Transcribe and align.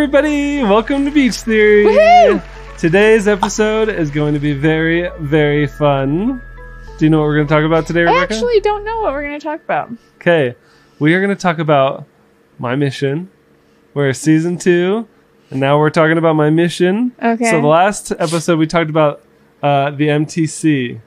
Everybody, 0.00 0.62
welcome 0.62 1.04
to 1.04 1.10
Beach 1.10 1.34
Theory. 1.42 1.84
Woohoo! 1.84 2.78
Today's 2.78 3.28
episode 3.28 3.90
is 3.90 4.10
going 4.10 4.32
to 4.32 4.40
be 4.40 4.54
very, 4.54 5.10
very 5.20 5.66
fun. 5.66 6.40
Do 6.96 7.04
you 7.04 7.10
know 7.10 7.18
what 7.18 7.26
we're 7.26 7.34
going 7.34 7.46
to 7.48 7.54
talk 7.54 7.64
about 7.64 7.86
today, 7.86 8.06
I 8.06 8.22
actually 8.22 8.60
don't 8.60 8.82
know 8.82 9.02
what 9.02 9.12
we're 9.12 9.20
going 9.20 9.38
to 9.38 9.44
talk 9.44 9.62
about. 9.62 9.90
Okay, 10.16 10.54
we 10.98 11.12
are 11.12 11.20
going 11.20 11.36
to 11.36 11.40
talk 11.40 11.58
about 11.58 12.06
my 12.58 12.76
mission. 12.76 13.30
We're 13.92 14.14
season 14.14 14.56
two, 14.56 15.06
and 15.50 15.60
now 15.60 15.78
we're 15.78 15.90
talking 15.90 16.16
about 16.16 16.32
my 16.32 16.48
mission. 16.48 17.14
Okay. 17.22 17.50
So 17.50 17.60
the 17.60 17.66
last 17.66 18.10
episode 18.10 18.58
we 18.58 18.66
talked 18.66 18.88
about 18.88 19.22
uh, 19.62 19.90
the 19.90 20.08
MTC 20.08 20.98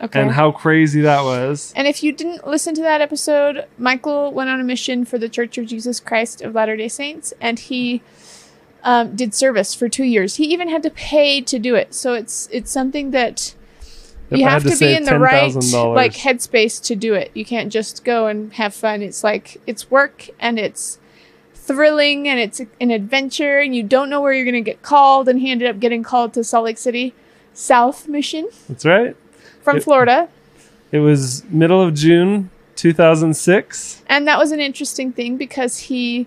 Okay. 0.00 0.20
and 0.20 0.30
how 0.32 0.50
crazy 0.50 1.02
that 1.02 1.22
was. 1.22 1.72
And 1.76 1.86
if 1.86 2.02
you 2.02 2.12
didn't 2.12 2.46
listen 2.46 2.74
to 2.74 2.82
that 2.82 3.00
episode, 3.00 3.66
Michael 3.76 4.32
went 4.32 4.48
on 4.48 4.58
a 4.58 4.64
mission 4.64 5.04
for 5.04 5.18
the 5.18 5.28
Church 5.28 5.58
of 5.58 5.66
Jesus 5.66 6.00
Christ 6.00 6.40
of 6.40 6.54
Latter 6.54 6.76
day 6.76 6.88
Saints, 6.88 7.32
and 7.40 7.58
he 7.58 8.02
um, 8.82 9.14
did 9.16 9.34
service 9.34 9.74
for 9.74 9.88
two 9.88 10.04
years. 10.04 10.36
He 10.36 10.44
even 10.52 10.68
had 10.68 10.82
to 10.84 10.90
pay 10.90 11.40
to 11.42 11.58
do 11.58 11.74
it. 11.74 11.94
So 11.94 12.14
it's 12.14 12.48
it's 12.52 12.70
something 12.70 13.10
that 13.12 13.54
you 14.30 14.44
have 14.44 14.62
to, 14.62 14.70
to 14.70 14.78
be 14.78 14.94
in 14.94 15.02
the 15.04 15.18
right 15.18 15.52
$10,000. 15.52 15.94
like 15.96 16.12
headspace 16.12 16.82
to 16.84 16.94
do 16.96 17.14
it. 17.14 17.30
You 17.34 17.44
can't 17.44 17.72
just 17.72 18.04
go 18.04 18.26
and 18.28 18.52
have 18.54 18.72
fun. 18.74 19.02
It's 19.02 19.24
like 19.24 19.60
it's 19.66 19.90
work 19.90 20.28
and 20.38 20.58
it's 20.58 20.98
thrilling 21.54 22.28
and 22.28 22.38
it's 22.40 22.60
an 22.80 22.90
adventure 22.90 23.58
and 23.60 23.74
you 23.74 23.82
don't 23.82 24.08
know 24.10 24.20
where 24.20 24.32
you're 24.32 24.44
going 24.44 24.54
to 24.64 24.70
get 24.70 24.82
called 24.82 25.28
and 25.28 25.38
he 25.40 25.50
ended 25.50 25.68
up 25.68 25.78
getting 25.78 26.02
called 26.02 26.32
to 26.34 26.42
Salt 26.42 26.64
Lake 26.64 26.78
City 26.78 27.14
South 27.54 28.08
Mission 28.08 28.48
That's 28.68 28.84
right. 28.84 29.16
from 29.62 29.76
Yep. 29.76 29.84
Florida. 29.84 30.28
It 30.90 30.98
was 31.00 31.44
middle 31.50 31.80
of 31.82 31.94
June 31.94 32.50
2006. 32.76 34.02
and 34.08 34.26
that 34.26 34.38
was 34.38 34.50
an 34.52 34.60
interesting 34.60 35.12
thing 35.12 35.36
because 35.36 35.78
he 35.78 36.26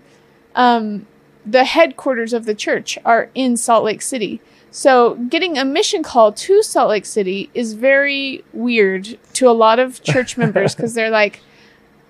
um, 0.54 1.06
the 1.46 1.64
headquarters 1.64 2.32
of 2.32 2.44
the 2.44 2.54
church 2.54 2.98
are 3.04 3.30
in 3.34 3.56
salt 3.56 3.84
lake 3.84 4.02
city. 4.02 4.40
So 4.70 5.14
getting 5.28 5.56
a 5.56 5.64
mission 5.64 6.02
call 6.02 6.32
to 6.32 6.62
salt 6.62 6.88
lake 6.88 7.06
city 7.06 7.50
is 7.54 7.74
very 7.74 8.44
weird 8.52 9.18
to 9.34 9.48
a 9.48 9.52
lot 9.52 9.78
of 9.78 10.02
church 10.02 10.36
members 10.42 10.74
because 10.74 10.94
they're 10.94 11.10
like 11.10 11.40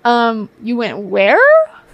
um, 0.03 0.49
you 0.63 0.77
went 0.77 0.99
where? 0.99 1.39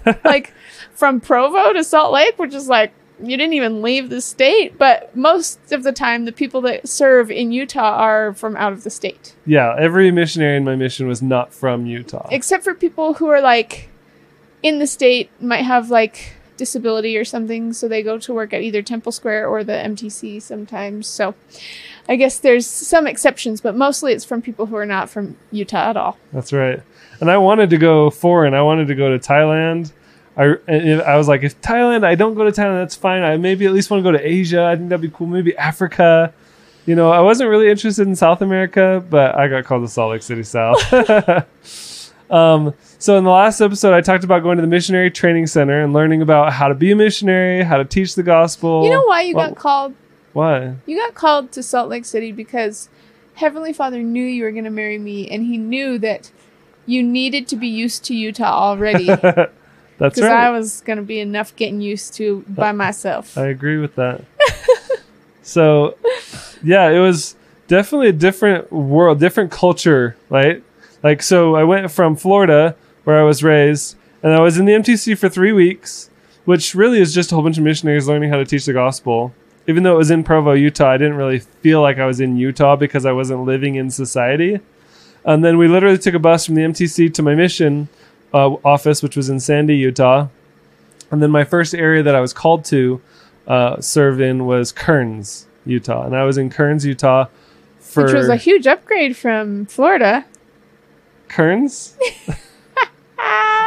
Like 0.24 0.52
from 0.94 1.20
provo 1.20 1.72
to 1.72 1.84
salt 1.84 2.12
lake 2.12 2.36
which 2.38 2.54
is 2.54 2.68
like 2.68 2.92
you 3.22 3.36
didn't 3.36 3.52
even 3.52 3.82
leave 3.82 4.10
the 4.10 4.20
state 4.20 4.76
but 4.78 5.14
most 5.14 5.72
of 5.72 5.84
the 5.84 5.92
time 5.92 6.24
the 6.24 6.32
people 6.32 6.60
that 6.62 6.88
serve 6.88 7.30
in 7.30 7.52
utah 7.52 7.94
are 7.98 8.34
from 8.34 8.56
out 8.56 8.72
of 8.72 8.82
the 8.82 8.90
state. 8.90 9.36
Yeah, 9.46 9.76
every 9.78 10.10
missionary 10.10 10.56
in 10.56 10.64
my 10.64 10.74
mission 10.74 11.06
was 11.06 11.22
not 11.22 11.54
from 11.54 11.86
Utah. 11.86 12.26
except 12.32 12.64
for 12.64 12.74
people 12.74 13.14
who 13.14 13.28
are 13.28 13.40
like 13.40 13.88
in 14.62 14.80
the 14.80 14.86
state 14.88 15.30
might 15.40 15.62
have 15.62 15.88
like 15.90 16.34
disability 16.56 17.16
or 17.16 17.24
something 17.24 17.72
so 17.72 17.88
they 17.88 18.02
go 18.02 18.18
to 18.18 18.32
work 18.34 18.52
at 18.52 18.62
either 18.62 18.82
temple 18.82 19.12
square 19.12 19.46
or 19.48 19.64
the 19.64 19.72
mtc 19.72 20.40
sometimes 20.40 21.06
so 21.06 21.34
i 22.08 22.16
guess 22.16 22.38
there's 22.38 22.66
some 22.66 23.06
exceptions 23.06 23.60
but 23.60 23.74
mostly 23.74 24.12
it's 24.12 24.24
from 24.24 24.40
people 24.42 24.66
who 24.66 24.76
are 24.76 24.86
not 24.86 25.08
from 25.10 25.36
utah 25.50 25.90
at 25.90 25.96
all 25.96 26.18
That's 26.32 26.52
right. 26.52 26.82
And 27.20 27.30
I 27.30 27.38
wanted 27.38 27.70
to 27.70 27.78
go 27.78 28.10
foreign. 28.10 28.52
I 28.52 28.62
wanted 28.62 28.88
to 28.88 28.96
go 28.96 29.16
to 29.16 29.18
Thailand. 29.18 29.92
I, 30.36 30.56
I 31.06 31.16
was 31.16 31.28
like, 31.28 31.44
if 31.44 31.60
Thailand, 31.60 32.04
I 32.04 32.16
don't 32.16 32.34
go 32.34 32.42
to 32.42 32.50
Thailand, 32.50 32.82
that's 32.82 32.96
fine. 32.96 33.22
I 33.22 33.36
maybe 33.36 33.64
at 33.64 33.72
least 33.72 33.90
want 33.90 34.02
to 34.04 34.10
go 34.10 34.16
to 34.16 34.26
Asia. 34.26 34.64
I 34.64 34.74
think 34.74 34.88
that'd 34.88 35.02
be 35.02 35.08
cool. 35.16 35.28
Maybe 35.28 35.56
Africa. 35.56 36.34
You 36.84 36.96
know, 36.96 37.12
I 37.12 37.20
wasn't 37.20 37.48
really 37.48 37.70
interested 37.70 38.08
in 38.08 38.16
South 38.16 38.42
America, 38.42 39.04
but 39.08 39.36
I 39.36 39.46
got 39.46 39.64
called 39.64 39.84
to 39.84 39.88
Salt 39.88 40.10
Lake 40.10 40.22
City 40.22 40.42
South. 40.42 40.80
um, 42.32 42.74
so 42.98 43.16
in 43.18 43.24
the 43.24 43.30
last 43.30 43.60
episode, 43.60 43.94
I 43.94 44.00
talked 44.00 44.24
about 44.24 44.42
going 44.42 44.56
to 44.56 44.62
the 44.62 44.66
missionary 44.68 45.10
training 45.10 45.46
center 45.46 45.82
and 45.82 45.92
learning 45.92 46.22
about 46.22 46.52
how 46.52 46.68
to 46.68 46.74
be 46.74 46.90
a 46.90 46.96
missionary, 46.96 47.62
how 47.62 47.76
to 47.76 47.84
teach 47.84 48.14
the 48.14 48.22
gospel. 48.22 48.84
you 48.84 48.90
know 48.90 49.04
why 49.04 49.20
you 49.22 49.34
got 49.34 49.54
called 49.56 49.94
Why? 50.32 50.74
you 50.86 50.96
got 50.96 51.14
called 51.14 51.52
to 51.52 51.62
salt 51.62 51.88
lake 51.88 52.04
city 52.04 52.32
because 52.32 52.88
heavenly 53.34 53.72
father 53.72 54.02
knew 54.02 54.24
you 54.24 54.42
were 54.44 54.50
going 54.52 54.64
to 54.64 54.70
marry 54.70 54.98
me 54.98 55.28
and 55.30 55.44
he 55.44 55.56
knew 55.58 55.98
that 55.98 56.30
you 56.86 57.02
needed 57.02 57.46
to 57.48 57.56
be 57.56 57.68
used 57.68 58.04
to 58.04 58.14
utah 58.14 58.44
already 58.52 59.06
That's 59.06 59.36
right. 59.36 59.48
because 59.98 60.18
i 60.24 60.50
was 60.50 60.80
going 60.82 60.98
to 60.98 61.02
be 61.02 61.20
enough 61.20 61.54
getting 61.56 61.80
used 61.80 62.14
to 62.14 62.44
by 62.48 62.72
myself 62.72 63.36
I 63.38 63.46
agree 63.46 63.78
with 63.78 63.94
that. 63.96 64.24
so, 65.42 65.96
yeah, 66.62 66.88
it 66.90 66.98
was 66.98 67.36
definitely 67.68 68.08
a 68.08 68.12
different 68.12 68.70
world, 68.72 69.18
different 69.20 69.50
culture, 69.50 70.16
right? 70.28 70.62
Like, 71.02 71.22
so 71.22 71.56
I 71.56 71.64
went 71.64 71.90
from 71.90 72.16
Florida, 72.16 72.76
where 73.04 73.18
I 73.18 73.22
was 73.22 73.42
raised, 73.42 73.96
and 74.22 74.32
I 74.32 74.40
was 74.40 74.58
in 74.58 74.66
the 74.66 74.72
MTC 74.72 75.18
for 75.18 75.28
three 75.28 75.52
weeks, 75.52 76.10
which 76.44 76.74
really 76.74 77.00
is 77.00 77.14
just 77.14 77.32
a 77.32 77.34
whole 77.34 77.44
bunch 77.44 77.58
of 77.58 77.64
missionaries 77.64 78.08
learning 78.08 78.30
how 78.30 78.36
to 78.36 78.44
teach 78.44 78.66
the 78.66 78.72
gospel. 78.72 79.34
Even 79.66 79.82
though 79.82 79.94
it 79.94 79.98
was 79.98 80.10
in 80.10 80.24
Provo, 80.24 80.52
Utah, 80.52 80.90
I 80.90 80.96
didn't 80.96 81.16
really 81.16 81.38
feel 81.38 81.82
like 81.82 81.98
I 81.98 82.06
was 82.06 82.20
in 82.20 82.36
Utah 82.36 82.76
because 82.76 83.06
I 83.06 83.12
wasn't 83.12 83.44
living 83.44 83.76
in 83.76 83.90
society. 83.90 84.60
And 85.24 85.44
then 85.44 85.56
we 85.56 85.68
literally 85.68 85.98
took 85.98 86.14
a 86.14 86.18
bus 86.18 86.46
from 86.46 86.56
the 86.56 86.62
MTC 86.62 87.14
to 87.14 87.22
my 87.22 87.34
mission 87.34 87.88
uh, 88.34 88.56
office, 88.64 89.02
which 89.02 89.16
was 89.16 89.28
in 89.28 89.38
Sandy, 89.38 89.76
Utah. 89.76 90.28
And 91.12 91.22
then 91.22 91.30
my 91.30 91.44
first 91.44 91.74
area 91.74 92.02
that 92.02 92.14
I 92.14 92.20
was 92.20 92.32
called 92.32 92.64
to 92.66 93.00
uh, 93.46 93.80
serve 93.80 94.20
in 94.20 94.46
was 94.46 94.72
Kearns, 94.72 95.46
Utah, 95.64 96.06
and 96.06 96.16
I 96.16 96.24
was 96.24 96.38
in 96.38 96.50
Kearns, 96.50 96.86
Utah, 96.86 97.26
for 97.80 98.04
which 98.04 98.14
was 98.14 98.28
a 98.28 98.36
huge 98.36 98.66
upgrade 98.66 99.16
from 99.16 99.66
florida 99.66 100.24
Kearns. 101.32 101.96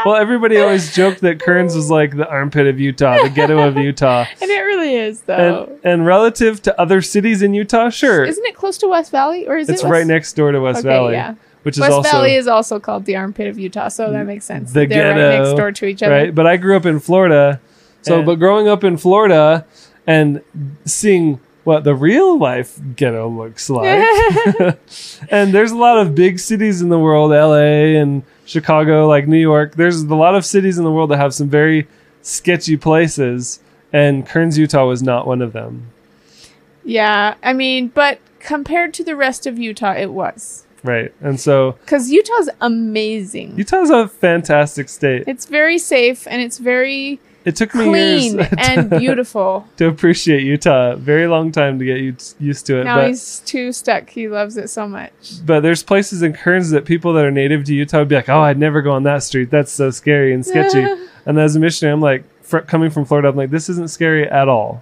well, 0.06 0.16
everybody 0.16 0.58
always 0.60 0.94
joked 0.96 1.22
that 1.22 1.40
Kearns 1.40 1.76
was 1.76 1.90
like 1.90 2.16
the 2.16 2.28
armpit 2.30 2.68
of 2.68 2.80
Utah, 2.80 3.24
the 3.24 3.30
ghetto 3.30 3.60
of 3.68 3.78
Utah, 3.78 4.26
And 4.42 4.52
it 4.52 4.60
really 4.62 4.96
is, 4.96 5.22
though. 5.22 5.70
and 5.72 5.80
and 5.86 6.06
relative 6.06 6.62
to 6.64 6.80
other 6.80 7.02
cities 7.02 7.42
in 7.42 7.54
Utah, 7.54 7.90
sure, 7.90 8.24
Isn't 8.26 8.46
it 8.46 8.56
close 8.56 8.78
to 8.80 8.88
West 8.88 9.12
Valley, 9.12 9.48
or 9.48 9.58
is 9.58 9.70
it's 9.70 9.82
it? 9.82 9.86
It's 9.86 9.92
right 9.92 10.06
next 10.06 10.34
door 10.34 10.52
to 10.52 10.60
West 10.62 10.80
Okay, 10.80 10.90
Valley, 10.90 11.14
yeah. 11.14 11.36
which 11.64 11.76
is 11.78 11.82
West 11.82 11.94
also 11.94 12.10
Valley 12.12 12.36
is 12.36 12.48
also 12.48 12.80
called 12.80 13.06
the 13.06 13.16
armpit 13.16 13.48
of 13.48 13.58
Utah, 13.58 13.88
so 13.88 14.12
that 14.12 14.26
makes 14.26 14.46
sense. 14.46 14.72
the 14.74 14.86
They're 14.86 15.10
right 15.16 15.40
next 15.40 15.56
door 15.58 15.72
to 15.72 15.86
each 15.86 16.04
other. 16.04 16.14
right. 16.14 16.36
But 16.36 16.46
I 16.48 16.58
grew 16.58 16.76
up 16.78 16.86
in 16.86 17.00
Florida, 17.00 17.60
so 18.04 18.22
but 18.22 18.36
growing 18.36 18.68
up 18.68 18.84
in 18.84 18.98
Florida 18.98 19.66
and 20.06 20.42
seeing 20.86 21.40
what 21.66 21.84
the 21.84 21.94
real 21.94 22.38
life 22.38 22.80
ghetto 22.96 23.28
looks 23.28 23.70
like. 23.70 23.86
and 25.30 25.54
there's 25.54 25.72
a 25.72 25.78
lot 25.78 25.98
of 25.98 26.16
big 26.16 26.40
cities 26.40 26.82
in 26.82 26.90
the 26.90 27.00
world, 27.00 27.32
LA 27.32 28.00
and 28.00 28.24
Chicago, 28.46 29.08
like 29.08 29.28
New 29.28 29.40
York. 29.40 29.76
There's 29.76 30.02
a 30.02 30.16
lot 30.16 30.36
of 30.36 30.46
cities 30.46 30.78
in 30.78 30.84
the 30.84 30.92
world 30.92 31.12
that 31.12 31.18
have 31.18 31.34
some 31.34 31.50
very 31.50 31.88
sketchy 32.22 32.78
places, 32.78 33.60
and 33.92 34.26
Kearns, 34.26 34.58
Utah 34.58 34.86
was 34.88 35.04
not 35.04 35.28
one 35.28 35.42
of 35.42 35.54
them. 35.54 35.92
yeah, 36.84 37.36
I 37.44 37.54
mean, 37.54 37.90
but 37.90 38.20
compared 38.40 38.94
to 38.96 39.04
the 39.04 39.16
rest 39.16 39.46
of 39.46 39.60
Utah, 39.60 39.94
it 39.94 40.12
was 40.12 40.66
Right. 40.86 41.12
And 41.20 41.40
so 41.40 41.74
because 41.82 42.12
Utah's 42.12 42.50
amazing. 42.62 43.58
Utah's 43.58 43.90
a 43.90 44.08
fantastic 44.08 44.88
state. 44.88 45.24
it's 45.28 45.48
very 45.48 45.80
safe 45.80 46.28
and 46.28 46.42
it's 46.42 46.60
very 46.60 47.20
It 47.46 47.56
took 47.56 47.76
me 47.76 47.86
clean 47.86 48.34
years 48.40 48.50
and 48.58 48.90
to, 48.90 49.00
beautiful. 49.00 49.68
to 49.78 49.88
appreciate 49.88 50.42
Utah. 50.44 50.96
Very 50.96 51.28
long 51.28 51.52
time 51.52 51.78
to 51.80 51.86
get 51.86 52.00
used 52.40 52.66
to 52.66 52.82
it. 52.82 52.86
Now 52.86 52.98
but 52.98 53.08
he's 53.10 53.40
too 53.42 53.72
stuck. 53.72 54.10
He 54.10 54.28
loves 54.28 54.58
it 54.58 54.70
so 54.70 54.88
much. 54.88 55.12
but 55.46 55.62
there's 55.62 55.84
places 55.84 56.24
in 56.24 56.34
Kearns 56.34 56.72
that 56.72 56.86
people 56.86 57.14
that 57.14 57.24
are 57.24 57.32
native 57.32 57.64
to 57.66 57.74
Utah 57.74 58.00
would 58.00 58.08
be 58.08 58.16
like, 58.16 58.30
"Oh, 58.30 58.42
I'd 58.42 58.58
never 58.58 58.82
go 58.82 58.92
on 58.92 59.04
that 59.04 59.22
street. 59.24 59.52
That's 59.52 59.72
so 59.72 59.92
scary 59.92 60.34
and 60.34 60.46
sketchy." 60.46 60.84
and 61.26 61.40
as 61.40 61.56
a 61.56 61.60
missionary, 61.60 61.94
I'm 61.94 62.02
like, 62.02 62.24
fr- 62.44 62.60
coming 62.60 62.90
from 62.90 63.06
Florida, 63.06 63.30
I'm 63.30 63.36
like, 63.36 63.52
"This 63.52 63.70
isn't 63.70 63.90
scary 63.92 64.28
at 64.28 64.50
all." 64.50 64.82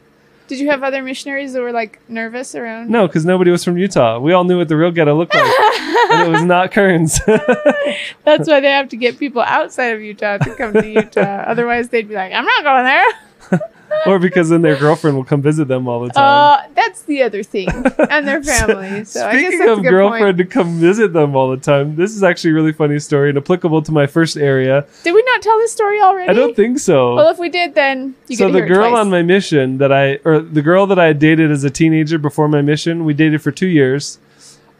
Did 0.53 0.59
you 0.59 0.69
have 0.69 0.83
other 0.83 1.01
missionaries 1.01 1.53
that 1.53 1.63
were 1.63 1.71
like 1.71 1.99
nervous 2.07 2.53
around? 2.53 2.91
No, 2.91 3.07
because 3.07 3.25
nobody 3.25 3.49
was 3.49 3.63
from 3.63 3.75
Utah. 3.75 4.19
We 4.19 4.33
all 4.33 4.43
knew 4.43 4.59
what 4.59 4.67
the 4.67 4.77
real 4.77 4.91
ghetto 4.91 5.17
looked 5.17 5.33
like, 5.33 5.43
and 5.43 6.27
it 6.27 6.31
was 6.31 6.43
not 6.43 6.71
Kearns. 6.71 7.19
That's 8.23 8.47
why 8.47 8.59
they 8.59 8.69
have 8.69 8.87
to 8.89 8.95
get 8.95 9.17
people 9.17 9.41
outside 9.41 9.95
of 9.95 10.01
Utah 10.01 10.37
to 10.37 10.53
come 10.53 10.73
to 10.73 10.87
Utah. 10.87 11.21
Otherwise, 11.47 11.89
they'd 11.89 12.07
be 12.07 12.13
like, 12.13 12.33
"I'm 12.33 12.45
not 12.45 12.63
going 12.63 12.83
there." 12.83 13.61
or 14.05 14.19
because 14.19 14.49
then 14.49 14.61
their 14.61 14.75
girlfriend 14.77 15.15
will 15.15 15.23
come 15.23 15.41
visit 15.41 15.67
them 15.67 15.87
all 15.87 16.01
the 16.01 16.09
time. 16.09 16.23
Uh, 16.23 16.67
that's 16.75 17.03
the 17.03 17.23
other 17.23 17.43
thing, 17.43 17.69
and 18.09 18.27
their 18.27 18.43
family. 18.43 19.03
So 19.05 19.25
I 19.27 19.39
guess 19.39 19.53
Speaking 19.53 19.69
of 19.69 19.83
girlfriend 19.83 20.37
point. 20.37 20.37
to 20.37 20.45
come 20.45 20.79
visit 20.79 21.13
them 21.13 21.35
all 21.35 21.49
the 21.51 21.57
time, 21.57 21.95
this 21.95 22.15
is 22.15 22.23
actually 22.23 22.51
a 22.51 22.53
really 22.55 22.73
funny 22.73 22.99
story 22.99 23.29
and 23.29 23.37
applicable 23.37 23.81
to 23.83 23.91
my 23.91 24.07
first 24.07 24.37
area. 24.37 24.85
Did 25.03 25.13
we 25.13 25.23
not 25.23 25.41
tell 25.41 25.57
this 25.59 25.71
story 25.71 26.01
already? 26.01 26.29
I 26.29 26.33
don't 26.33 26.55
think 26.55 26.79
so. 26.79 27.15
Well, 27.15 27.29
if 27.29 27.39
we 27.39 27.49
did, 27.49 27.75
then 27.75 28.15
you 28.27 28.35
so 28.35 28.51
the 28.51 28.61
girl 28.61 28.89
twice. 28.89 28.99
on 28.99 29.09
my 29.09 29.21
mission 29.21 29.77
that 29.77 29.91
I 29.91 30.19
or 30.25 30.39
the 30.39 30.61
girl 30.61 30.87
that 30.87 30.99
I 30.99 31.07
had 31.07 31.19
dated 31.19 31.51
as 31.51 31.63
a 31.63 31.69
teenager 31.69 32.17
before 32.17 32.47
my 32.47 32.61
mission, 32.61 33.05
we 33.05 33.13
dated 33.13 33.41
for 33.41 33.51
two 33.51 33.67
years. 33.67 34.19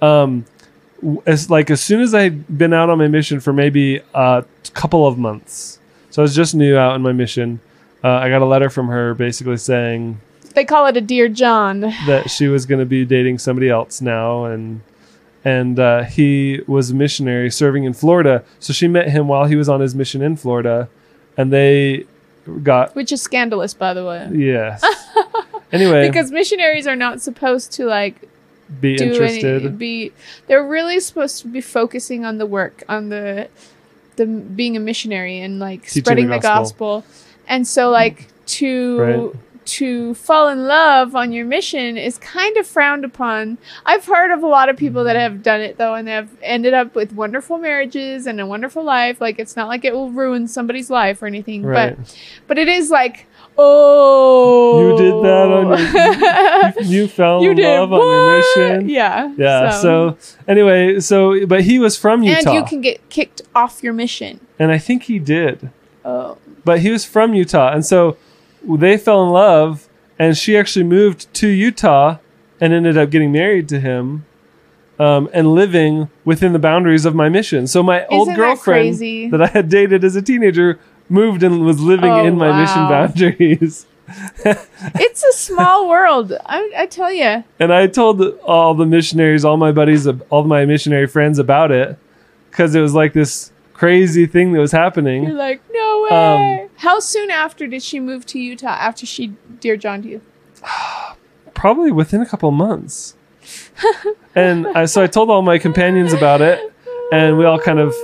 Um, 0.01 0.45
as 1.25 1.49
like 1.49 1.69
as 1.69 1.81
soon 1.81 2.01
as 2.01 2.13
I 2.13 2.23
had 2.23 2.57
been 2.57 2.73
out 2.73 2.89
on 2.89 2.97
my 2.97 3.07
mission 3.07 3.39
for 3.39 3.53
maybe 3.53 4.01
a 4.13 4.45
couple 4.73 5.05
of 5.07 5.17
months, 5.17 5.79
so 6.09 6.21
I 6.21 6.23
was 6.23 6.35
just 6.35 6.55
new 6.55 6.77
out 6.77 6.93
on 6.93 7.01
my 7.01 7.11
mission. 7.11 7.59
Uh, 8.03 8.09
I 8.09 8.29
got 8.29 8.41
a 8.41 8.45
letter 8.45 8.69
from 8.69 8.87
her 8.87 9.13
basically 9.13 9.57
saying 9.57 10.19
They 10.55 10.65
call 10.65 10.85
it 10.87 10.97
a 10.97 11.01
dear 11.01 11.29
John. 11.29 11.81
that 11.81 12.29
she 12.29 12.47
was 12.47 12.65
going 12.65 12.79
to 12.79 12.85
be 12.85 13.05
dating 13.05 13.39
somebody 13.39 13.69
else 13.69 14.01
now, 14.01 14.45
and 14.45 14.81
and 15.45 15.79
uh, 15.79 16.03
he 16.03 16.61
was 16.67 16.91
a 16.91 16.95
missionary 16.95 17.49
serving 17.51 17.83
in 17.85 17.93
Florida. 17.93 18.43
So 18.59 18.73
she 18.73 18.87
met 18.87 19.09
him 19.09 19.27
while 19.27 19.45
he 19.45 19.55
was 19.55 19.69
on 19.69 19.79
his 19.81 19.93
mission 19.95 20.21
in 20.21 20.35
Florida, 20.35 20.89
and 21.37 21.51
they 21.51 22.05
got 22.61 22.95
Which 22.95 23.11
is 23.11 23.21
scandalous, 23.21 23.73
by 23.73 23.93
the 23.93 24.05
way. 24.05 24.29
yes. 24.33 24.83
anyway, 25.71 26.07
Because 26.07 26.31
missionaries 26.31 26.87
are 26.87 26.95
not 26.95 27.21
supposed 27.21 27.71
to 27.73 27.85
like 27.85 28.27
be 28.81 28.95
do 28.97 29.05
interested. 29.05 29.61
any 29.65 29.69
be 29.69 30.11
they're 30.47 30.65
really 30.65 30.99
supposed 30.99 31.41
to 31.41 31.47
be 31.47 31.61
focusing 31.61 32.25
on 32.25 32.37
the 32.37 32.45
work, 32.45 32.83
on 32.89 33.09
the 33.09 33.47
the 34.15 34.25
being 34.25 34.75
a 34.77 34.79
missionary 34.79 35.39
and 35.39 35.59
like 35.59 35.83
Teaching 35.83 36.03
spreading 36.03 36.27
the 36.27 36.35
the 36.35 36.41
gospel. 36.41 37.05
And 37.47 37.67
so 37.67 37.89
like 37.89 38.21
mm. 38.21 38.45
to 38.45 38.99
Right. 38.99 39.31
to 39.65 40.13
fall 40.15 40.49
in 40.49 40.67
love 40.67 41.15
on 41.15 41.31
your 41.31 41.45
mission 41.45 41.97
is 41.97 42.17
kind 42.17 42.57
of 42.57 42.67
frowned 42.67 43.05
upon. 43.05 43.57
I've 43.85 44.05
heard 44.05 44.31
of 44.31 44.43
a 44.43 44.47
lot 44.47 44.69
of 44.69 44.75
people 44.77 45.03
that 45.05 45.15
mm-hmm. 45.15 45.33
have 45.33 45.43
done 45.43 45.61
it 45.61 45.77
though 45.77 45.93
and 45.93 46.07
they've 46.07 46.29
ended 46.41 46.73
up 46.73 46.95
with 46.95 47.13
wonderful 47.13 47.57
marriages 47.57 48.27
and 48.27 48.41
a 48.41 48.45
wonderful 48.45 48.83
life. 48.83 49.21
Like 49.21 49.39
it's 49.39 49.55
not 49.55 49.67
like 49.67 49.85
it 49.85 49.93
will 49.93 50.11
ruin 50.11 50.47
somebody's 50.47 50.89
life 50.89 51.21
or 51.21 51.27
anything, 51.27 51.63
right. 51.63 51.95
but 51.97 52.17
but 52.47 52.57
it 52.57 52.67
is 52.67 52.89
like 52.89 53.25
oh 53.57 54.89
You 54.89 54.97
did 54.97 55.13
that 55.23 55.47
on 56.79 56.85
you, 56.85 56.91
you 57.01 57.07
fell 57.07 57.43
You 57.43 57.51
in 57.51 57.57
love 57.57 57.93
on 57.93 57.99
your 58.01 58.37
mission. 58.37 58.89
Yeah. 58.89 59.33
Yeah. 59.37 59.71
So. 59.71 60.17
anyway, 60.47 60.99
so 60.99 61.45
but 61.45 61.61
he 61.61 61.79
was 61.79 61.97
from 61.97 62.23
Utah, 62.23 62.49
and 62.49 62.59
you 62.59 62.65
can 62.65 62.81
get 62.81 63.09
kicked 63.09 63.41
off 63.55 63.83
your 63.83 63.93
mission. 63.93 64.39
and 64.59 64.71
I 64.71 64.77
think 64.77 65.03
he 65.03 65.19
did. 65.19 65.69
Oh, 66.05 66.37
but 66.63 66.79
he 66.79 66.91
was 66.91 67.05
from 67.05 67.33
Utah, 67.33 67.71
and 67.73 67.85
so 67.85 68.17
they 68.67 68.97
fell 68.97 69.23
in 69.23 69.29
love, 69.29 69.87
and 70.17 70.37
she 70.37 70.57
actually 70.57 70.83
moved 70.83 71.33
to 71.35 71.47
Utah 71.47 72.17
and 72.61 72.73
ended 72.73 72.97
up 72.97 73.09
getting 73.09 73.31
married 73.31 73.67
to 73.69 73.79
him, 73.79 74.25
um, 74.99 75.29
and 75.33 75.53
living 75.53 76.09
within 76.23 76.53
the 76.53 76.59
boundaries 76.59 77.05
of 77.05 77.15
my 77.15 77.29
mission. 77.29 77.67
So 77.67 77.83
my 77.83 78.05
old 78.07 78.33
girlfriend 78.35 78.89
crazy? 78.89 79.29
that 79.29 79.41
I 79.41 79.47
had 79.47 79.69
dated 79.69 80.03
as 80.03 80.15
a 80.15 80.21
teenager 80.21 80.79
moved 81.09 81.43
and 81.43 81.65
was 81.65 81.79
living 81.81 82.11
Oh, 82.11 82.25
in 82.25 82.37
my 82.37 82.57
mission 82.59 82.87
boundaries. 82.87 83.85
it's 84.45 85.23
a 85.23 85.33
small 85.33 85.89
world. 85.89 86.33
I, 86.45 86.71
I 86.77 86.85
tell 86.85 87.11
you. 87.11 87.43
And 87.59 87.73
I 87.73 87.87
told 87.87 88.21
all 88.39 88.73
the 88.75 88.85
missionaries, 88.85 89.43
all 89.43 89.57
my 89.57 89.71
buddies, 89.71 90.07
all 90.29 90.43
my 90.43 90.65
missionary 90.65 91.07
friends 91.07 91.39
about 91.39 91.71
it 91.71 91.97
because 92.51 92.75
it 92.75 92.81
was 92.81 92.93
like 92.93 93.13
this 93.13 93.51
crazy 93.73 94.25
thing 94.25 94.53
that 94.53 94.59
was 94.59 94.71
happening. 94.71 95.23
You're 95.23 95.33
like, 95.33 95.61
no 95.71 95.82
Um. 96.13 96.69
How 96.77 96.99
soon 96.99 97.29
after 97.31 97.67
did 97.67 97.81
she 97.81 97.99
move 97.99 98.25
to 98.27 98.39
Utah? 98.39 98.67
After 98.67 99.05
she 99.05 99.33
dear 99.59 99.77
John 99.77 100.03
you? 100.03 100.21
probably 101.53 101.91
within 101.91 102.21
a 102.21 102.25
couple 102.25 102.51
months. 102.51 103.15
and 104.35 104.67
I, 104.67 104.85
so 104.85 105.01
I 105.01 105.07
told 105.07 105.29
all 105.29 105.41
my 105.41 105.57
companions 105.57 106.13
about 106.13 106.41
it, 106.41 106.59
and 107.11 107.37
we 107.37 107.45
all 107.45 107.59
kind 107.59 107.79
of 107.79 107.95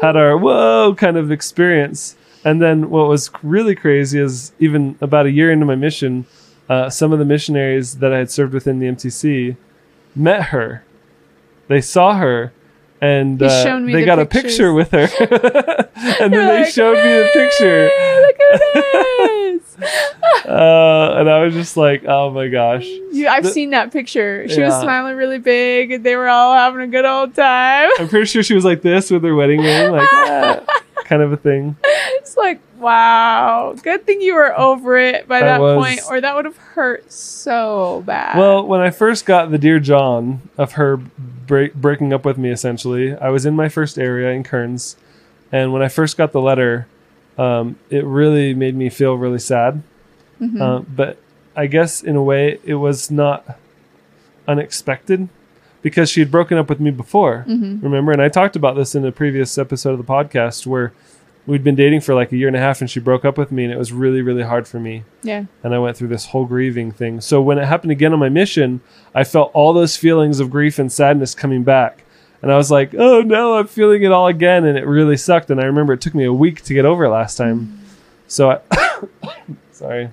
had 0.00 0.16
our 0.16 0.36
whoa 0.36 0.94
kind 0.96 1.16
of 1.16 1.30
experience. 1.30 2.16
And 2.44 2.62
then 2.62 2.90
what 2.90 3.08
was 3.08 3.30
really 3.42 3.74
crazy 3.74 4.20
is 4.20 4.52
even 4.58 4.96
about 5.00 5.26
a 5.26 5.30
year 5.30 5.50
into 5.50 5.66
my 5.66 5.74
mission, 5.74 6.26
uh, 6.68 6.90
some 6.90 7.12
of 7.12 7.18
the 7.18 7.24
missionaries 7.24 7.98
that 7.98 8.12
I 8.12 8.18
had 8.18 8.30
served 8.30 8.54
within 8.54 8.78
the 8.78 8.86
MTC 8.86 9.56
met 10.14 10.44
her. 10.44 10.84
They 11.68 11.80
saw 11.80 12.18
her. 12.18 12.52
And 13.00 13.42
uh, 13.42 13.80
they 13.84 13.92
the 13.92 14.04
got 14.06 14.18
a 14.18 14.26
picture 14.26 14.72
with 14.72 14.90
her, 14.92 15.00
and 15.20 15.88
then 16.18 16.32
You're 16.32 16.46
they 16.46 16.62
like, 16.62 16.72
showed 16.72 16.96
me 16.96 17.02
the 17.02 17.30
picture, 17.32 17.90
Look 18.22 18.36
at 18.40 18.60
this. 19.52 19.76
uh, 20.46 21.16
and 21.18 21.28
I 21.28 21.42
was 21.44 21.52
just 21.52 21.76
like, 21.76 22.04
"Oh 22.06 22.30
my 22.30 22.48
gosh!" 22.48 22.84
you, 22.86 23.28
I've 23.28 23.44
The- 23.44 23.50
seen 23.50 23.70
that 23.70 23.92
picture. 23.92 24.48
She 24.48 24.62
was 24.62 24.72
smiling 24.80 25.16
really 25.16 25.38
big, 25.38 25.92
and 25.92 26.04
they 26.04 26.16
were 26.16 26.28
all 26.28 26.54
having 26.54 26.80
a 26.80 26.86
good 26.86 27.04
old 27.04 27.34
time. 27.34 27.90
I'm 27.98 28.08
pretty 28.08 28.26
sure 28.26 28.42
she 28.42 28.54
was 28.54 28.64
like 28.64 28.80
this 28.80 29.10
with 29.10 29.22
her 29.24 29.34
wedding 29.34 29.60
ring, 29.60 29.92
like 29.92 30.08
that 30.10 30.66
kind 31.04 31.22
of 31.22 31.32
a 31.32 31.36
thing. 31.36 31.76
it's 31.84 32.36
like, 32.36 32.60
wow. 32.78 33.74
Good 33.82 34.06
thing 34.06 34.20
you 34.20 34.34
were 34.34 34.58
over 34.58 34.96
it 34.96 35.28
by 35.28 35.38
I 35.38 35.40
that 35.42 35.60
was. 35.60 35.76
point, 35.76 36.00
or 36.08 36.20
that 36.20 36.34
would 36.34 36.44
have 36.46 36.56
hurt 36.56 37.10
so 37.12 38.02
bad. 38.06 38.36
Well, 38.38 38.66
when 38.66 38.80
I 38.80 38.90
first 38.90 39.26
got 39.26 39.50
the 39.50 39.58
Dear 39.58 39.78
John 39.80 40.40
of 40.58 40.72
her 40.72 40.98
break, 41.46 41.74
breaking 41.74 42.12
up 42.12 42.24
with 42.24 42.38
me, 42.38 42.50
essentially, 42.50 43.14
I 43.16 43.28
was 43.30 43.46
in 43.46 43.54
my 43.54 43.68
first 43.68 43.98
area 43.98 44.30
in 44.30 44.42
Kearns, 44.44 44.96
and 45.52 45.72
when 45.72 45.82
I 45.82 45.88
first 45.88 46.16
got 46.16 46.32
the 46.32 46.40
letter, 46.40 46.86
um, 47.38 47.76
it 47.90 48.04
really 48.04 48.54
made 48.54 48.74
me 48.74 48.88
feel 48.90 49.14
really 49.14 49.38
sad. 49.38 49.82
Mhm. 50.40 50.60
Uh, 50.60 50.82
but 50.94 51.18
I 51.54 51.66
guess 51.66 52.02
in 52.02 52.16
a 52.16 52.22
way, 52.22 52.58
it 52.64 52.74
was 52.74 53.10
not 53.10 53.58
unexpected 54.48 55.28
because 55.82 56.10
she 56.10 56.20
had 56.20 56.30
broken 56.30 56.58
up 56.58 56.68
with 56.68 56.80
me 56.80 56.90
before. 56.90 57.44
Mhm. 57.48 57.82
Remember, 57.82 58.12
and 58.12 58.20
I 58.22 58.28
talked 58.28 58.56
about 58.56 58.76
this 58.76 58.94
in 58.94 59.04
a 59.04 59.12
previous 59.12 59.56
episode 59.58 59.92
of 59.92 59.98
the 59.98 60.04
podcast 60.12 60.66
where 60.66 60.92
we'd 61.46 61.64
been 61.64 61.74
dating 61.74 62.00
for 62.00 62.14
like 62.14 62.32
a 62.32 62.36
year 62.36 62.48
and 62.48 62.56
a 62.56 62.60
half, 62.60 62.80
and 62.80 62.90
she 62.90 63.00
broke 63.00 63.24
up 63.24 63.38
with 63.38 63.52
me, 63.52 63.64
and 63.64 63.72
it 63.72 63.78
was 63.78 63.92
really, 63.92 64.20
really 64.20 64.42
hard 64.42 64.66
for 64.66 64.80
me. 64.80 65.04
yeah. 65.22 65.44
and 65.62 65.74
I 65.74 65.78
went 65.78 65.96
through 65.96 66.08
this 66.08 66.26
whole 66.26 66.44
grieving 66.44 66.92
thing. 66.92 67.20
So 67.20 67.40
when 67.40 67.58
it 67.58 67.66
happened 67.66 67.92
again 67.92 68.12
on 68.12 68.18
my 68.18 68.28
mission, 68.28 68.80
I 69.14 69.24
felt 69.24 69.50
all 69.54 69.72
those 69.72 69.96
feelings 69.96 70.40
of 70.40 70.50
grief 70.50 70.78
and 70.78 70.92
sadness 70.92 71.34
coming 71.34 71.62
back. 71.62 72.02
And 72.42 72.52
I 72.52 72.56
was 72.56 72.70
like, 72.70 72.94
"Oh 72.94 73.22
no, 73.22 73.54
I'm 73.56 73.66
feeling 73.66 74.02
it 74.02 74.12
all 74.12 74.26
again," 74.26 74.64
and 74.64 74.76
it 74.76 74.86
really 74.86 75.16
sucked. 75.16 75.50
And 75.50 75.60
I 75.60 75.64
remember 75.64 75.94
it 75.94 76.00
took 76.00 76.14
me 76.14 76.24
a 76.24 76.32
week 76.32 76.62
to 76.64 76.74
get 76.74 76.84
over 76.84 77.04
it 77.06 77.10
last 77.10 77.36
time. 77.36 77.60
Mm. 77.60 77.78
So 78.28 78.50
I, 78.50 78.98
sorry, 79.72 80.10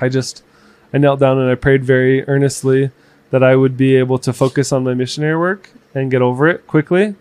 I 0.00 0.08
just 0.08 0.44
I 0.92 0.98
knelt 0.98 1.20
down 1.20 1.38
and 1.38 1.50
I 1.50 1.54
prayed 1.56 1.84
very 1.84 2.26
earnestly 2.28 2.90
that 3.30 3.42
I 3.42 3.56
would 3.56 3.76
be 3.76 3.96
able 3.96 4.18
to 4.18 4.32
focus 4.32 4.72
on 4.72 4.84
my 4.84 4.94
missionary 4.94 5.36
work 5.36 5.70
and 5.94 6.10
get 6.10 6.22
over 6.22 6.46
it 6.48 6.66
quickly. 6.66 7.16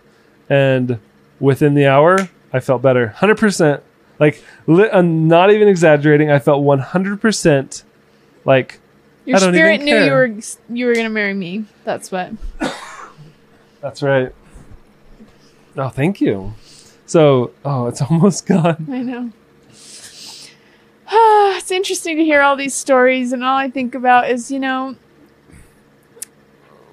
And 0.49 0.99
within 1.39 1.73
the 1.73 1.87
hour, 1.87 2.29
I 2.53 2.59
felt 2.59 2.81
better, 2.81 3.09
hundred 3.09 3.37
percent. 3.37 3.83
Like 4.19 4.43
li- 4.67 4.89
I'm 4.91 5.27
not 5.27 5.51
even 5.51 5.67
exaggerating. 5.67 6.29
I 6.29 6.39
felt 6.39 6.63
one 6.63 6.79
hundred 6.79 7.21
percent 7.21 7.83
like 8.45 8.79
Your 9.25 9.37
I 9.37 9.39
don't 9.39 9.53
spirit 9.53 9.81
even 9.81 9.85
knew 9.85 10.03
you 10.03 10.11
were 10.11 10.35
you 10.69 10.85
were 10.85 10.95
gonna 10.95 11.09
marry 11.09 11.33
me. 11.33 11.65
That's 11.83 12.11
what. 12.11 12.31
that's 13.81 14.01
right. 14.01 14.33
Oh, 15.77 15.89
thank 15.89 16.19
you. 16.19 16.53
So, 17.05 17.51
oh, 17.65 17.87
it's 17.87 18.01
almost 18.09 18.45
gone. 18.45 18.87
I 18.89 19.01
know. 19.01 19.31
it's 21.57 21.71
interesting 21.71 22.17
to 22.17 22.23
hear 22.23 22.41
all 22.41 22.55
these 22.55 22.73
stories, 22.73 23.33
and 23.33 23.43
all 23.43 23.57
I 23.57 23.69
think 23.69 23.95
about 23.95 24.29
is, 24.29 24.51
you 24.51 24.59
know, 24.59 24.95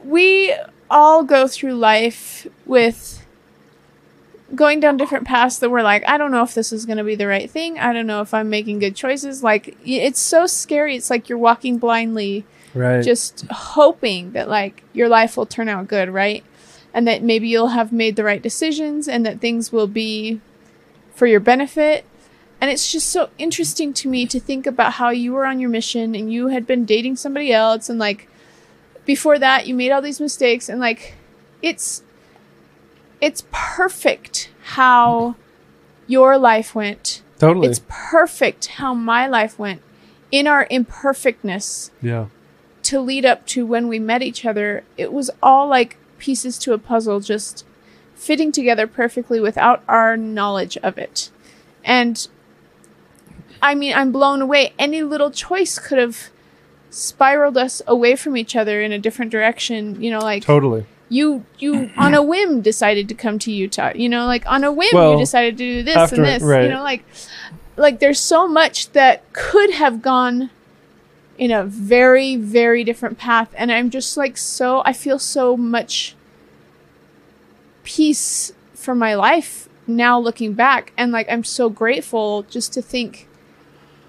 we 0.05 0.55
all 0.91 1.23
go 1.23 1.47
through 1.47 1.75
life 1.75 2.47
with 2.67 3.25
going 4.55 4.81
down 4.81 4.97
different 4.97 5.27
paths 5.27 5.59
that 5.59 5.71
we're 5.71 5.83
like, 5.83 6.03
I 6.09 6.17
don't 6.17 6.31
know 6.31 6.43
if 6.43 6.55
this 6.55 6.73
is 6.73 6.87
going 6.87 6.99
to 6.99 7.05
be 7.05 7.15
the 7.15 7.27
right 7.27 7.51
thing. 7.51 7.79
I 7.79 7.93
don't 7.93 8.07
know 8.07 8.21
if 8.21 8.33
I'm 8.33 8.49
making 8.49 8.79
good 8.79 8.97
choices. 8.97 9.43
Like, 9.43 9.77
it's 9.85 10.21
so 10.21 10.47
scary. 10.47 10.97
It's 10.97 11.11
like 11.11 11.29
you're 11.29 11.39
walking 11.39 11.79
blindly 11.79 12.45
Right. 12.75 13.03
just 13.03 13.47
hoping 13.51 14.33
that 14.33 14.49
like 14.49 14.83
your 14.93 15.09
life 15.09 15.37
will 15.37 15.47
turn 15.47 15.69
out 15.69 15.89
good, 15.89 16.11
right? 16.11 16.45
And 16.95 17.07
that 17.09 17.23
maybe 17.23 17.49
you'll 17.49 17.69
have 17.69 17.93
made 17.93 18.17
the 18.17 18.25
right 18.25 18.43
decisions 18.43 19.09
and 19.09 19.25
that 19.27 19.41
things 19.41 19.73
will 19.73 19.87
be 19.87 20.41
for 21.15 21.27
your 21.27 21.41
benefit. 21.41 22.05
And 22.61 22.71
it's 22.71 22.91
just 22.91 23.09
so 23.09 23.31
interesting 23.39 23.93
to 23.95 24.09
me 24.09 24.27
to 24.27 24.39
think 24.41 24.67
about 24.67 24.95
how 24.95 25.11
you 25.11 25.33
were 25.33 25.47
on 25.47 25.61
your 25.61 25.71
mission 25.71 26.15
and 26.15 26.33
you 26.33 26.49
had 26.49 26.67
been 26.67 26.85
dating 26.85 27.17
somebody 27.17 27.53
else 27.53 27.89
and 27.89 27.99
like 27.99 28.29
before 29.05 29.39
that 29.39 29.67
you 29.67 29.75
made 29.75 29.91
all 29.91 30.03
these 30.03 30.21
mistakes 30.21 30.69
and 30.69 30.81
like 30.81 31.15
it's 31.63 32.03
it's 33.21 33.45
perfect 33.51 34.51
how 34.63 35.37
your 36.07 36.39
life 36.39 36.75
went. 36.75 37.23
totally. 37.39 37.69
It's 37.69 37.83
perfect 37.89 38.67
how 38.67 38.95
my 38.95 39.27
life 39.27 39.59
went 39.59 39.83
in 40.31 40.47
our 40.47 40.67
imperfectness 40.71 41.91
yeah. 42.03 42.27
to 42.83 43.01
lead 43.01 43.25
up 43.25 43.47
to 43.47 43.65
when 43.65 43.89
we 43.89 43.99
met 43.99 44.23
each 44.23 44.45
other, 44.45 44.85
it 44.97 45.13
was 45.13 45.31
all 45.43 45.69
like 45.69 45.97
pieces 46.19 46.59
to 46.59 46.73
a 46.73 46.79
puzzle 46.79 47.21
just 47.21 47.65
fitting 48.15 48.53
together 48.53 48.87
perfectly 48.87 49.41
without 49.41 49.83
our 49.89 50.17
knowledge 50.17 50.77
of 50.79 50.99
it. 50.99 51.31
And 51.85 52.27
I 53.63 53.75
mean, 53.75 53.95
I'm 53.95 54.13
blown 54.13 54.43
away. 54.43 54.73
Any 54.79 55.03
little 55.03 55.31
choice 55.31 55.79
could 55.79 55.99
have 55.99 56.31
spiraled 56.91 57.57
us 57.57 57.81
away 57.87 58.17
from 58.17 58.37
each 58.37 58.57
other 58.57 58.83
in 58.83 58.93
a 58.93 58.99
different 58.99 59.31
direction. 59.31 60.01
You 60.03 60.11
know, 60.11 60.21
like 60.21 60.43
Totally. 60.43 60.85
You 61.09 61.45
you 61.59 61.91
on 61.97 62.15
a 62.15 62.23
whim 62.23 62.61
decided 62.61 63.09
to 63.09 63.15
come 63.15 63.39
to 63.41 63.53
Utah. 63.53 63.93
You 63.95 64.09
know, 64.09 64.27
like 64.27 64.45
on 64.47 64.65
a 64.65 64.73
whim 64.73 64.89
Well, 64.93 65.13
you 65.13 65.19
decided 65.19 65.57
to 65.59 65.65
do 65.65 65.83
this 65.83 65.97
after- 65.97 66.17
and 66.17 66.25
this. 66.25 66.43
right. 66.43 66.65
You 66.65 66.71
know, 66.71 66.83
like 66.83 67.05
like 67.77 68.01
there's 68.01 68.21
so 68.21 68.49
much 68.49 68.91
that 68.93 69.31
could 69.33 69.71
have 69.73 70.03
gone 70.03 70.51
in 71.39 71.53
a 71.53 71.63
very 71.65 72.35
very 72.35 72.83
different 72.83 73.17
path 73.17 73.55
and 73.57 73.71
I'm 73.71 73.91
just 73.91 74.17
like 74.17 74.37
so 74.37 74.83
I 74.85 74.93
feel 74.93 75.21
so 75.21 75.57
much 75.57 76.17
peace 77.85 78.53
for 78.75 78.95
my 78.95 79.15
life 79.15 79.69
now 79.87 80.19
looking 80.19 80.53
back 80.53 80.93
and 80.97 81.13
like 81.13 81.31
I'm 81.31 81.45
so 81.45 81.71
grateful 81.71 82.43
just 82.51 82.73
to 82.75 82.83
think 82.83 83.29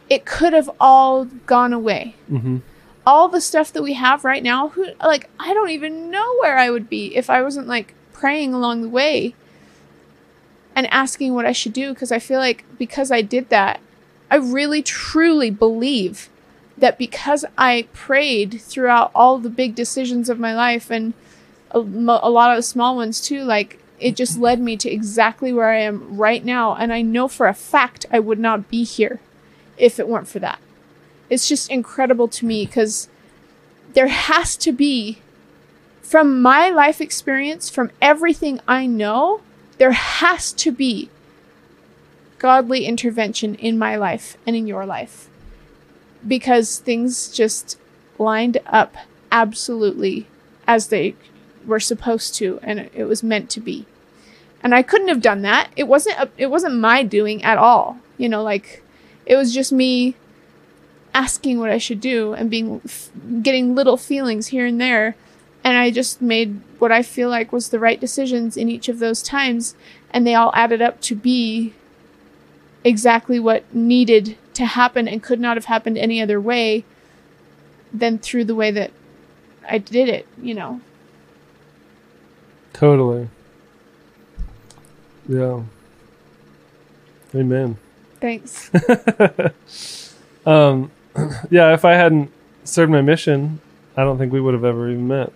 it 0.10 0.26
could 0.26 0.54
have 0.54 0.70
all 0.80 1.26
gone 1.26 1.72
away 1.72 2.16
hmm 2.28 2.58
all 3.06 3.28
the 3.28 3.42
stuff 3.42 3.74
that 3.74 3.84
we 3.84 3.94
have 3.94 4.24
right 4.24 4.44
now 4.44 4.70
who 4.70 4.88
like 5.04 5.30
i 5.40 5.54
don't 5.54 5.70
even 5.70 6.12
know 6.12 6.38
where 6.40 6.58
i 6.58 6.70
would 6.70 6.90
be 6.90 7.16
if 7.16 7.30
i 7.30 7.42
wasn't 7.42 7.68
like 7.68 7.94
praying 8.14 8.54
along 8.54 8.82
the 8.82 8.90
way 8.90 9.34
and 10.76 10.86
asking 10.88 11.34
what 11.34 11.46
i 11.46 11.52
should 11.52 11.74
do 11.74 11.94
because 11.94 12.12
i 12.12 12.20
feel 12.20 12.40
like 12.40 12.64
because 12.78 13.12
i 13.12 13.22
did 13.22 13.50
that 13.50 13.80
I 14.32 14.36
really 14.36 14.82
truly 14.82 15.50
believe 15.50 16.30
that 16.78 16.98
because 16.98 17.44
I 17.58 17.88
prayed 17.94 18.62
throughout 18.62 19.12
all 19.14 19.38
the 19.38 19.50
big 19.50 19.76
decisions 19.76 20.30
of 20.30 20.40
my 20.40 20.54
life 20.54 20.92
and 20.92 21.14
a, 21.72 21.80
a 21.80 22.30
lot 22.30 22.52
of 22.52 22.58
the 22.58 22.64
small 22.64 22.96
ones 22.96 23.20
too, 23.20 23.44
like 23.44 23.80
it 24.00 24.16
just 24.16 24.38
led 24.38 24.60
me 24.62 24.78
to 24.78 24.90
exactly 24.90 25.52
where 25.52 25.70
I 25.70 25.80
am 25.80 26.18
right 26.18 26.44
now. 26.46 26.76
And 26.76 26.94
I 26.94 27.02
know 27.02 27.28
for 27.28 27.48
a 27.48 27.54
fact 27.54 28.06
I 28.12 28.20
would 28.20 28.40
not 28.40 28.70
be 28.70 28.84
here 28.84 29.20
if 29.78 30.00
it 30.00 30.08
weren't 30.08 30.28
for 30.28 30.40
that. 30.40 30.60
It's 31.30 31.48
just 31.48 31.70
incredible 31.70 32.28
to 32.30 32.46
me 32.46 32.66
because 32.66 33.08
there 33.94 34.08
has 34.08 34.56
to 34.58 34.72
be, 34.72 35.20
from 36.02 36.42
my 36.42 36.70
life 36.70 37.02
experience, 37.02 37.70
from 37.70 37.92
everything 38.02 38.60
I 38.68 38.86
know, 38.86 39.42
there 39.78 39.92
has 39.92 40.52
to 40.54 40.72
be 40.72 41.10
godly 42.38 42.86
intervention 42.86 43.56
in 43.56 43.78
my 43.78 43.96
life 43.96 44.38
and 44.46 44.56
in 44.56 44.68
your 44.68 44.86
life. 44.86 45.30
Because 46.28 46.80
things 46.80 47.30
just 47.30 47.78
lined 48.18 48.58
up 48.66 48.96
absolutely 49.32 50.28
as 50.68 50.88
they 50.88 51.16
were 51.66 51.80
supposed 51.80 52.36
to 52.36 52.60
and 52.64 52.80
it 52.94 53.06
was 53.06 53.24
meant 53.24 53.50
to 53.52 53.60
be. 53.60 53.86
And 54.62 54.76
i 54.76 54.82
couldn't 54.82 55.08
have 55.08 55.22
done 55.22 55.42
that. 55.44 55.70
It 55.76 55.88
wasn't 55.88 56.18
a, 56.20 56.30
it 56.38 56.48
wasn't 56.48 56.76
my 56.76 57.04
doing 57.04 57.44
at 57.44 57.58
all 57.58 57.98
you 58.20 58.30
know 58.30 58.44
like 58.44 58.84
it 59.26 59.36
was 59.36 59.52
just 59.52 59.72
me 59.72 60.16
asking 61.20 61.60
what 61.60 61.70
i 61.70 61.78
should 61.78 62.00
do 62.00 62.34
and 62.34 62.50
being 62.50 62.82
f- 62.86 63.10
getting 63.42 63.76
little 63.76 63.98
feelings 63.98 64.48
here 64.48 64.66
and 64.66 64.80
there 64.80 65.16
and 65.64 65.78
i 65.78 65.92
just 65.92 66.22
made 66.22 66.62
what 66.80 66.92
i 66.92 67.04
feel 67.04 67.30
like 67.30 67.52
was 67.52 67.70
the 67.70 67.80
right 67.80 68.00
decisions 68.00 68.56
in 68.56 68.70
each 68.70 68.88
of 68.88 69.00
those 69.00 69.22
times 69.22 69.76
and 70.12 70.26
they 70.26 70.34
all 70.34 70.52
added 70.56 70.82
up 70.82 71.02
to 71.02 71.16
be 71.16 71.74
exactly 72.84 73.40
what 73.40 73.64
needed 73.74 74.38
to 74.54 74.66
happen 74.66 75.08
and 75.08 75.24
could 75.24 75.40
not 75.40 75.58
have 75.58 75.66
happened 75.66 75.98
any 75.98 76.22
other 76.22 76.40
way 76.40 76.84
than 77.94 78.18
through 78.18 78.46
the 78.46 78.56
way 78.56 78.72
that 78.72 78.92
I 79.68 79.78
did 79.78 80.10
it, 80.10 80.28
you 80.42 80.54
know. 80.54 80.82
Totally. 82.74 83.30
Yeah. 85.28 85.62
Amen. 87.36 87.78
Thanks. 88.20 88.72
um, 90.46 90.92
yeah, 91.50 91.74
if 91.74 91.86
I 91.86 91.94
hadn't 91.94 92.32
served 92.64 92.92
my 92.92 93.02
mission, 93.02 93.62
I 93.98 94.04
don't 94.04 94.18
think 94.18 94.32
we 94.32 94.42
would 94.42 94.54
have 94.54 94.64
ever 94.64 94.90
even 94.90 95.08
met 95.08 95.32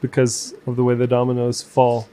because 0.00 0.54
of 0.66 0.76
the 0.76 0.84
way 0.84 0.94
the 0.94 1.06
dominoes 1.06 1.62
fall. 1.62 2.08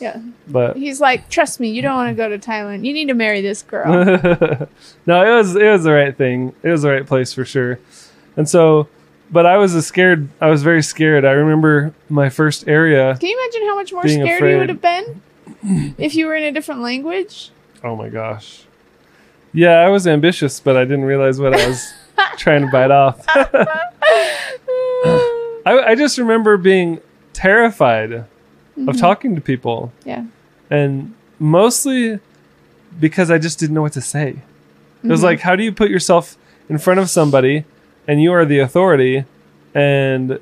Yeah. 0.00 0.20
But 0.48 0.76
He's 0.76 1.00
like, 1.00 1.28
"Trust 1.28 1.60
me, 1.60 1.68
you 1.68 1.82
don't 1.82 1.94
want 1.94 2.08
to 2.08 2.14
go 2.14 2.28
to 2.28 2.38
Thailand. 2.38 2.86
You 2.86 2.92
need 2.92 3.08
to 3.08 3.14
marry 3.14 3.42
this 3.42 3.62
girl." 3.62 3.92
no, 5.06 5.24
it 5.24 5.36
was 5.36 5.54
it 5.54 5.70
was 5.70 5.84
the 5.84 5.92
right 5.92 6.16
thing. 6.16 6.54
It 6.62 6.70
was 6.70 6.82
the 6.82 6.90
right 6.90 7.06
place 7.06 7.34
for 7.34 7.44
sure. 7.44 7.78
And 8.36 8.48
so, 8.48 8.88
but 9.30 9.44
I 9.44 9.58
was 9.58 9.74
a 9.74 9.82
scared. 9.82 10.28
I 10.40 10.48
was 10.48 10.62
very 10.62 10.82
scared. 10.82 11.24
I 11.24 11.32
remember 11.32 11.92
my 12.08 12.30
first 12.30 12.66
area. 12.66 13.16
Can 13.18 13.28
you 13.28 13.38
imagine 13.38 13.68
how 13.68 13.74
much 13.74 13.92
more 13.92 14.08
scared 14.08 14.36
afraid. 14.38 14.52
you 14.52 14.58
would 14.58 14.68
have 14.70 14.80
been 14.80 15.22
if 15.98 16.14
you 16.14 16.26
were 16.26 16.34
in 16.34 16.44
a 16.44 16.52
different 16.52 16.80
language? 16.80 17.50
Oh 17.84 17.94
my 17.94 18.08
gosh. 18.08 18.64
Yeah, 19.52 19.80
I 19.80 19.88
was 19.88 20.06
ambitious, 20.06 20.60
but 20.60 20.76
I 20.76 20.84
didn't 20.84 21.04
realize 21.04 21.40
what 21.40 21.54
I 21.54 21.66
was 21.68 21.92
trying 22.36 22.62
to 22.62 22.70
bite 22.70 22.90
off. 22.90 23.24
I, 25.66 25.78
I 25.88 25.94
just 25.94 26.18
remember 26.18 26.56
being 26.56 27.00
terrified 27.32 28.24
of 28.88 28.96
talking 28.98 29.34
to 29.34 29.40
people, 29.40 29.92
yeah. 30.04 30.24
and 30.70 31.14
mostly 31.38 32.18
because 32.98 33.30
I 33.30 33.38
just 33.38 33.58
didn't 33.58 33.74
know 33.74 33.82
what 33.82 33.92
to 33.92 34.00
say. 34.00 34.36
It 35.04 35.08
was 35.08 35.20
Mhm. 35.20 35.24
like, 35.24 35.40
how 35.40 35.54
do 35.56 35.62
you 35.62 35.72
put 35.72 35.90
yourself 35.90 36.36
in 36.68 36.78
front 36.78 36.98
of 37.00 37.10
somebody 37.10 37.64
and 38.08 38.22
you 38.22 38.32
are 38.32 38.44
the 38.44 38.58
authority 38.58 39.24
and 39.74 40.38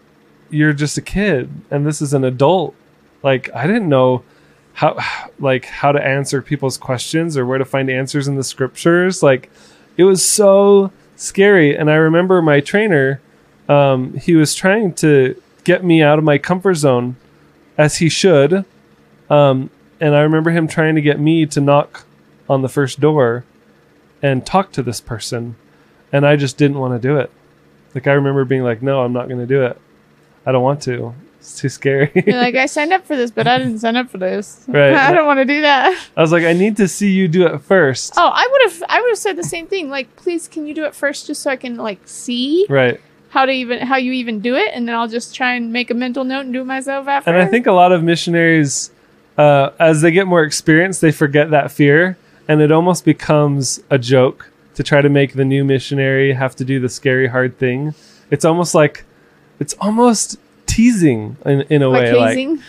you're 0.51 0.73
just 0.73 0.97
a 0.99 1.03
kid 1.03 1.51
and 1.71 1.85
this 1.87 2.01
is 2.01 2.15
an 2.15 2.25
adult? 2.25 2.75
Like, 3.23 3.51
I 3.55 3.67
didn't 3.67 3.89
know 3.89 4.23
how 4.79 4.97
like 5.41 5.65
how 5.65 5.91
to 5.91 6.01
answer 6.01 6.41
people's 6.41 6.79
questions 6.79 7.37
or 7.37 7.45
where 7.45 7.59
to 7.59 7.65
find 7.65 7.91
answers 7.91 8.29
in 8.29 8.37
the 8.37 8.45
scriptures. 8.45 9.25
Like, 9.25 9.51
it 9.97 10.05
was 10.05 10.25
so 10.25 10.93
scary. 11.17 11.77
And 11.77 11.91
I 11.91 11.97
remember 11.97 12.41
my 12.41 12.61
trainer, 12.61 13.21
um, 13.69 14.15
he 14.15 14.37
was 14.37 14.55
trying 14.55 14.95
to 14.95 15.35
get 15.65 15.83
me 15.83 16.01
out 16.01 16.19
of 16.19 16.25
my 16.25 16.39
comfort 16.39 16.75
zone 16.75 17.17
as 17.77 17.97
he 17.97 18.09
should. 18.09 18.65
Um, 19.29 19.71
and 19.99 20.15
I 20.15 20.21
remember 20.21 20.53
him 20.53 20.69
trying 20.69 20.95
to 20.95 21.03
get 21.03 21.19
me 21.19 21.45
to 21.47 21.61
knock 21.61 22.05
on 22.49 22.63
the 22.63 22.69
first 22.69 23.01
door 23.01 23.45
and 24.23 24.47
talk 24.47 24.71
to 24.73 24.83
this 24.85 25.01
person. 25.01 25.57
And 26.13 26.25
I 26.25 26.37
just 26.37 26.57
didn't 26.57 26.79
want 26.79 26.95
to 26.95 27.09
do 27.09 27.17
it. 27.17 27.33
Like, 27.97 28.07
I 28.07 28.13
remember 28.13 28.45
being 28.45 28.63
like, 28.63 28.81
no, 28.81 29.03
I'm 29.03 29.13
not 29.13 29.27
going 29.27 29.41
to 29.41 29.47
do 29.47 29.65
it. 29.65 29.77
I 30.47 30.53
don't 30.53 30.63
want 30.63 30.83
to. 30.83 31.17
It's 31.39 31.59
too 31.61 31.69
scary. 31.69 32.11
You're 32.27 32.37
like, 32.37 32.55
I 32.57 32.67
signed 32.67 32.93
up 32.93 33.07
for 33.07 33.17
this, 33.17 33.31
but 33.31 33.47
I 33.47 33.59
didn't 33.63 33.79
sign 33.79 33.97
up 33.97 34.11
for 34.11 34.19
this. 34.19 34.65
Right. 34.69 34.93
I 34.93 35.13
don't 35.13 35.27
want 35.27 35.39
to 35.39 35.45
do 35.45 35.61
that. 35.63 35.99
I 36.17 36.21
was 36.21 36.33
like, 36.33 36.45
I 36.45 36.53
need 36.53 36.77
to 36.79 36.89
see 36.89 37.11
you 37.11 37.29
do 37.29 37.47
it 37.47 37.61
first. 37.63 38.15
Oh, 38.17 38.31
I 38.33 38.47
would 38.51 38.73
have 38.73 38.83
I 38.89 39.01
would 39.01 39.11
have 39.11 39.19
said 39.19 39.37
the 39.37 39.45
same 39.45 39.67
thing. 39.67 39.89
Like, 39.89 40.15
please 40.17 40.49
can 40.49 40.67
you 40.67 40.75
do 40.75 40.85
it 40.85 40.95
first 40.95 41.27
just 41.27 41.43
so 41.43 41.51
I 41.51 41.57
can 41.57 41.77
like 41.77 42.01
see 42.07 42.67
Right. 42.69 43.01
how 43.31 43.47
to 43.47 43.53
even 43.53 43.79
how 43.87 43.97
you 43.97 44.13
even 44.13 44.41
do 44.41 44.57
it 44.57 44.71
and 44.75 44.87
then 44.89 44.95
I'll 44.95 45.09
just 45.09 45.35
try 45.35 45.55
and 45.55 45.73
make 45.73 45.91
a 45.91 45.95
mental 45.95 46.25
note 46.25 46.41
and 46.41 46.53
do 46.53 46.61
it 46.63 46.67
myself 46.67 47.07
after. 47.09 47.31
And 47.31 47.41
I 47.41 47.47
think 47.47 47.67
a 47.67 47.73
lot 47.73 47.93
of 47.93 48.03
missionaries, 48.03 48.91
uh, 49.39 49.71
as 49.79 50.03
they 50.03 50.11
get 50.11 50.27
more 50.27 50.43
experience, 50.43 50.99
they 51.01 51.13
forget 51.13 51.51
that 51.51 51.71
fear, 51.71 52.19
and 52.49 52.61
it 52.61 52.73
almost 52.73 53.05
becomes 53.05 53.81
a 53.91 53.99
joke 53.99 54.51
to 54.75 54.83
try 54.83 55.01
to 55.01 55.09
make 55.09 55.35
the 55.35 55.45
new 55.45 55.65
missionary 55.65 56.33
have 56.33 56.57
to 56.57 56.65
do 56.65 56.79
the 56.81 56.89
scary, 56.89 57.29
hard 57.29 57.59
thing. 57.59 57.95
It's 58.31 58.45
almost 58.45 58.75
like, 58.75 59.05
it's 59.61 59.75
almost 59.81 60.37
teasing 60.69 61.37
in, 61.45 61.63
in 61.63 61.83
a 61.83 61.89
like 61.89 62.13
way, 62.13 62.13
like 62.47 62.61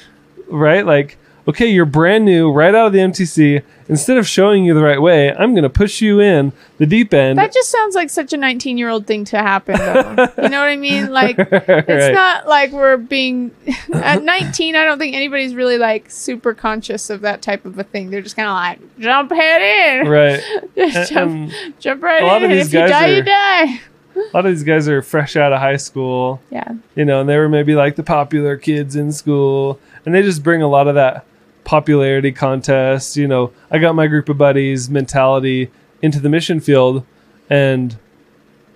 right, 0.49 0.85
like 0.85 1.17
okay, 1.47 1.65
you're 1.67 1.85
brand 1.85 2.25
new, 2.25 2.51
right 2.51 2.75
out 2.75 2.87
of 2.87 2.93
the 2.93 2.99
MTC. 2.99 3.63
Instead 3.87 4.17
of 4.17 4.27
showing 4.27 4.65
you 4.65 4.75
the 4.75 4.83
right 4.83 5.01
way, 5.01 5.33
I'm 5.33 5.53
going 5.55 5.63
to 5.63 5.69
push 5.69 5.99
you 5.99 6.19
in 6.19 6.53
the 6.77 6.85
deep 6.85 7.11
end. 7.11 7.39
That 7.39 7.51
just 7.51 7.71
sounds 7.71 7.95
like 7.95 8.11
such 8.11 8.33
a 8.33 8.37
19 8.37 8.77
year 8.77 8.87
old 8.87 9.07
thing 9.07 9.25
to 9.25 9.37
happen, 9.39 9.77
though. 9.79 10.27
you 10.43 10.49
know 10.49 10.59
what 10.59 10.69
I 10.69 10.75
mean? 10.75 11.07
Like, 11.11 11.39
it's 11.39 11.67
Right. 11.89 12.13
not 12.13 12.47
like 12.47 12.71
we're 12.71 12.97
being 12.97 13.49
at 13.93 14.21
19. 14.21 14.75
I 14.75 14.85
don't 14.85 14.99
think 14.99 15.15
anybody's 15.15 15.55
really 15.55 15.79
like 15.79 16.11
super 16.11 16.53
conscious 16.53 17.09
of 17.09 17.21
that 17.21 17.41
type 17.41 17.65
of 17.65 17.79
a 17.79 17.83
thing. 17.83 18.11
They're 18.11 18.21
just 18.21 18.35
kind 18.35 18.47
of 18.47 18.53
like 18.53 18.99
jump 18.99 19.31
head 19.31 19.61
in, 20.03 20.07
right. 20.07 20.39
Just 20.75 21.11
jump, 21.11 21.31
And 21.51 21.79
jump 21.79 22.03
right 22.03 22.21
a 22.21 22.27
lot 22.27 22.43
in. 22.43 22.51
if 22.51 22.71
you 22.71 22.79
die, 22.79 23.07
you 23.07 23.23
die. 23.23 23.81
a 24.33 24.37
lot 24.37 24.45
of 24.45 24.51
these 24.51 24.63
guys 24.63 24.87
are 24.87 25.01
fresh 25.01 25.35
out 25.35 25.53
of 25.53 25.59
high 25.59 25.77
school. 25.77 26.41
Yeah, 26.51 26.71
you 26.95 27.05
know, 27.05 27.21
and 27.21 27.29
they 27.29 27.37
were 27.37 27.49
maybe 27.49 27.75
like 27.75 27.95
the 27.95 28.03
popular 28.03 28.57
kids 28.57 28.95
in 28.95 29.11
school, 29.11 29.79
and 30.05 30.13
they 30.15 30.21
just 30.21 30.43
bring 30.43 30.61
a 30.61 30.67
lot 30.67 30.87
of 30.87 30.95
that 30.95 31.25
popularity 31.63 32.31
contest. 32.31 33.15
You 33.17 33.27
know, 33.27 33.51
I 33.71 33.77
got 33.79 33.95
my 33.95 34.07
group 34.07 34.29
of 34.29 34.37
buddies 34.37 34.89
mentality 34.89 35.69
into 36.01 36.19
the 36.19 36.29
mission 36.29 36.59
field, 36.59 37.05
and 37.49 37.97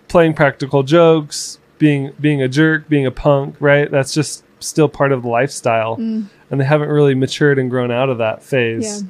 playing 0.07 0.33
practical 0.33 0.83
jokes, 0.83 1.59
being 1.79 2.11
being 2.19 2.41
a 2.41 2.47
jerk, 2.47 2.87
being 2.89 3.05
a 3.05 3.11
punk, 3.11 3.55
right? 3.59 3.89
That's 3.89 4.13
just 4.13 4.43
still 4.59 4.87
part 4.87 5.11
of 5.11 5.23
the 5.23 5.27
lifestyle, 5.29 5.97
Mm. 5.97 6.25
and 6.49 6.59
they 6.61 6.65
haven't 6.65 6.89
really 6.89 7.15
matured 7.15 7.59
and 7.59 7.69
grown 7.69 7.91
out 7.91 8.09
of 8.09 8.17
that 8.19 8.41
phase. 8.43 9.03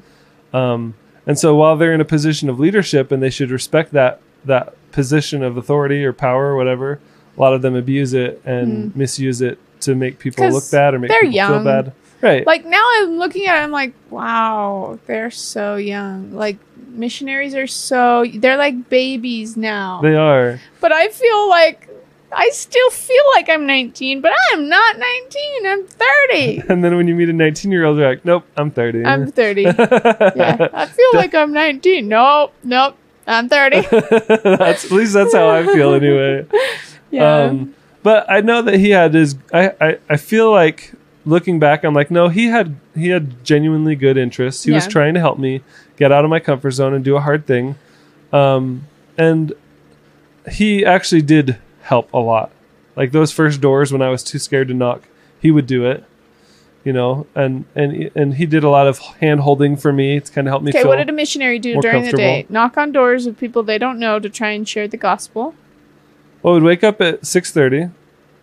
Um, 0.54 0.96
and 1.28 1.38
so 1.38 1.56
while 1.56 1.78
they're 1.78 1.94
in 1.94 2.02
a 2.02 2.06
position 2.06 2.50
of 2.50 2.60
leadership 2.60 3.12
and 3.12 3.22
they 3.22 3.30
should 3.30 3.52
respect 3.52 3.92
that 3.94 4.20
that 4.46 4.74
position 4.94 5.44
of 5.44 5.58
authority 5.58 6.06
or 6.06 6.14
power 6.14 6.46
or 6.52 6.56
whatever, 6.56 7.00
a 7.38 7.42
lot 7.42 7.54
of 7.54 7.62
them 7.62 7.76
abuse 7.76 8.14
it 8.14 8.42
and 8.46 8.96
misuse 8.96 9.42
it 9.42 9.60
to 9.82 9.96
make 9.96 10.18
people 10.20 10.46
Mm. 10.46 10.52
look 10.54 10.72
bad 10.72 10.94
or 10.94 11.00
make 11.00 11.10
they're 11.10 11.22
people 11.24 11.48
feel 11.48 11.64
bad. 11.64 11.92
Right. 12.22 12.48
like 12.48 12.64
now 12.64 12.82
I'm 13.02 13.18
looking 13.18 13.48
at 13.48 13.58
it, 13.60 13.64
I'm 13.66 13.72
like, 13.72 13.94
wow, 14.10 14.98
they're 15.08 15.30
so 15.32 15.76
young. 15.76 16.34
Like 16.34 16.58
missionaries 16.88 17.54
are 17.54 17.68
so 17.68 18.24
they're 18.36 18.56
like 18.56 18.88
babies 18.90 19.58
now. 19.58 20.00
they 20.02 20.16
are. 20.16 20.60
but 20.80 20.94
I 20.94 21.10
feel 21.10 21.50
like 21.50 21.90
I 22.36 22.50
still 22.50 22.90
feel 22.92 23.24
like 23.36 23.48
I'm 23.50 23.68
19, 23.68 24.22
but 24.22 24.32
I'm 24.54 24.68
not 24.70 24.98
19. 24.98 25.66
I'm 25.68 25.86
30. 25.86 26.64
And 26.70 26.84
then 26.84 26.96
when 26.96 27.08
you 27.08 27.14
meet 27.14 27.30
a 27.30 27.34
19 27.34 27.72
year 27.72 27.84
old, 27.86 27.98
you're 27.98 28.08
like, 28.10 28.24
nope, 28.26 28.46
I'm 28.58 28.72
30. 28.72 29.06
I'm 29.06 29.28
30. 29.32 29.64
Yeah, 29.64 30.68
I 30.74 30.86
feel 30.88 31.10
like 31.14 31.36
I'm 31.36 31.52
19. 31.52 32.08
Nope, 32.08 32.54
nope. 32.64 32.96
I'm 33.28 33.50
30. 33.50 33.82
that's, 34.44 34.86
at 34.86 34.92
least 34.92 35.14
that's 35.14 35.34
how 35.34 35.50
I 35.50 35.66
feel 35.66 35.94
anyway. 35.94 36.46
Yeah. 37.12 37.44
Um, 37.44 37.76
but 38.02 38.26
I 38.28 38.42
know 38.42 38.64
that 38.64 38.80
he 38.80 38.90
had 38.90 39.14
his. 39.14 39.36
I, 39.54 39.72
I, 39.80 39.98
I 40.10 40.18
feel 40.18 40.50
like 40.50 40.94
looking 41.26 41.60
back, 41.60 41.84
I'm 41.84 41.94
like, 41.94 42.10
no, 42.10 42.28
he 42.28 42.48
had 42.48 42.76
he 42.96 43.10
had 43.10 43.46
genuinely 43.46 43.96
good 43.96 44.18
interests. 44.18 44.64
He 44.64 44.72
was 44.72 44.88
trying 44.88 45.14
to 45.14 45.20
help 45.20 45.38
me 45.38 45.62
get 45.96 46.12
out 46.12 46.24
of 46.24 46.32
my 46.32 46.40
comfort 46.40 46.72
zone 46.72 46.92
and 46.96 47.06
do 47.06 47.16
a 47.16 47.22
hard 47.22 47.46
thing, 47.46 47.76
um, 48.32 48.88
and 49.16 49.54
he 50.52 50.84
actually 50.84 51.22
did 51.22 51.58
help 51.84 52.12
a 52.14 52.18
lot. 52.18 52.52
Like 52.96 53.12
those 53.12 53.32
first 53.32 53.62
doors 53.62 53.92
when 53.92 54.02
I 54.02 54.10
was 54.10 54.24
too 54.24 54.40
scared 54.40 54.70
to 54.70 54.74
knock, 54.74 55.04
he 55.40 55.52
would 55.52 55.68
do 55.68 55.86
it. 55.86 56.04
You 56.84 56.94
know, 56.94 57.26
and 57.36 57.66
and 57.76 58.12
and 58.16 58.34
he 58.36 58.46
did 58.46 58.64
a 58.64 58.70
lot 58.70 58.88
of 58.88 59.00
hand 59.00 59.40
holding 59.42 59.76
for 59.78 59.94
me 59.94 60.20
to 60.20 60.32
kind 60.32 60.48
of 60.48 60.52
help 60.52 60.64
me 60.64 60.72
Okay, 60.72 60.84
what 60.88 60.98
did 60.98 61.10
a 61.10 61.14
missionary 61.14 61.60
do 61.60 61.80
during 61.82 62.04
the 62.04 62.12
day? 62.12 62.46
Knock 62.50 62.78
on 62.78 62.92
doors 62.92 63.26
of 63.26 63.38
people 63.38 63.64
they 63.64 63.78
don't 63.78 64.00
know 64.00 64.20
to 64.20 64.30
try 64.30 64.50
and 64.52 64.68
share 64.68 64.88
the 64.88 64.98
gospel. 64.98 65.56
well, 66.42 66.54
we'd 66.56 66.64
wake 66.64 66.84
up 66.84 67.02
at 67.02 67.26
six 67.26 67.52
thirty. 67.52 67.90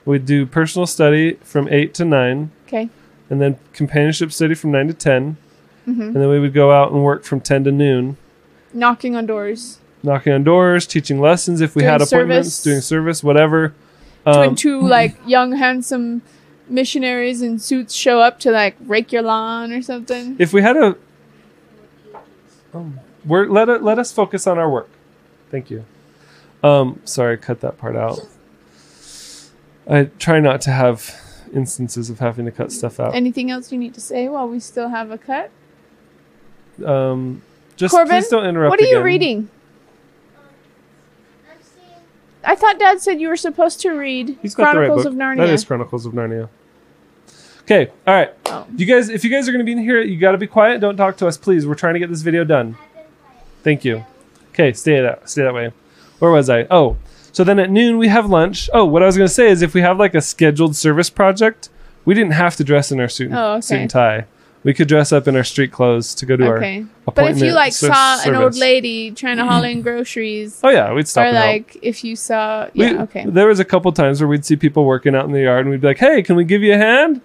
We'd 0.07 0.25
do 0.27 0.47
personal 0.47 0.87
study 0.87 1.35
from 1.43 1.69
eight 1.69 1.93
to 1.95 2.05
nine, 2.05 2.51
Okay. 2.67 2.89
and 3.29 3.41
then 3.41 3.59
companionship 3.75 4.33
study 4.33 4.55
from 4.55 4.71
nine 4.73 4.89
to 4.89 4.95
10 4.95 5.37
hmm 5.85 6.01
and 6.03 6.15
then 6.17 6.29
we 6.29 6.39
would 6.41 6.53
go 6.55 6.71
out 6.73 6.93
and 6.93 7.03
work 7.05 7.25
from 7.25 7.41
ten 7.41 7.65
to 7.65 7.73
noon. 7.73 8.17
Knocking 8.73 9.17
on 9.17 9.27
doors. 9.27 9.79
knocking 10.03 10.33
on 10.33 10.45
doors, 10.45 10.87
teaching 10.87 11.21
lessons 11.21 11.61
if 11.61 11.75
we 11.75 11.81
Doing 11.83 11.93
had 11.93 12.03
appointments, 12.03 12.49
service. 12.55 12.63
doing 12.63 12.81
service, 12.81 13.23
whatever. 13.25 13.75
Um, 14.27 14.55
two 14.55 14.81
like 14.81 15.17
young 15.27 15.53
handsome 15.57 16.23
missionaries 16.71 17.43
in 17.43 17.59
suits 17.59 17.95
show 17.95 18.21
up 18.21 18.39
to 18.41 18.51
like 18.51 18.77
rake 18.81 19.13
your 19.13 19.23
lawn 19.23 19.73
or 19.73 19.83
something. 19.83 20.37
if 20.39 20.53
we 20.53 20.63
had 20.63 20.77
a, 20.77 20.97
um, 22.73 23.01
we're, 23.25 23.47
let 23.47 23.69
it, 23.69 23.83
let 23.83 23.99
us 23.99 24.13
focus 24.13 24.47
on 24.47 24.59
our 24.59 24.71
work. 24.71 24.89
Thank 25.51 25.71
you. 25.71 25.85
Um, 26.63 27.01
sorry, 27.05 27.37
cut 27.39 27.61
that 27.61 27.79
part 27.79 27.97
out. 27.97 28.21
I 29.89 30.05
try 30.19 30.41
not 30.41 30.61
to 30.63 30.71
have 30.71 31.17
instances 31.53 32.11
of 32.11 32.21
having 32.21 32.45
to 32.45 32.53
cut 32.53 32.71
stuff 32.71 33.01
out. 33.01 33.15
Anything 33.15 33.51
else 33.51 33.73
you 33.73 33.79
need 33.79 33.95
to 33.95 34.01
say 34.01 34.29
while 34.29 34.49
we 34.49 34.61
still 34.61 34.89
have 34.89 35.11
a 35.11 35.19
cut? 35.19 35.51
Um, 36.85 37.43
just 37.77 37.93
Corbin, 37.93 38.11
please 38.17 38.29
don't 38.29 38.47
interrupt. 38.47 38.71
What 38.71 38.81
are 38.81 38.85
you 38.85 38.97
again. 38.97 39.05
reading? 39.05 39.49
I'm 41.51 41.57
seeing 41.63 41.91
I 42.45 42.55
thought 42.55 42.79
Dad 42.79 43.01
said 43.01 43.21
you 43.21 43.29
were 43.29 43.37
supposed 43.37 43.81
to 43.81 43.91
read 43.91 44.39
He's 44.41 44.55
got 44.55 44.73
Chronicles 44.75 45.03
the 45.03 45.09
of 45.11 45.15
Narnia. 45.17 45.39
book. 45.39 45.47
That 45.49 45.53
is 45.55 45.65
Chronicles 45.65 46.07
of 46.07 46.13
Narnia. 46.13 46.49
Okay, 47.63 47.91
all 48.07 48.15
right. 48.15 48.31
Oh. 48.47 48.67
You 48.77 48.87
guys, 48.87 49.09
if 49.09 49.23
you 49.25 49.31
guys 49.31 49.49
are 49.49 49.53
going 49.53 49.65
to 49.65 49.67
be 49.67 49.73
in 49.73 49.79
here, 49.79 50.01
you 50.01 50.19
got 50.19 50.33
to 50.33 50.39
be 50.39 50.47
quiet. 50.47 50.81
Don't 50.81 50.97
talk 50.97 51.17
to 51.19 51.27
us, 51.27 51.37
please. 51.37 51.67
We're 51.67 51.75
trying 51.75 51.95
to 51.95 52.01
get 52.01 52.09
this 52.11 52.23
video 52.23 52.45
done. 52.45 52.77
I've 52.79 52.95
been 52.95 52.95
quiet. 52.95 53.09
Thank 53.63 53.85
you. 53.85 54.05
Okay, 54.51 54.73
stay 54.73 55.01
that 55.01 55.29
stay 55.31 55.43
that 55.43 55.55
way. 55.55 55.73
Where 56.19 56.31
was 56.33 56.51
I? 56.51 56.67
Oh, 56.71 56.97
so 57.33 57.45
then 57.45 57.59
at 57.61 57.71
noon 57.71 57.97
we 57.99 58.09
have 58.09 58.29
lunch. 58.29 58.69
Oh, 58.75 58.85
what 58.85 59.03
I 59.03 59.07
was 59.07 59.17
going 59.17 59.29
to 59.29 59.33
say 59.35 59.49
is 59.49 59.63
if 59.63 59.73
we 59.75 59.81
have 59.83 59.99
like 59.99 60.15
a 60.15 60.21
scheduled 60.21 60.75
service 60.75 61.09
project, 61.11 61.69
we 62.05 62.15
didn't 62.15 62.33
have 62.33 62.57
to 62.57 62.65
dress 62.65 62.91
in 62.91 62.99
our 63.01 63.09
suit, 63.09 63.29
and- 63.31 63.39
Oh, 63.39 63.53
okay. 63.55 63.61
suit 63.61 63.79
and 63.79 63.91
tie. 63.91 64.25
We 64.63 64.75
could 64.75 64.89
dress 64.89 65.11
up 65.11 65.27
in 65.27 65.37
our 65.37 65.45
street 65.45 65.73
clothes 65.73 66.15
to 66.17 66.27
go 66.27 66.37
to 66.37 66.45
Okay. 66.57 66.85
our 67.07 67.15
But 67.15 67.31
if 67.31 67.41
you 67.41 67.53
like 67.53 67.73
ser- 67.73 67.87
saw 67.87 68.21
an 68.27 68.35
old 68.35 68.57
lady 68.57 69.11
trying 69.11 69.39
to 69.39 69.47
haul 69.47 69.63
in 69.65 69.81
groceries, 69.81 70.61
Oh 70.63 70.69
yeah, 70.69 70.93
we'd 70.93 71.09
stop 71.09 71.23
or 71.23 71.29
and 71.29 71.37
help. 71.39 71.47
like 71.47 71.79
if 71.81 72.05
you 72.05 72.15
saw, 72.15 72.67
We- 72.75 72.85
yeah, 72.85 73.03
okay, 73.05 73.25
There 73.27 73.47
was 73.47 73.59
a 73.59 73.65
couple 73.65 73.91
times 73.93 74.21
where 74.21 74.29
we'd 74.29 74.45
see 74.45 74.57
people 74.57 74.85
working 74.85 75.15
out 75.15 75.25
in 75.25 75.33
the 75.33 75.41
yard, 75.41 75.61
and 75.61 75.71
we'd 75.71 75.81
be 75.81 75.87
like, 75.87 75.97
"Hey, 75.99 76.23
can 76.23 76.37
we 76.37 76.45
give 76.45 76.63
you 76.63 76.75
a 76.75 76.77
hand?" 76.77 77.23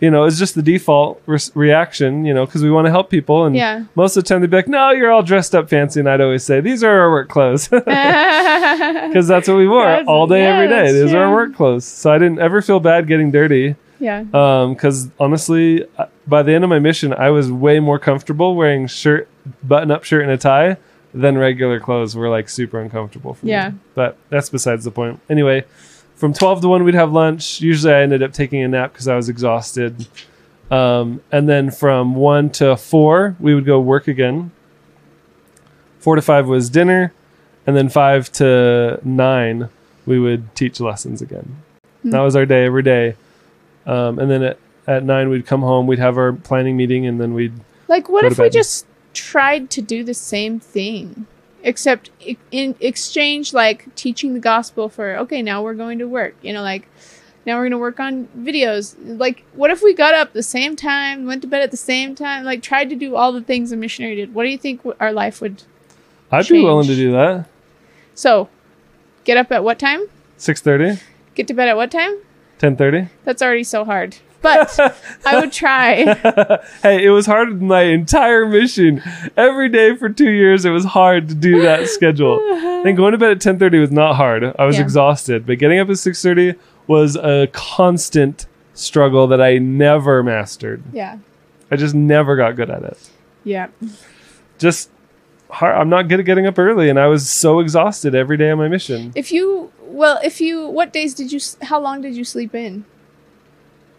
You 0.00 0.10
know, 0.12 0.24
it's 0.24 0.38
just 0.38 0.54
the 0.54 0.62
default 0.62 1.20
re- 1.26 1.38
reaction, 1.54 2.24
you 2.24 2.32
know, 2.32 2.46
because 2.46 2.62
we 2.62 2.70
want 2.70 2.84
to 2.86 2.90
help 2.90 3.10
people. 3.10 3.44
And 3.46 3.56
yeah. 3.56 3.84
most 3.96 4.16
of 4.16 4.22
the 4.22 4.28
time, 4.28 4.40
they'd 4.40 4.50
be 4.50 4.56
like, 4.56 4.68
"No, 4.68 4.90
you're 4.90 5.10
all 5.10 5.22
dressed 5.24 5.54
up 5.56 5.68
fancy," 5.68 5.98
and 6.00 6.08
I'd 6.08 6.20
always 6.20 6.44
say, 6.44 6.60
"These 6.60 6.84
are 6.84 7.00
our 7.00 7.10
work 7.10 7.28
clothes," 7.28 7.66
because 7.68 9.26
that's 9.26 9.48
what 9.48 9.56
we 9.56 9.66
wore 9.68 9.84
That's- 9.84 10.06
all 10.06 10.26
day, 10.26 10.42
yeah, 10.42 10.54
every 10.54 10.68
day. 10.68 10.92
These 10.92 11.12
are 11.12 11.24
our 11.24 11.32
work 11.32 11.54
clothes. 11.54 11.84
So 11.84 12.12
I 12.12 12.18
didn't 12.18 12.38
ever 12.38 12.62
feel 12.62 12.80
bad 12.80 13.06
getting 13.06 13.30
dirty. 13.30 13.74
yeah. 13.98 14.22
Because 14.22 15.08
honestly, 15.18 15.84
uh, 15.98 16.06
by 16.26 16.42
the 16.42 16.52
end 16.52 16.62
of 16.64 16.70
my 16.70 16.78
mission, 16.78 17.12
I 17.14 17.30
was 17.30 17.50
way 17.50 17.80
more 17.80 17.98
comfortable 17.98 18.54
wearing 18.54 18.86
shirt, 18.86 19.28
button-up 19.62 20.04
shirt, 20.04 20.22
and 20.22 20.30
a 20.30 20.36
tie 20.38 20.76
than 21.14 21.38
regular 21.38 21.80
clothes 21.80 22.14
were 22.14 22.28
like 22.28 22.48
super 22.48 22.78
uncomfortable 22.80 23.34
for 23.34 23.46
Yeah. 23.46 23.70
me. 23.70 23.78
But 23.94 24.16
that's 24.28 24.50
besides 24.50 24.84
the 24.84 24.90
point. 24.90 25.20
Anyway, 25.28 25.64
from 26.18 26.32
twelve 26.34 26.60
to 26.60 26.68
one, 26.68 26.84
we'd 26.84 26.94
have 26.94 27.12
lunch. 27.12 27.60
Usually, 27.60 27.94
I 27.94 28.02
ended 28.02 28.22
up 28.22 28.32
taking 28.32 28.62
a 28.62 28.68
nap 28.68 28.92
because 28.92 29.06
I 29.06 29.16
was 29.16 29.28
exhausted. 29.28 30.06
Um, 30.70 31.22
and 31.32 31.48
then 31.48 31.70
from 31.70 32.14
one 32.14 32.50
to 32.50 32.76
four, 32.76 33.36
we 33.40 33.54
would 33.54 33.64
go 33.64 33.80
work 33.80 34.08
again. 34.08 34.50
Four 36.00 36.16
to 36.16 36.22
five 36.22 36.46
was 36.46 36.68
dinner, 36.68 37.14
and 37.66 37.76
then 37.76 37.88
five 37.88 38.30
to 38.32 39.00
nine, 39.04 39.68
we 40.04 40.18
would 40.18 40.54
teach 40.54 40.80
lessons 40.80 41.22
again. 41.22 41.62
Hmm. 42.02 42.10
That 42.10 42.20
was 42.20 42.36
our 42.36 42.44
day 42.44 42.66
every 42.66 42.82
day. 42.82 43.14
Um, 43.86 44.18
and 44.18 44.30
then 44.30 44.42
at, 44.42 44.58
at 44.86 45.04
nine, 45.04 45.30
we'd 45.30 45.46
come 45.46 45.62
home, 45.62 45.86
we'd 45.86 45.98
have 45.98 46.18
our 46.18 46.32
planning 46.32 46.76
meeting, 46.76 47.06
and 47.06 47.20
then 47.20 47.32
we'd 47.32 47.54
Like, 47.88 48.08
what 48.08 48.24
if 48.24 48.38
we 48.38 48.50
just 48.50 48.86
tried 49.14 49.70
to 49.70 49.80
do 49.80 50.04
the 50.04 50.14
same 50.14 50.60
thing, 50.60 51.26
except 51.62 52.10
in 52.50 52.74
exchange, 52.80 53.52
like 53.52 53.94
teaching 53.94 54.34
the 54.34 54.40
gospel 54.40 54.88
for, 54.88 55.16
okay, 55.18 55.42
now 55.42 55.62
we're 55.62 55.74
going 55.74 55.98
to 55.98 56.06
work, 56.08 56.34
you 56.42 56.52
know, 56.52 56.62
like 56.62 56.86
now 57.46 57.56
we're 57.56 57.62
going 57.64 57.72
to 57.72 57.78
work 57.78 57.98
on 58.00 58.28
videos. 58.38 58.94
Like, 59.00 59.44
what 59.54 59.70
if 59.70 59.82
we 59.82 59.94
got 59.94 60.14
up 60.14 60.32
the 60.32 60.42
same 60.42 60.76
time, 60.76 61.24
went 61.26 61.42
to 61.42 61.48
bed 61.48 61.62
at 61.62 61.70
the 61.70 61.76
same 61.76 62.14
time, 62.14 62.44
like 62.44 62.62
tried 62.62 62.88
to 62.90 62.94
do 62.96 63.16
all 63.16 63.32
the 63.32 63.40
things 63.40 63.72
a 63.72 63.76
missionary 63.76 64.16
did? 64.16 64.34
What 64.34 64.44
do 64.44 64.50
you 64.50 64.58
think 64.58 64.80
w- 64.80 64.96
our 65.00 65.12
life 65.12 65.40
would? 65.40 65.62
I'd 66.30 66.46
be 66.48 66.62
willing 66.62 66.86
to 66.86 66.94
do 66.94 67.12
that. 67.12 67.46
So, 68.14 68.48
get 69.24 69.36
up 69.38 69.50
at 69.50 69.64
what 69.64 69.78
time? 69.78 70.06
Six 70.36 70.60
thirty, 70.60 71.00
Get 71.34 71.46
to 71.48 71.54
bed 71.54 71.68
at 71.68 71.76
what 71.76 71.90
time? 71.90 72.18
ten 72.58 72.76
thirty. 72.76 73.08
That's 73.24 73.40
already 73.42 73.64
so 73.64 73.84
hard. 73.84 74.16
But 74.40 74.78
I 75.26 75.40
would 75.40 75.50
try. 75.52 76.14
hey, 76.82 77.04
it 77.04 77.10
was 77.10 77.26
hard 77.26 77.60
my 77.60 77.82
entire 77.82 78.46
mission. 78.46 79.02
Every 79.36 79.68
day 79.68 79.96
for 79.96 80.08
two 80.08 80.30
years, 80.30 80.64
it 80.64 80.70
was 80.70 80.84
hard 80.84 81.28
to 81.28 81.34
do 81.34 81.62
that 81.62 81.88
schedule. 81.88 82.38
And 82.78 82.96
going 82.96 83.10
to 83.10 83.18
bed 83.18 83.32
at 83.32 83.40
ten 83.40 83.58
thirty 83.58 83.80
was 83.80 83.90
not 83.90 84.14
hard. 84.14 84.54
I 84.56 84.64
was 84.64 84.76
Yeah. 84.76 84.82
exhausted, 84.82 85.44
but 85.46 85.58
getting 85.58 85.80
up 85.80 85.90
at 85.90 85.98
six 85.98 86.22
thirty 86.22 86.54
was 86.86 87.16
a 87.16 87.48
constant 87.52 88.46
struggle 88.72 89.26
that 89.26 89.40
I 89.42 89.58
never 89.58 90.22
mastered. 90.22 90.84
Yeah. 90.92 91.18
I 91.72 91.76
just 91.76 91.92
never 91.96 92.36
got 92.36 92.54
good 92.54 92.70
at 92.70 92.84
it. 92.84 93.10
Yeah. 93.42 93.66
Just 94.58 94.90
hard. 95.50 95.74
I'm 95.76 95.88
not 95.88 96.06
good 96.06 96.20
at 96.20 96.26
getting 96.26 96.46
up 96.46 96.56
early, 96.56 96.88
and 96.88 97.00
I 97.00 97.08
was 97.08 97.28
so 97.28 97.58
exhausted 97.58 98.14
every 98.14 98.36
day 98.36 98.50
on 98.50 98.58
my 98.58 98.68
mission. 98.68 99.12
If 99.16 99.32
you, 99.32 99.72
well, 99.82 100.20
if 100.22 100.40
you, 100.40 100.68
what 100.68 100.92
days 100.92 101.14
did 101.14 101.32
you, 101.32 101.40
how 101.62 101.80
long 101.80 102.00
did 102.00 102.14
you 102.16 102.22
sleep 102.24 102.54
in? 102.54 102.84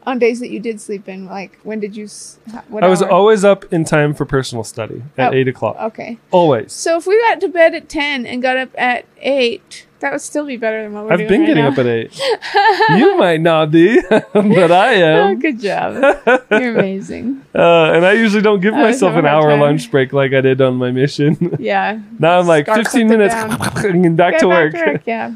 On 0.10 0.18
days 0.18 0.40
that 0.40 0.50
you 0.50 0.60
did 0.60 0.82
sleep 0.82 1.08
in, 1.08 1.26
like 1.28 1.60
when 1.64 1.80
did 1.80 1.96
you, 1.96 2.06
s- 2.06 2.40
h- 2.50 2.62
what 2.68 2.84
I 2.84 2.88
was 2.88 3.02
hour? 3.04 3.12
always 3.12 3.44
up 3.46 3.72
in 3.72 3.84
time 3.86 4.14
for 4.16 4.26
personal 4.26 4.64
study 4.64 5.04
at 5.18 5.32
Oh. 5.34 5.36
eight 5.36 5.48
o'clock. 5.48 5.78
Okay. 5.80 6.18
Always. 6.32 6.74
So 6.74 6.98
if 6.98 7.06
we 7.06 7.20
got 7.28 7.40
to 7.42 7.48
bed 7.48 7.76
at 7.76 7.88
10 7.90 8.26
and 8.26 8.42
got 8.42 8.58
up 8.58 8.70
at 8.78 9.06
8, 9.22 9.86
that 10.00 10.12
would 10.14 10.22
still 10.22 10.46
be 10.46 10.56
better 10.58 10.82
than 10.82 10.94
what 10.94 11.04
we're 11.04 11.10
doing. 11.18 11.22
I've 11.22 11.28
doing 11.28 11.42
been 11.42 11.48
getting 11.48 11.66
up 11.66 11.78
at 11.78 11.86
eight. 11.86 12.20
you 12.98 13.18
might 13.18 13.42
not 13.42 13.70
be, 13.70 14.00
but 14.10 14.72
I 14.72 15.02
Oh, 15.02 15.28
am. 15.28 15.40
good 15.40 15.60
job. 15.60 15.94
You're 16.52 16.74
amazing. 16.80 17.46
Uh, 17.54 17.92
and 17.94 18.06
I 18.06 18.14
usually 18.14 18.42
don't 18.42 18.62
give 18.62 18.74
I 18.74 18.78
always 18.80 18.96
myself 18.96 19.16
an 19.18 19.26
a 19.26 19.30
hard 19.30 19.44
hour 19.44 19.52
time. 19.52 19.60
lunch 19.60 19.92
break 19.92 20.14
like 20.14 20.34
I 20.34 20.40
did 20.42 20.62
on 20.62 20.76
my 20.78 20.92
mission. 20.92 21.56
Yeah. 21.60 22.00
now 22.18 22.40
I'm 22.40 22.48
like 22.48 22.66
Scarf 22.66 22.78
15 22.88 22.92
something 22.92 23.08
minutes 23.10 23.34
down. 23.36 24.06
and 24.06 24.18
back 24.18 24.40
to 24.40 24.48
work. 24.48 24.74
Yeah. 25.06 25.34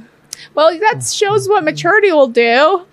Well, 0.55 0.71
that 0.79 1.03
shows 1.03 1.47
what 1.49 1.63
maturity 1.63 2.11
will 2.11 2.27
do. 2.29 2.85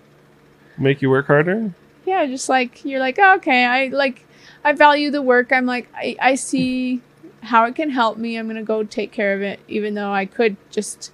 Make 0.80 1.02
you 1.02 1.10
work 1.10 1.26
harder? 1.26 1.72
Yeah, 2.06 2.26
just 2.26 2.48
like 2.48 2.84
you're 2.84 3.00
like, 3.00 3.18
oh, 3.18 3.36
okay, 3.36 3.66
I 3.66 3.88
like 3.88 4.26
I 4.64 4.72
value 4.72 5.10
the 5.10 5.22
work. 5.22 5.52
I'm 5.52 5.66
like 5.66 5.88
I, 5.94 6.16
I 6.20 6.34
see 6.34 7.02
how 7.42 7.66
it 7.66 7.74
can 7.74 7.90
help 7.90 8.16
me. 8.16 8.36
I'm 8.36 8.46
gonna 8.46 8.62
go 8.62 8.82
take 8.82 9.12
care 9.12 9.34
of 9.34 9.42
it, 9.42 9.60
even 9.68 9.94
though 9.94 10.10
I 10.10 10.24
could 10.24 10.56
just 10.70 11.12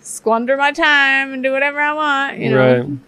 squander 0.00 0.56
my 0.56 0.72
time 0.72 1.32
and 1.32 1.42
do 1.42 1.52
whatever 1.52 1.80
I 1.80 1.92
want, 1.92 2.38
you 2.38 2.50
know. 2.50 2.80
Right. 2.80 2.98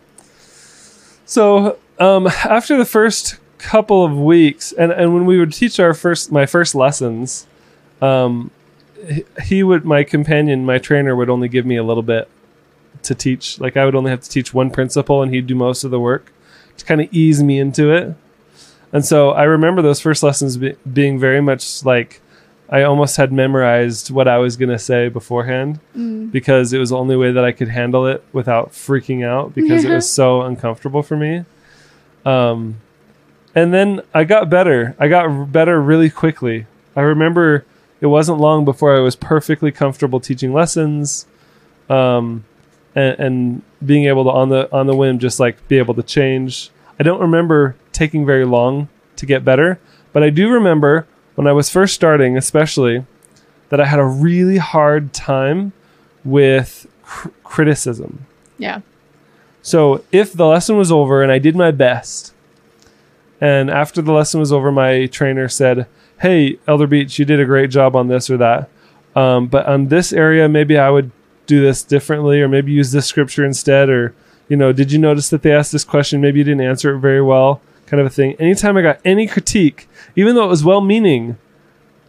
So 1.27 1.79
um, 1.99 2.29
after 2.29 2.77
the 2.77 2.85
first 2.85 3.39
couple 3.59 4.05
of 4.05 4.17
weeks, 4.17 4.73
and, 4.73 4.93
and 4.93 5.13
when 5.13 5.27
we 5.27 5.39
would 5.39 5.53
teach 5.53 5.81
our 5.81 5.93
first 5.93 6.31
my 6.31 6.47
first 6.47 6.75
lessons, 6.75 7.47
um, 8.01 8.53
he, 9.07 9.25
he 9.43 9.63
would 9.65 9.85
my 9.85 10.05
companion, 10.05 10.65
my 10.65 10.79
trainer 10.79 11.17
would 11.17 11.29
only 11.29 11.49
give 11.49 11.67
me 11.67 11.77
a 11.77 11.83
little 11.83 12.05
bit 12.05 12.29
to 13.05 13.15
teach. 13.15 13.61
Like 13.61 13.77
I 13.77 13.85
would 13.85 13.95
only 13.95 14.11
have 14.11 14.21
to 14.23 14.29
teach 14.31 14.53
one 14.55 14.71
principle, 14.71 15.23
and 15.23 15.33
he'd 15.35 15.47
do 15.47 15.55
most 15.55 15.85
of 15.85 15.91
the 15.91 16.01
work 16.01 16.33
to 16.79 16.85
kind 16.85 17.01
of 17.01 17.09
ease 17.13 17.43
me 17.43 17.59
into 17.59 17.91
it. 17.93 18.15
And 18.93 19.05
so 19.05 19.31
I 19.31 19.45
remember 19.45 19.83
those 19.83 20.01
first 20.01 20.23
lessons 20.23 20.57
be, 20.57 20.75
being 20.93 21.19
very 21.19 21.41
much 21.41 21.85
like 21.85 22.21
I 22.69 22.83
almost 22.83 23.17
had 23.17 23.33
memorized 23.33 24.11
what 24.11 24.27
I 24.29 24.39
was 24.39 24.57
going 24.57 24.69
to 24.71 24.79
say 24.79 25.09
beforehand 25.09 25.81
Mm. 25.97 26.31
because 26.33 26.73
it 26.73 26.79
was 26.79 26.91
the 26.91 26.97
only 26.97 27.17
way 27.17 27.33
that 27.33 27.45
I 27.45 27.53
could 27.53 27.69
handle 27.69 28.07
it 28.07 28.25
without 28.33 28.71
freaking 28.73 29.25
out 29.25 29.55
because 29.55 29.85
it 29.85 29.91
was 29.93 30.09
so 30.21 30.43
uncomfortable 30.43 31.03
for 31.03 31.17
me. 31.17 31.45
Um, 32.25 32.77
and 33.55 33.73
then 33.75 34.03
I 34.15 34.25
got 34.25 34.49
better. 34.51 34.95
I 34.99 35.09
got 35.09 35.27
r- 35.27 35.45
better 35.47 35.81
really 35.81 36.11
quickly. 36.11 36.67
I 36.95 37.01
remember 37.01 37.65
it 38.01 38.07
wasn't 38.07 38.39
long 38.39 38.65
before 38.65 38.97
I 38.97 39.01
was 39.01 39.17
perfectly 39.17 39.73
comfortable 39.73 40.21
teaching 40.21 40.53
lessons, 40.53 41.27
um, 41.89 42.45
and, 42.95 43.19
and 43.19 43.63
being 43.85 44.07
able 44.07 44.25
to 44.25 44.31
on 44.31 44.49
the 44.49 44.73
on 44.75 44.87
the 44.87 44.95
whim 44.95 45.19
just 45.19 45.39
like 45.41 45.67
be 45.69 45.79
able 45.79 45.95
to 45.95 46.03
change. 46.03 46.71
I 46.99 47.03
don't 47.03 47.21
remember 47.21 47.77
taking 47.93 48.27
very 48.27 48.45
long 48.45 48.89
to 49.17 49.27
get 49.27 49.45
better, 49.45 49.79
but 50.13 50.23
I 50.23 50.31
do 50.31 50.51
remember 50.51 51.07
when 51.35 51.47
I 51.47 51.53
was 51.53 51.71
first 51.71 51.95
starting, 51.95 52.37
especially, 52.37 53.05
that 53.71 53.81
I 53.81 53.87
had 53.87 53.99
a 53.99 54.05
really 54.05 54.59
hard 54.59 55.13
time 55.13 55.73
with 56.25 56.87
cr- 57.03 57.29
criticism. 57.45 58.27
Yeah. 58.59 58.81
So 59.63 60.05
if 60.13 60.33
the 60.33 60.47
lesson 60.47 60.77
was 60.77 60.91
over 60.93 61.23
and 61.23 61.31
I 61.33 61.39
did 61.39 61.55
my 61.57 61.71
best, 61.71 62.35
And 63.43 63.71
after 63.71 64.03
the 64.03 64.13
lesson 64.13 64.39
was 64.39 64.53
over, 64.53 64.71
my 64.71 65.07
trainer 65.07 65.49
said, 65.49 65.87
"Hey, 66.21 66.59
Elder 66.69 66.87
Beach, 66.87 67.19
you 67.19 67.25
did 67.25 67.41
a 67.41 67.47
great 67.47 67.71
job 67.71 67.97
on 67.97 68.09
this 68.09 68.29
or 68.29 68.37
that, 68.37 68.69
um, 69.17 69.47
but 69.47 69.65
on 69.67 69.89
this 69.89 70.13
area, 70.13 70.47
maybe 70.49 70.77
I 70.77 70.91
would 70.91 71.11
do 71.47 71.61
this 71.61 71.83
differently, 71.83 72.41
or 72.41 72.49
maybe 72.49 72.73
use 72.73 72.93
this 72.93 73.07
scripture 73.07 73.45
instead, 73.45 73.89
or 73.89 74.15
you 74.49 74.57
know, 74.57 74.73
did 74.73 74.93
you 74.93 74.99
notice 74.99 75.29
that 75.31 75.43
they 75.43 75.53
asked 75.53 75.73
this 75.73 75.85
question? 75.85 76.21
Maybe 76.21 76.39
you 76.39 76.45
didn't 76.45 76.63
answer 76.63 76.95
it 76.95 77.01
very 77.01 77.23
well." 77.23 77.61
Kind 77.87 78.01
of 78.01 78.07
a 78.07 78.11
thing. 78.11 78.37
Anytime 78.39 78.77
I 78.77 78.83
got 78.83 79.01
any 79.05 79.27
critique, 79.27 79.89
even 80.15 80.37
though 80.37 80.45
it 80.45 80.49
was 80.49 80.65
well-meaning, 80.65 81.39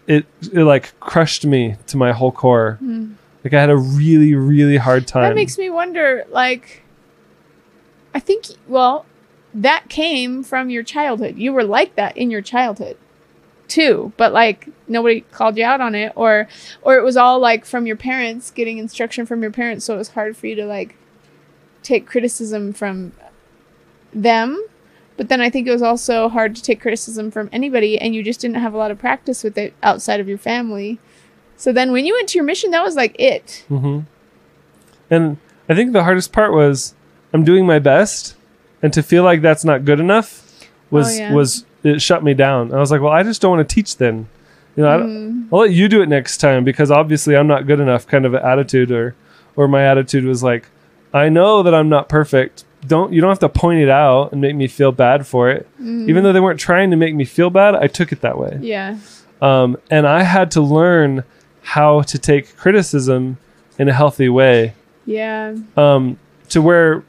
it 0.05 0.25
it 0.53 0.63
like 0.63 0.99
crushed 0.99 1.43
me 1.43 1.75
to 1.87 1.97
my 1.97 2.11
whole 2.11 2.31
core. 2.31 2.77
Hmm. 2.79 3.13
Like 3.43 3.55
I 3.55 3.59
had 3.59 3.71
a 3.71 3.77
really, 3.77 4.35
really 4.35 4.77
hard 4.77 5.07
time. 5.07 5.23
That 5.23 5.35
makes 5.35 5.57
me 5.57 5.71
wonder, 5.71 6.25
like, 6.29 6.83
I 8.13 8.19
think, 8.19 8.45
well, 8.67 9.07
that 9.55 9.89
came 9.89 10.43
from 10.43 10.69
your 10.69 10.83
childhood. 10.83 11.37
You 11.37 11.51
were 11.51 11.63
like 11.63 11.95
that 11.95 12.15
in 12.15 12.29
your 12.29 12.43
childhood 12.43 12.97
too, 13.71 14.11
but 14.17 14.33
like 14.33 14.67
nobody 14.87 15.21
called 15.31 15.57
you 15.57 15.63
out 15.65 15.79
on 15.81 15.95
it 15.95 16.11
or 16.15 16.47
or 16.81 16.97
it 16.97 17.03
was 17.03 17.15
all 17.17 17.39
like 17.39 17.65
from 17.65 17.87
your 17.87 17.95
parents 17.95 18.51
getting 18.51 18.77
instruction 18.77 19.25
from 19.25 19.41
your 19.41 19.51
parents 19.51 19.85
so 19.85 19.95
it 19.95 19.97
was 19.97 20.09
hard 20.09 20.35
for 20.35 20.47
you 20.47 20.55
to 20.55 20.65
like 20.65 20.95
take 21.81 22.05
criticism 22.05 22.73
from 22.73 23.13
them. 24.13 24.61
But 25.17 25.29
then 25.29 25.39
I 25.41 25.49
think 25.49 25.67
it 25.67 25.71
was 25.71 25.81
also 25.81 26.29
hard 26.29 26.55
to 26.55 26.61
take 26.61 26.81
criticism 26.81 27.31
from 27.31 27.49
anybody 27.51 27.97
and 27.97 28.13
you 28.13 28.23
just 28.23 28.41
didn't 28.41 28.57
have 28.57 28.73
a 28.73 28.77
lot 28.77 28.91
of 28.91 28.99
practice 28.99 29.43
with 29.43 29.57
it 29.57 29.73
outside 29.81 30.19
of 30.19 30.27
your 30.27 30.37
family. 30.37 30.99
So 31.57 31.71
then 31.71 31.91
when 31.91 32.05
you 32.05 32.13
went 32.15 32.29
to 32.29 32.37
your 32.37 32.45
mission 32.45 32.71
that 32.71 32.83
was 32.83 32.95
like 32.95 33.15
it. 33.19 33.63
hmm 33.69 34.01
And 35.09 35.37
I 35.69 35.75
think 35.75 35.93
the 35.93 36.03
hardest 36.03 36.31
part 36.33 36.53
was 36.53 36.93
I'm 37.33 37.45
doing 37.45 37.65
my 37.65 37.79
best, 37.79 38.35
and 38.81 38.91
to 38.93 39.01
feel 39.01 39.23
like 39.23 39.41
that's 39.41 39.63
not 39.63 39.85
good 39.85 39.99
enough 40.01 40.67
was 40.89 41.07
Oh, 41.07 41.21
yeah. 41.21 41.33
was 41.33 41.65
it 41.83 42.01
shut 42.01 42.23
me 42.23 42.33
down. 42.33 42.73
I 42.73 42.77
was 42.79 42.91
like, 42.91 43.01
well, 43.01 43.11
I 43.11 43.23
just 43.23 43.41
don't 43.41 43.55
want 43.55 43.67
to 43.67 43.75
teach 43.75 43.97
then. 43.97 44.27
You 44.75 44.83
know, 44.83 44.99
Mm. 45.01 45.47
I'll 45.51 45.59
let 45.59 45.71
you 45.71 45.87
do 45.89 46.01
it 46.01 46.07
next 46.09 46.37
time 46.37 46.63
because 46.63 46.91
obviously 46.91 47.35
I'm 47.35 47.47
not 47.47 47.67
good 47.67 47.79
enough. 47.79 48.07
Kind 48.07 48.25
of 48.25 48.33
attitude, 48.35 48.91
or 48.91 49.15
or 49.55 49.67
my 49.67 49.83
attitude 49.83 50.23
was 50.25 50.41
like, 50.43 50.67
I 51.13 51.27
know 51.29 51.61
that 51.63 51.75
I'm 51.75 51.89
not 51.89 52.07
perfect. 52.07 52.63
Don't 52.87 53.11
you 53.13 53.19
don't 53.21 53.29
have 53.29 53.39
to 53.39 53.49
point 53.49 53.81
it 53.81 53.89
out 53.89 54.31
and 54.31 54.39
make 54.41 54.55
me 54.55 54.67
feel 54.67 54.91
bad 54.93 55.27
for 55.27 55.49
it. 55.51 55.67
Mm. 55.81 56.07
Even 56.09 56.23
though 56.23 56.31
they 56.33 56.39
weren't 56.39 56.59
trying 56.59 56.89
to 56.91 56.97
make 56.97 57.13
me 57.15 57.25
feel 57.25 57.49
bad, 57.49 57.75
I 57.75 57.87
took 57.87 58.11
it 58.13 58.21
that 58.21 58.37
way. 58.37 58.57
Yeah. 58.61 58.97
Um, 59.41 59.77
and 59.89 60.07
I 60.07 60.23
had 60.23 60.51
to 60.51 60.61
learn 60.61 61.23
how 61.63 62.01
to 62.03 62.17
take 62.17 62.55
criticism 62.55 63.37
in 63.77 63.89
a 63.89 63.93
healthy 63.93 64.29
way 64.29 64.73
Yeah. 65.05 65.55
um, 65.75 66.17
to 66.49 66.61
where, 66.61 67.03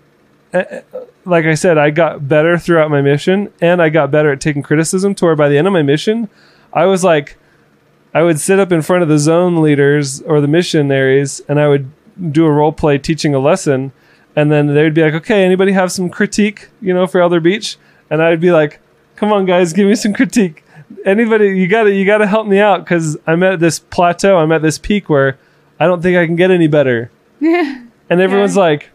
uh, 0.52 0.58
uh, 0.58 0.80
like 1.24 1.44
I 1.44 1.54
said, 1.54 1.78
I 1.78 1.90
got 1.90 2.28
better 2.28 2.58
throughout 2.58 2.90
my 2.90 3.00
mission, 3.00 3.52
and 3.60 3.80
I 3.80 3.88
got 3.88 4.10
better 4.10 4.32
at 4.32 4.40
taking 4.40 4.62
criticism. 4.62 5.14
To 5.16 5.26
where 5.26 5.36
by 5.36 5.48
the 5.48 5.58
end 5.58 5.66
of 5.66 5.72
my 5.72 5.82
mission, 5.82 6.28
I 6.72 6.86
was 6.86 7.04
like, 7.04 7.36
I 8.14 8.22
would 8.22 8.40
sit 8.40 8.58
up 8.58 8.72
in 8.72 8.82
front 8.82 9.02
of 9.02 9.08
the 9.08 9.18
zone 9.18 9.62
leaders 9.62 10.20
or 10.22 10.40
the 10.40 10.48
missionaries, 10.48 11.40
and 11.48 11.60
I 11.60 11.68
would 11.68 11.90
do 12.32 12.44
a 12.46 12.50
role 12.50 12.72
play 12.72 12.98
teaching 12.98 13.34
a 13.34 13.38
lesson, 13.38 13.92
and 14.36 14.50
then 14.50 14.74
they 14.74 14.82
would 14.82 14.94
be 14.94 15.02
like, 15.02 15.14
"Okay, 15.14 15.44
anybody 15.44 15.72
have 15.72 15.90
some 15.92 16.10
critique, 16.10 16.68
you 16.80 16.92
know, 16.92 17.06
for 17.06 17.20
Elder 17.20 17.40
Beach?" 17.40 17.76
And 18.10 18.22
I'd 18.22 18.40
be 18.40 18.50
like, 18.52 18.80
"Come 19.16 19.32
on, 19.32 19.46
guys, 19.46 19.72
give 19.72 19.86
me 19.88 19.94
some 19.94 20.12
critique." 20.12 20.64
Anybody, 21.06 21.58
you 21.58 21.66
gotta, 21.68 21.90
you 21.92 22.04
gotta 22.04 22.26
help 22.26 22.46
me 22.46 22.58
out 22.60 22.84
because 22.84 23.16
I'm 23.26 23.42
at 23.42 23.60
this 23.60 23.78
plateau. 23.78 24.36
I'm 24.38 24.52
at 24.52 24.60
this 24.62 24.78
peak 24.78 25.08
where 25.08 25.38
I 25.80 25.86
don't 25.86 26.02
think 26.02 26.16
I 26.18 26.26
can 26.26 26.36
get 26.36 26.50
any 26.50 26.66
better. 26.68 27.10
And 28.10 28.20
everyone's 28.20 28.56
Yeah. 28.56 28.62
like, 28.62 28.90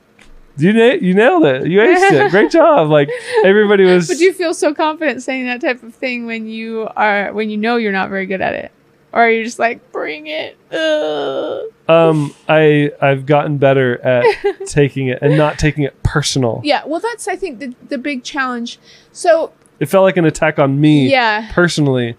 "You 0.57 0.73
na- 0.73 0.97
you 0.99 1.13
nailed 1.13 1.45
it. 1.45 1.67
You 1.67 1.79
aced 1.79 2.11
it. 2.11 2.31
Great 2.31 2.51
job!" 2.51 2.89
Like 2.89 3.09
everybody 3.43 3.83
was. 3.85 4.07
But 4.07 4.17
do 4.17 4.23
you 4.23 4.33
feel 4.33 4.53
so 4.53 4.73
confident 4.73 5.21
saying 5.23 5.45
that 5.45 5.61
type 5.61 5.83
of 5.83 5.93
thing 5.93 6.25
when 6.25 6.47
you 6.47 6.87
are 6.95 7.31
when 7.33 7.49
you 7.49 7.57
know 7.57 7.75
you're 7.77 7.91
not 7.91 8.09
very 8.09 8.25
good 8.25 8.41
at 8.41 8.53
it, 8.53 8.71
or 9.13 9.21
are 9.21 9.29
you 9.29 9.43
just 9.43 9.59
like 9.59 9.91
bring 9.91 10.27
it? 10.27 10.57
Ugh. 10.71 11.71
um, 11.89 12.33
I 12.49 12.91
I've 13.01 13.25
gotten 13.25 13.57
better 13.57 13.99
at 14.05 14.25
taking 14.65 15.07
it 15.07 15.19
and 15.21 15.37
not 15.37 15.57
taking 15.59 15.83
it 15.83 16.01
personal. 16.03 16.61
Yeah, 16.63 16.83
well, 16.85 16.99
that's 16.99 17.27
I 17.27 17.35
think 17.35 17.59
the 17.59 17.75
the 17.89 17.97
big 17.97 18.23
challenge. 18.23 18.79
So 19.11 19.51
It 19.79 19.87
felt 19.87 20.03
like 20.03 20.17
an 20.17 20.25
attack 20.25 20.59
on 20.59 20.79
me 20.81 21.09
yeah, 21.11 21.49
personally. 21.51 22.17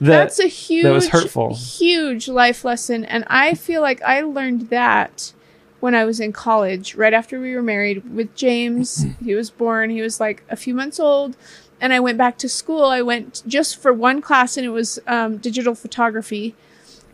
That 0.00 0.06
that's 0.06 0.38
a 0.38 0.46
huge 0.46 0.84
that 0.84 0.92
was 0.92 1.08
hurtful. 1.08 1.54
huge 1.54 2.28
life 2.28 2.64
lesson, 2.64 3.04
and 3.04 3.24
I 3.26 3.54
feel 3.54 3.80
like 3.80 4.00
I 4.02 4.20
learned 4.20 4.68
that 4.70 5.32
when 5.80 5.94
I 5.94 6.04
was 6.04 6.20
in 6.20 6.32
college, 6.32 6.94
right 6.94 7.12
after 7.12 7.40
we 7.40 7.54
were 7.54 7.62
married 7.62 8.14
with 8.14 8.34
James. 8.34 9.06
he 9.24 9.34
was 9.34 9.50
born. 9.50 9.90
He 9.90 10.02
was 10.02 10.20
like 10.20 10.44
a 10.48 10.56
few 10.56 10.74
months 10.74 10.98
old. 10.98 11.36
And 11.80 11.92
I 11.92 12.00
went 12.00 12.18
back 12.18 12.38
to 12.38 12.48
school. 12.48 12.84
I 12.84 13.02
went 13.02 13.42
just 13.46 13.80
for 13.80 13.92
one 13.92 14.20
class, 14.20 14.56
and 14.56 14.66
it 14.66 14.70
was 14.70 14.98
um, 15.06 15.36
digital 15.36 15.74
photography. 15.74 16.56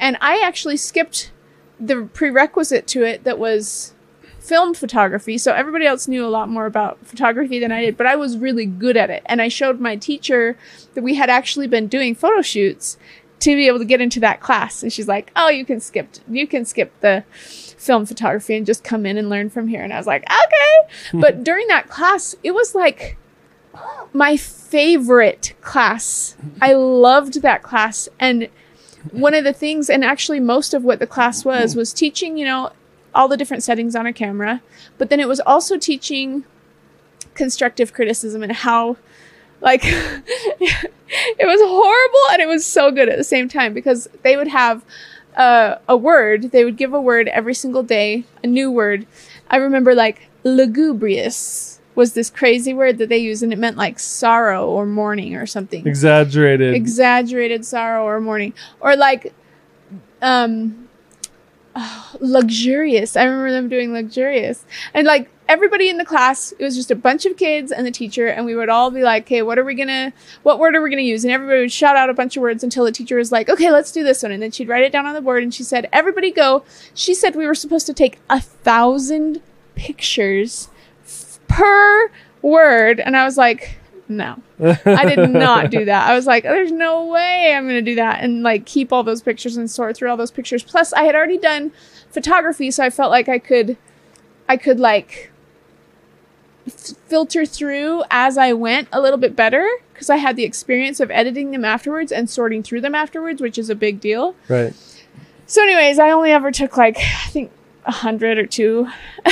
And 0.01 0.17
I 0.21 0.41
actually 0.41 0.79
skipped 0.79 1.31
the 1.79 2.09
prerequisite 2.13 2.87
to 2.89 3.03
it 3.03 3.25
that 3.25 3.39
was 3.39 3.93
film 4.45 4.75
photography. 4.75 5.39
So 5.39 5.53
everybody 5.53 5.87
else 5.87 6.07
knew 6.07 6.25
a 6.25 6.29
lot 6.29 6.51
more 6.51 6.67
about 6.67 7.05
photography 7.05 7.59
than 7.59 7.73
I 7.73 7.87
did, 7.87 7.97
but 7.97 8.07
I 8.07 8.15
was 8.17 8.37
really 8.37 8.67
good 8.67 8.97
at 8.97 9.09
it. 9.09 9.23
And 9.27 9.41
I 9.41 9.49
showed 9.49 9.81
my 9.81 9.97
teacher 9.97 10.59
that 10.93 11.03
we 11.03 11.15
had 11.15 11.31
actually 11.31 11.67
been 11.67 11.89
doing 11.89 12.15
photo 12.15 12.43
shoots 12.43 12.99
to 13.45 13.55
be 13.55 13.67
able 13.67 13.79
to 13.79 13.85
get 13.85 14.01
into 14.01 14.21
that 14.21 14.41
class. 14.41 14.83
And 14.83 14.93
she's 14.93 15.07
like, 15.07 15.31
"Oh, 15.37 15.49
you 15.49 15.65
can 15.65 15.81
skip 15.81 16.09
you 16.29 16.47
can 16.47 16.65
skip 16.65 16.93
the 17.01 17.25
film 17.31 18.07
photography 18.07 18.57
and 18.57 18.65
just 18.65 18.83
come 18.83 19.05
in 19.05 19.19
and 19.19 19.29
learn 19.29 19.51
from 19.51 19.69
here." 19.69 19.83
And 19.83 19.93
I 19.93 19.99
was 19.99 20.07
like, 20.07 20.25
"Okay." 20.25 20.95
Hmm. 21.11 21.21
but 21.21 21.45
during 21.45 21.67
that 21.69 21.89
class, 21.89 22.35
it 22.43 22.53
was 22.53 22.75
like 22.75 23.17
my 24.13 24.37
favorite 24.37 25.55
class. 25.61 26.37
I 26.63 26.73
loved 26.73 27.43
that 27.43 27.63
class 27.63 28.09
and 28.19 28.49
one 29.11 29.35
of 29.35 29.45
the 29.45 29.53
things 29.53 29.91
and 29.91 30.03
actually 30.05 30.41
most 30.41 30.73
of 30.73 30.83
what 30.83 30.99
the 30.99 31.07
class 31.07 31.45
was 31.45 31.77
was 31.77 31.93
teaching, 31.93 32.39
you 32.39 32.47
know, 32.47 32.71
all 33.15 33.29
the 33.29 33.37
different 33.37 33.63
settings 33.63 33.95
on 33.95 34.07
a 34.07 34.13
camera, 34.13 34.63
but 34.97 35.11
then 35.11 35.21
it 35.21 35.29
was 35.29 35.41
also 35.41 35.77
teaching 35.77 36.45
constructive 37.35 37.93
criticism 37.93 38.43
and 38.43 38.53
how 38.53 38.97
like 39.61 39.85
it 41.39 41.47
was 41.47 41.61
horrible 41.61 42.33
and 42.33 42.43
it 42.43 42.49
was 42.49 42.67
so 42.67 42.91
good 42.91 43.09
at 43.09 43.17
the 43.17 43.25
same 43.25 43.49
time 43.49 43.73
because 43.75 44.09
they 44.23 44.37
would 44.37 44.49
have 44.49 44.85
uh, 45.37 45.77
a 45.89 45.97
word 45.97 46.53
they 46.53 46.65
would 46.65 46.77
give 46.77 46.93
a 46.93 47.01
word 47.01 47.29
every 47.29 47.55
single 47.55 47.83
day 47.83 48.25
a 48.43 48.47
new 48.47 48.71
word. 48.71 49.07
I 49.49 49.57
remember 49.57 49.95
like 49.95 50.29
lugubrious 50.45 51.81
was 51.95 52.13
this 52.15 52.29
crazy 52.29 52.75
word 52.75 52.99
that 52.99 53.09
they 53.09 53.19
used 53.19 53.43
and 53.43 53.53
it 53.53 53.59
meant 53.59 53.77
like 53.77 53.99
sorrow 53.99 54.69
or 54.69 54.87
mourning 54.87 55.37
or 55.37 55.47
something. 55.47 55.87
Exaggerated. 55.87 56.75
exaggerated 56.75 57.65
sorrow 57.65 58.05
or 58.05 58.21
mourning. 58.21 58.53
Or 58.81 58.97
like 58.97 59.33
um 60.23 60.89
luxurious. 62.21 63.17
I 63.17 63.25
remember 63.25 63.53
them 63.53 63.69
doing 63.69 63.93
luxurious. 63.93 64.65
And 64.93 65.07
like 65.07 65.31
everybody 65.49 65.89
in 65.89 65.99
the 65.99 66.05
class 66.05 66.53
it 66.53 66.65
was 66.65 66.75
just 66.75 66.91
a 66.91 66.95
bunch 66.95 67.27
of 67.27 67.37
kids 67.37 67.71
and 67.71 67.87
the 67.87 67.91
teacher 67.91 68.27
and 68.27 68.47
we 68.47 68.55
would 68.55 68.69
all 68.69 68.91
be 68.91 69.03
like 69.03 69.25
okay 69.25 69.43
what 69.43 69.59
are 69.59 69.65
we 69.65 69.75
gonna 69.75 70.13
what 70.43 70.59
word 70.59 70.75
are 70.75 70.81
we 70.83 70.89
gonna 70.91 71.03
use 71.03 71.25
and 71.25 71.33
everybody 71.33 71.61
would 71.61 71.73
shout 71.73 71.97
out 71.97 72.09
a 72.09 72.15
bunch 72.15 72.37
of 72.37 72.41
words 72.41 72.65
until 72.65 72.85
the 72.85 72.93
teacher 72.93 73.17
was 73.17 73.31
like 73.31 73.49
okay 73.51 73.71
let's 73.71 73.93
do 73.93 74.03
this 74.03 74.23
one 74.23 74.33
and 74.33 74.43
then 74.43 74.51
she'd 74.51 74.69
write 74.69 74.83
it 74.83 74.93
down 74.93 75.07
on 75.07 75.15
the 75.15 75.21
board 75.21 75.43
and 75.43 75.53
she 75.55 75.63
said 75.63 75.89
everybody 75.93 76.31
go 76.31 76.65
she 76.95 77.13
said 77.15 77.37
we 77.37 77.47
were 77.47 77.55
supposed 77.55 77.87
to 77.87 77.93
take 77.93 78.19
a 78.31 78.41
thousand 78.41 79.43
pictures 79.75 80.69
f- 81.05 81.39
per 81.47 82.11
word 82.41 82.99
and 83.01 83.17
i 83.17 83.25
was 83.25 83.37
like 83.37 83.79
no 84.09 84.41
I 84.61 85.15
did 85.17 85.31
not 85.31 85.71
do 85.71 85.85
that. 85.87 86.09
I 86.09 86.15
was 86.15 86.27
like, 86.27 86.45
there's 86.45 86.71
no 86.71 87.07
way 87.07 87.53
I'm 87.55 87.65
going 87.65 87.83
to 87.85 87.91
do 87.91 87.97
that 87.97 88.23
and 88.23 88.43
like 88.43 88.67
keep 88.67 88.93
all 88.93 89.03
those 89.03 89.23
pictures 89.23 89.57
and 89.57 89.69
sort 89.71 89.97
through 89.97 90.11
all 90.11 90.17
those 90.17 90.31
pictures. 90.31 90.63
Plus, 90.63 90.93
I 90.93 91.05
had 91.05 91.15
already 91.15 91.39
done 91.39 91.73
photography, 92.11 92.71
so 92.71 92.85
I 92.85 92.91
felt 92.91 93.11
like 93.11 93.29
I 93.29 93.39
could, 93.39 93.77
I 94.49 94.57
could 94.57 94.79
like 94.79 95.33
filter 96.69 97.45
through 97.47 98.03
as 98.11 98.39
I 98.39 98.53
went 98.53 98.89
a 98.93 99.01
little 99.01 99.19
bit 99.19 99.37
better 99.37 99.69
because 99.93 100.09
I 100.11 100.17
had 100.17 100.37
the 100.37 100.45
experience 100.45 100.99
of 101.01 101.11
editing 101.11 101.51
them 101.51 101.65
afterwards 101.65 102.11
and 102.11 102.29
sorting 102.29 102.63
through 102.63 102.81
them 102.81 102.95
afterwards, 102.95 103.41
which 103.41 103.59
is 103.59 103.71
a 103.71 103.75
big 103.75 104.01
deal. 104.01 104.35
right. 104.49 104.73
So, 105.47 105.63
anyways, 105.63 105.99
I 105.99 106.11
only 106.11 106.31
ever 106.31 106.51
took 106.51 106.77
like 106.79 106.97
I 106.99 107.29
think 107.29 107.51
a 107.85 107.93
hundred 107.93 108.39
or 108.39 108.47
two 108.47 108.89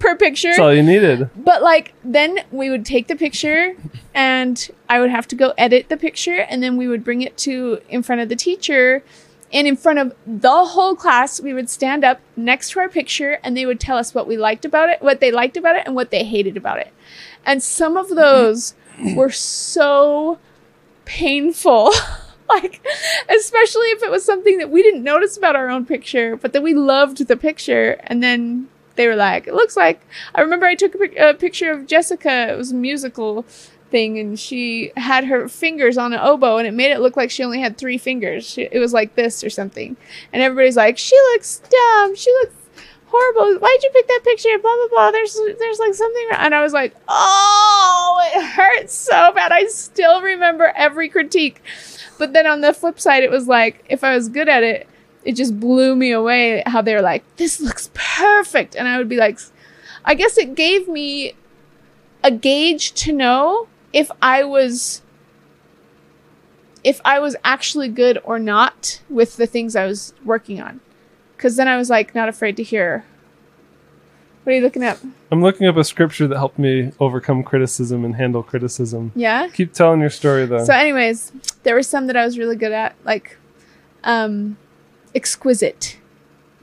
per 0.00 0.16
picture 0.16 0.48
That's 0.48 0.58
all 0.58 0.74
you 0.74 0.82
needed. 0.82 1.30
but 1.36 1.62
like 1.62 1.94
then 2.02 2.40
we 2.50 2.68
would 2.68 2.84
take 2.84 3.06
the 3.06 3.14
picture 3.16 3.76
and 4.12 4.68
i 4.88 4.98
would 5.00 5.10
have 5.10 5.26
to 5.28 5.36
go 5.36 5.52
edit 5.56 5.88
the 5.88 5.96
picture 5.96 6.40
and 6.40 6.62
then 6.62 6.76
we 6.76 6.88
would 6.88 7.04
bring 7.04 7.22
it 7.22 7.36
to 7.38 7.80
in 7.88 8.02
front 8.02 8.20
of 8.20 8.28
the 8.28 8.36
teacher 8.36 9.02
and 9.54 9.68
in 9.68 9.76
front 9.76 10.00
of 10.00 10.14
the 10.26 10.64
whole 10.66 10.96
class 10.96 11.40
we 11.40 11.54
would 11.54 11.70
stand 11.70 12.04
up 12.04 12.20
next 12.36 12.72
to 12.72 12.80
our 12.80 12.88
picture 12.88 13.38
and 13.42 13.56
they 13.56 13.64
would 13.64 13.80
tell 13.80 13.96
us 13.96 14.12
what 14.14 14.26
we 14.26 14.36
liked 14.36 14.64
about 14.64 14.90
it 14.90 15.00
what 15.00 15.20
they 15.20 15.30
liked 15.30 15.56
about 15.56 15.76
it 15.76 15.84
and 15.86 15.94
what 15.94 16.10
they 16.10 16.24
hated 16.24 16.56
about 16.56 16.78
it. 16.78 16.92
And 17.46 17.62
some 17.62 17.96
of 17.96 18.08
those 18.10 18.74
were 19.14 19.30
so 19.30 20.38
painful. 21.06 21.90
Like 22.46 22.86
especially 23.34 23.86
if 23.86 24.02
it 24.02 24.10
was 24.10 24.22
something 24.22 24.58
that 24.58 24.68
we 24.68 24.82
didn't 24.82 25.02
notice 25.02 25.34
about 25.38 25.56
our 25.56 25.70
own 25.70 25.86
picture 25.86 26.36
but 26.36 26.52
that 26.52 26.62
we 26.62 26.74
loved 26.74 27.26
the 27.26 27.38
picture 27.38 27.98
and 28.04 28.22
then 28.22 28.68
they 28.96 29.06
were 29.06 29.16
like 29.16 29.46
it 29.46 29.54
looks 29.54 29.78
like 29.78 30.02
i 30.34 30.42
remember 30.42 30.66
i 30.66 30.74
took 30.74 30.94
a, 30.94 30.98
pic- 30.98 31.18
a 31.18 31.32
picture 31.32 31.72
of 31.72 31.86
jessica. 31.86 32.52
It 32.52 32.58
was 32.58 32.70
a 32.70 32.74
musical 32.74 33.46
thing 33.94 34.18
and 34.18 34.40
she 34.40 34.90
had 34.96 35.24
her 35.24 35.48
fingers 35.48 35.96
on 35.96 36.12
an 36.12 36.18
oboe 36.20 36.56
and 36.56 36.66
it 36.66 36.74
made 36.74 36.90
it 36.90 36.98
look 36.98 37.16
like 37.16 37.30
she 37.30 37.44
only 37.44 37.60
had 37.60 37.78
three 37.78 37.96
fingers. 37.96 38.44
She, 38.44 38.62
it 38.62 38.80
was 38.80 38.92
like 38.92 39.14
this 39.14 39.44
or 39.44 39.50
something. 39.50 39.96
And 40.32 40.42
everybody's 40.42 40.76
like, 40.76 40.98
she 40.98 41.14
looks 41.30 41.62
dumb. 41.70 42.16
She 42.16 42.32
looks 42.32 42.56
horrible. 43.06 43.60
Why'd 43.60 43.82
you 43.84 43.90
pick 43.92 44.08
that 44.08 44.22
picture? 44.24 44.58
Blah 44.60 44.74
blah 44.74 44.88
blah. 44.88 45.10
There's 45.12 45.38
there's 45.60 45.78
like 45.78 45.94
something, 45.94 46.26
wrong." 46.28 46.40
and 46.40 46.54
I 46.56 46.62
was 46.64 46.72
like, 46.72 46.92
oh, 47.06 48.30
it 48.34 48.44
hurts 48.44 48.92
so 48.92 49.30
bad. 49.32 49.52
I 49.52 49.66
still 49.66 50.20
remember 50.22 50.72
every 50.74 51.08
critique. 51.08 51.62
But 52.18 52.32
then 52.32 52.48
on 52.48 52.62
the 52.62 52.72
flip 52.72 52.98
side, 52.98 53.22
it 53.22 53.30
was 53.30 53.46
like 53.46 53.84
if 53.88 54.02
I 54.02 54.16
was 54.16 54.28
good 54.28 54.48
at 54.48 54.64
it, 54.64 54.88
it 55.24 55.36
just 55.36 55.60
blew 55.60 55.94
me 55.94 56.10
away 56.10 56.64
how 56.66 56.82
they 56.82 56.94
were 56.94 57.00
like, 57.00 57.22
this 57.36 57.60
looks 57.60 57.90
perfect, 57.94 58.74
and 58.74 58.88
I 58.88 58.98
would 58.98 59.08
be 59.08 59.18
like, 59.18 59.38
I 60.04 60.14
guess 60.14 60.36
it 60.36 60.56
gave 60.56 60.88
me 60.88 61.34
a 62.24 62.32
gauge 62.32 62.92
to 62.94 63.12
know 63.12 63.68
if 63.94 64.10
I 64.20 64.44
was 64.44 65.00
if 66.82 67.00
I 67.02 67.18
was 67.18 67.34
actually 67.42 67.88
good 67.88 68.18
or 68.24 68.38
not 68.38 69.00
with 69.08 69.38
the 69.38 69.46
things 69.46 69.74
I 69.74 69.86
was 69.86 70.12
working 70.22 70.60
on. 70.60 70.80
Cuz 71.38 71.56
then 71.56 71.66
I 71.68 71.78
was 71.78 71.88
like 71.88 72.14
not 72.14 72.28
afraid 72.28 72.58
to 72.58 72.62
hear. 72.62 73.06
What 74.42 74.52
are 74.52 74.56
you 74.56 74.62
looking 74.62 74.82
at? 74.82 74.98
I'm 75.30 75.40
looking 75.40 75.66
up 75.66 75.78
a 75.78 75.84
scripture 75.84 76.26
that 76.26 76.36
helped 76.36 76.58
me 76.58 76.92
overcome 77.00 77.42
criticism 77.42 78.04
and 78.04 78.16
handle 78.16 78.42
criticism. 78.42 79.12
Yeah? 79.14 79.48
Keep 79.48 79.72
telling 79.72 80.00
your 80.00 80.10
story 80.10 80.44
though. 80.44 80.64
So 80.64 80.74
anyways, 80.74 81.32
there 81.62 81.74
were 81.74 81.82
some 81.82 82.08
that 82.08 82.16
I 82.16 82.24
was 82.26 82.36
really 82.36 82.56
good 82.56 82.72
at 82.72 82.94
like 83.04 83.38
um 84.02 84.58
exquisite. 85.14 85.96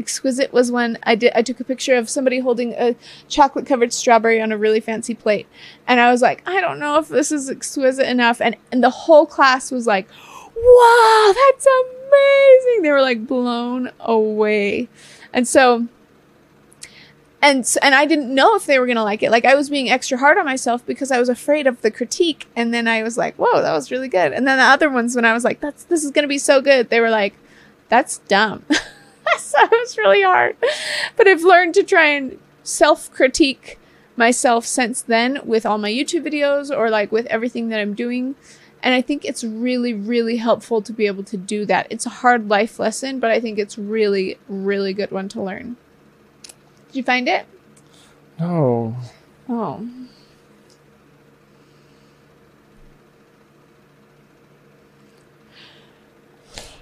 Exquisite 0.01 0.51
was 0.51 0.71
when 0.71 0.97
I 1.03 1.13
did 1.13 1.31
I 1.35 1.43
took 1.43 1.59
a 1.59 1.63
picture 1.63 1.95
of 1.95 2.09
somebody 2.09 2.39
holding 2.39 2.73
a 2.73 2.95
chocolate 3.29 3.67
covered 3.67 3.93
strawberry 3.93 4.41
on 4.41 4.51
a 4.51 4.57
really 4.57 4.79
fancy 4.79 5.13
plate. 5.13 5.45
And 5.87 5.99
I 5.99 6.11
was 6.11 6.23
like, 6.23 6.41
I 6.47 6.59
don't 6.59 6.79
know 6.79 6.97
if 6.97 7.07
this 7.07 7.31
is 7.31 7.51
exquisite 7.51 8.09
enough 8.09 8.41
and 8.41 8.55
and 8.71 8.83
the 8.83 8.89
whole 8.89 9.27
class 9.27 9.71
was 9.71 9.85
like, 9.85 10.07
"Wow, 10.55 11.33
that's 11.35 11.67
amazing." 11.67 12.81
They 12.81 12.91
were 12.91 13.01
like 13.01 13.27
blown 13.27 13.91
away. 13.99 14.89
And 15.31 15.47
so 15.47 15.87
and 17.43 17.77
and 17.81 17.95
I 17.95 18.05
didn't 18.05 18.33
know 18.33 18.55
if 18.55 18.65
they 18.65 18.79
were 18.79 18.87
gonna 18.87 19.03
like 19.03 19.21
it. 19.21 19.31
Like 19.31 19.45
I 19.45 19.53
was 19.53 19.69
being 19.69 19.89
extra 19.89 20.17
hard 20.17 20.37
on 20.37 20.45
myself 20.45 20.85
because 20.85 21.11
I 21.11 21.19
was 21.19 21.29
afraid 21.29 21.67
of 21.67 21.81
the 21.81 21.91
critique. 21.91 22.47
And 22.55 22.73
then 22.73 22.87
I 22.87 23.03
was 23.03 23.17
like, 23.17 23.35
"Whoa, 23.35 23.61
that 23.61 23.73
was 23.73 23.91
really 23.91 24.07
good." 24.07 24.33
And 24.33 24.47
then 24.47 24.57
the 24.57 24.63
other 24.63 24.89
ones, 24.89 25.15
when 25.15 25.25
I 25.25 25.33
was 25.33 25.43
like, 25.43 25.59
"That's 25.59 25.83
this 25.83 26.03
is 26.03 26.11
gonna 26.11 26.27
be 26.27 26.37
so 26.37 26.61
good," 26.61 26.89
they 26.89 26.99
were 26.99 27.09
like, 27.09 27.33
"That's 27.89 28.19
dumb." 28.27 28.63
so 29.37 29.57
it 29.61 29.71
was 29.71 29.97
really 29.97 30.23
hard. 30.23 30.55
But 31.15 31.27
I've 31.27 31.43
learned 31.43 31.73
to 31.75 31.83
try 31.83 32.07
and 32.07 32.39
self 32.63 33.11
critique 33.11 33.79
myself 34.15 34.65
since 34.65 35.01
then 35.01 35.39
with 35.45 35.65
all 35.65 35.77
my 35.77 35.91
YouTube 35.91 36.25
videos 36.25 36.75
or 36.75 36.89
like 36.89 37.11
with 37.11 37.25
everything 37.27 37.69
that 37.69 37.79
I'm 37.79 37.93
doing. 37.93 38.35
And 38.83 38.95
I 38.95 39.01
think 39.01 39.23
it's 39.23 39.43
really, 39.43 39.93
really 39.93 40.37
helpful 40.37 40.81
to 40.81 40.91
be 40.91 41.05
able 41.05 41.23
to 41.25 41.37
do 41.37 41.65
that. 41.65 41.87
It's 41.89 42.05
a 42.05 42.09
hard 42.09 42.49
life 42.49 42.79
lesson, 42.79 43.19
but 43.19 43.29
I 43.29 43.39
think 43.39 43.59
it's 43.59 43.77
really, 43.77 44.37
really 44.47 44.93
good 44.93 45.11
one 45.11 45.29
to 45.29 45.41
learn. 45.41 45.77
Did 46.87 46.97
you 46.97 47.03
find 47.03 47.27
it? 47.27 47.45
no. 48.39 48.95
Oh. 49.47 49.87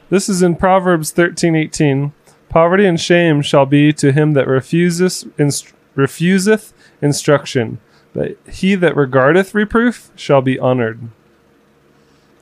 This 0.09 0.27
is 0.27 0.41
in 0.41 0.55
Proverbs 0.55 1.11
13:18. 1.13 2.13
Poverty 2.49 2.85
and 2.85 2.99
shame 2.99 3.41
shall 3.41 3.65
be 3.65 3.93
to 3.93 4.11
him 4.11 4.33
that 4.33 4.47
refuseth 4.47 5.27
inst- 5.39 5.73
refuseth 5.95 6.73
instruction, 7.01 7.79
but 8.13 8.37
he 8.49 8.75
that 8.75 8.95
regardeth 8.95 9.53
reproof 9.53 10.11
shall 10.15 10.41
be 10.41 10.57
honored. 10.57 11.09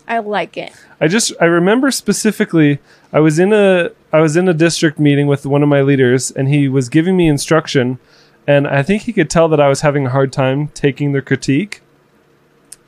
I 0.07 0.19
like 0.19 0.55
it. 0.55 0.73
I 1.01 1.07
just 1.07 1.33
I 1.41 1.45
remember 1.45 1.91
specifically 1.91 2.79
I 3.11 3.19
was 3.19 3.39
in 3.39 3.51
a 3.51 3.91
I 4.13 4.21
was 4.21 4.37
in 4.37 4.47
a 4.47 4.53
district 4.53 4.99
meeting 4.99 5.27
with 5.27 5.45
one 5.45 5.61
of 5.61 5.69
my 5.69 5.81
leaders 5.81 6.31
and 6.31 6.47
he 6.47 6.69
was 6.69 6.87
giving 6.87 7.17
me 7.17 7.27
instruction 7.27 7.99
and 8.47 8.65
I 8.65 8.81
think 8.83 9.03
he 9.03 9.13
could 9.13 9.29
tell 9.29 9.49
that 9.49 9.59
I 9.59 9.67
was 9.67 9.81
having 9.81 10.05
a 10.05 10.11
hard 10.11 10.31
time 10.31 10.69
taking 10.69 11.11
the 11.11 11.21
critique. 11.21 11.81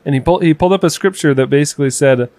And 0.06 0.14
he 0.14 0.20
pulled 0.20 0.42
he 0.42 0.54
pulled 0.54 0.72
up 0.72 0.82
a 0.82 0.88
scripture 0.88 1.34
that 1.34 1.48
basically 1.48 1.90
said 1.90 2.30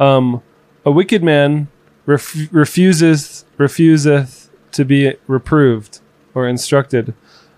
um 0.00 0.42
a 0.86 0.90
wicked 0.90 1.22
man 1.22 1.68
ref- 2.06 2.48
refuses 2.52 3.44
refuseth 3.58 4.48
to 4.72 4.84
be 4.84 5.14
reproved 5.26 6.00
or 6.34 6.48
instructed 6.48 7.14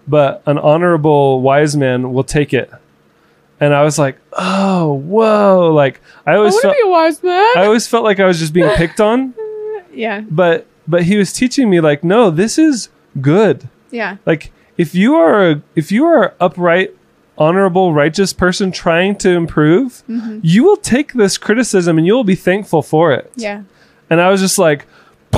but 0.09 0.41
an 0.47 0.57
honorable 0.59 1.41
wise 1.41 1.77
man 1.77 2.13
will 2.13 2.23
take 2.23 2.55
it. 2.55 2.71
And 3.59 3.75
I 3.75 3.83
was 3.83 3.99
like, 3.99 4.17
"Oh, 4.35 4.93
whoa." 4.93 5.73
Like 5.75 6.01
I 6.25 6.33
I 6.33 6.37
always 6.37 6.55
to 6.57 6.61
felt 6.63 6.77
be 6.77 6.83
a 6.87 6.91
wise 6.91 7.21
man. 7.25 7.59
I 7.59 7.65
always 7.65 7.89
felt 7.89 8.05
like 8.05 8.21
I 8.21 8.27
was 8.27 8.39
just 8.39 8.53
being 8.53 8.69
picked 8.77 9.01
on, 9.01 9.35
yeah. 9.93 10.21
but 10.31 10.67
but 10.87 11.03
he 11.03 11.17
was 11.17 11.33
teaching 11.33 11.69
me 11.69 11.81
like, 11.81 12.05
no, 12.05 12.31
this 12.31 12.57
is 12.57 12.89
good. 13.21 13.69
Yeah. 13.91 14.19
Like 14.27 14.53
if 14.77 14.95
you 14.95 15.17
are 15.17 15.51
a, 15.51 15.63
if 15.75 15.91
you 15.91 16.05
are 16.05 16.35
upright, 16.39 16.95
honorable, 17.37 17.93
righteous 17.93 18.33
person 18.33 18.71
trying 18.71 19.17
to 19.17 19.31
improve, 19.31 20.05
Mm-hmm. 20.09 20.39
you 20.45 20.63
will 20.63 20.77
take 20.77 21.15
this 21.15 21.37
criticism 21.37 21.99
and 21.99 22.07
you 22.07 22.15
will 22.15 22.23
be 22.25 22.37
thankful 22.37 22.83
for 22.83 23.11
it. 23.13 23.33
Yeah. 23.35 23.63
And 24.11 24.21
I 24.21 24.31
was 24.31 24.41
just 24.41 24.59
like, 24.59 24.87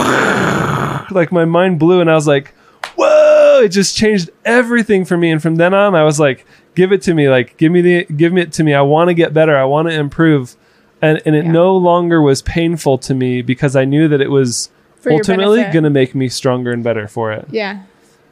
like 1.10 1.32
my 1.32 1.44
mind 1.44 1.78
blew, 1.78 2.00
and 2.00 2.10
I 2.10 2.14
was 2.14 2.26
like, 2.26 2.54
whoa! 2.96 3.60
It 3.64 3.68
just 3.70 3.96
changed 3.96 4.30
everything 4.44 5.04
for 5.04 5.16
me. 5.16 5.30
And 5.30 5.42
from 5.42 5.56
then 5.56 5.74
on, 5.74 5.94
I 5.94 6.04
was 6.04 6.20
like, 6.20 6.46
give 6.74 6.92
it 6.92 7.02
to 7.02 7.14
me, 7.14 7.28
like 7.28 7.56
give 7.56 7.72
me 7.72 7.80
the 7.80 8.04
give 8.04 8.32
me 8.32 8.42
it 8.42 8.52
to 8.54 8.64
me. 8.64 8.74
I 8.74 8.82
want 8.82 9.08
to 9.08 9.14
get 9.14 9.32
better. 9.34 9.56
I 9.56 9.64
want 9.64 9.88
to 9.88 9.94
improve. 9.94 10.56
And 11.00 11.20
and 11.24 11.34
it 11.34 11.44
Yeah. 11.44 11.52
no 11.52 11.76
longer 11.76 12.20
was 12.22 12.42
painful 12.42 12.98
to 12.98 13.14
me 13.14 13.42
because 13.42 13.74
I 13.76 13.84
knew 13.84 14.08
that 14.08 14.20
it 14.20 14.30
was 14.30 14.70
For 15.00 15.12
ultimately 15.12 15.62
going 15.64 15.84
to 15.84 15.90
make 15.90 16.14
me 16.14 16.28
stronger 16.28 16.72
and 16.72 16.82
better 16.84 17.06
for 17.08 17.32
it. 17.32 17.46
Yeah. 17.50 17.82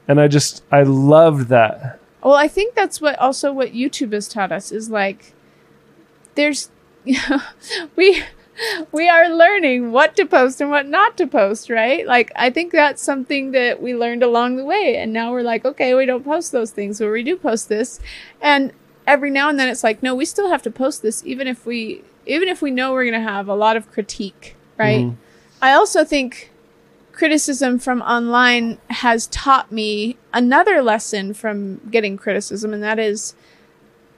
And 0.08 0.20
I 0.20 0.28
just 0.28 0.62
I 0.70 0.82
loved 0.82 1.48
that. 1.48 1.98
Well, 2.22 2.34
I 2.34 2.48
think 2.48 2.74
that's 2.74 3.00
what 3.00 3.18
also 3.18 3.52
what 3.52 3.72
YouTube 3.72 4.12
has 4.12 4.28
taught 4.28 4.50
us 4.52 4.70
is 4.72 4.90
like 4.90 5.32
there's 6.34 6.70
you 7.04 7.18
know 7.30 7.40
we 7.96 8.22
we 8.92 9.08
are 9.08 9.28
learning 9.28 9.92
what 9.92 10.16
to 10.16 10.26
post 10.26 10.60
and 10.60 10.70
what 10.70 10.86
not 10.86 11.16
to 11.18 11.26
post, 11.26 11.68
right? 11.70 12.06
Like 12.06 12.32
I 12.36 12.50
think 12.50 12.72
that's 12.72 13.02
something 13.02 13.52
that 13.52 13.82
we 13.82 13.94
learned 13.94 14.22
along 14.22 14.56
the 14.56 14.64
way 14.64 14.96
and 14.96 15.12
now 15.12 15.32
we're 15.32 15.42
like, 15.42 15.64
okay, 15.64 15.94
we 15.94 16.06
don't 16.06 16.24
post 16.24 16.52
those 16.52 16.70
things 16.70 16.98
but 16.98 17.10
we 17.10 17.22
do 17.22 17.36
post 17.36 17.68
this. 17.68 18.00
And 18.40 18.72
every 19.06 19.30
now 19.30 19.48
and 19.48 19.58
then 19.58 19.68
it's 19.68 19.84
like, 19.84 20.02
no, 20.02 20.14
we 20.14 20.24
still 20.24 20.48
have 20.48 20.62
to 20.62 20.70
post 20.70 21.02
this 21.02 21.24
even 21.24 21.46
if 21.46 21.66
we 21.66 22.02
even 22.26 22.48
if 22.48 22.60
we 22.60 22.70
know 22.70 22.92
we're 22.92 23.04
going 23.04 23.14
to 23.14 23.20
have 23.20 23.48
a 23.48 23.54
lot 23.54 23.76
of 23.76 23.90
critique, 23.92 24.56
right? 24.76 25.04
Mhm. 25.06 25.16
I 25.62 25.72
also 25.72 26.04
think 26.04 26.50
criticism 27.12 27.78
from 27.78 28.02
online 28.02 28.78
has 28.90 29.26
taught 29.28 29.70
me 29.72 30.16
another 30.34 30.82
lesson 30.82 31.32
from 31.34 31.80
getting 31.90 32.16
criticism, 32.16 32.74
and 32.74 32.82
that 32.82 32.98
is 32.98 33.34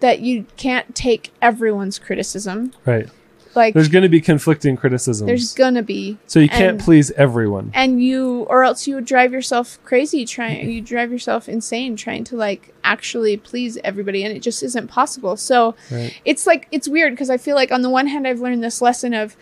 that 0.01 0.21
you 0.21 0.47
can't 0.57 0.95
take 0.95 1.33
everyone's 1.43 1.99
criticism. 1.99 2.73
Right. 2.85 3.09
Like 3.55 3.75
There's 3.75 3.89
going 3.89 4.03
to 4.03 4.09
be 4.09 4.21
conflicting 4.21 4.77
criticisms. 4.77 5.27
there's 5.27 5.55
gonna 5.55 5.83
be, 5.83 6.19
so 6.27 6.39
you 6.39 6.49
can't 6.49 6.63
and- 6.77 6.81
please 6.81 7.11
everyone. 7.13 7.71
and 7.75 8.03
you, 8.03 8.43
or 8.51 8.63
else 8.63 8.87
you 8.87 8.95
would 8.97 9.05
drive 9.07 9.33
yourself 9.33 9.79
crazy 9.85 10.25
trying. 10.25 10.69
You 10.71 10.81
drive 10.81 11.11
yourself 11.11 11.49
insane 11.49 11.97
trying 11.97 12.25
to 12.25 12.37
like 12.37 12.75
actually 12.85 13.37
please 13.37 13.79
everybody, 13.83 14.23
and 14.25 14.37
it 14.37 14.41
just 14.41 14.63
isn't 14.63 14.89
possible. 14.89 15.37
So 15.37 15.75
Right. 15.91 16.15
it's 16.25 16.47
like 16.47 16.69
it's 16.71 16.89
weird 16.89 17.13
because 17.15 17.31
I 17.31 17.37
feel 17.39 17.57
like 17.57 17.73
on 17.73 17.83
the 17.83 17.91
one 17.91 18.07
hand 18.07 18.27
I've 18.27 18.41
learned 18.41 18.63
this 18.63 18.81
lesson 18.83 19.15
of 19.15 19.37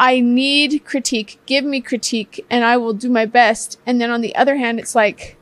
I 0.00 0.20
need 0.20 0.84
critique, 0.84 1.38
give 1.46 1.64
me 1.64 1.80
critique, 1.80 2.44
and 2.50 2.64
I 2.64 2.76
will 2.76 2.92
do 2.94 3.08
my 3.10 3.24
best. 3.26 3.78
And 3.86 4.00
then 4.00 4.10
on 4.10 4.20
the 4.20 4.34
other 4.34 4.56
hand, 4.56 4.78
it's 4.80 4.94
like 4.94 5.36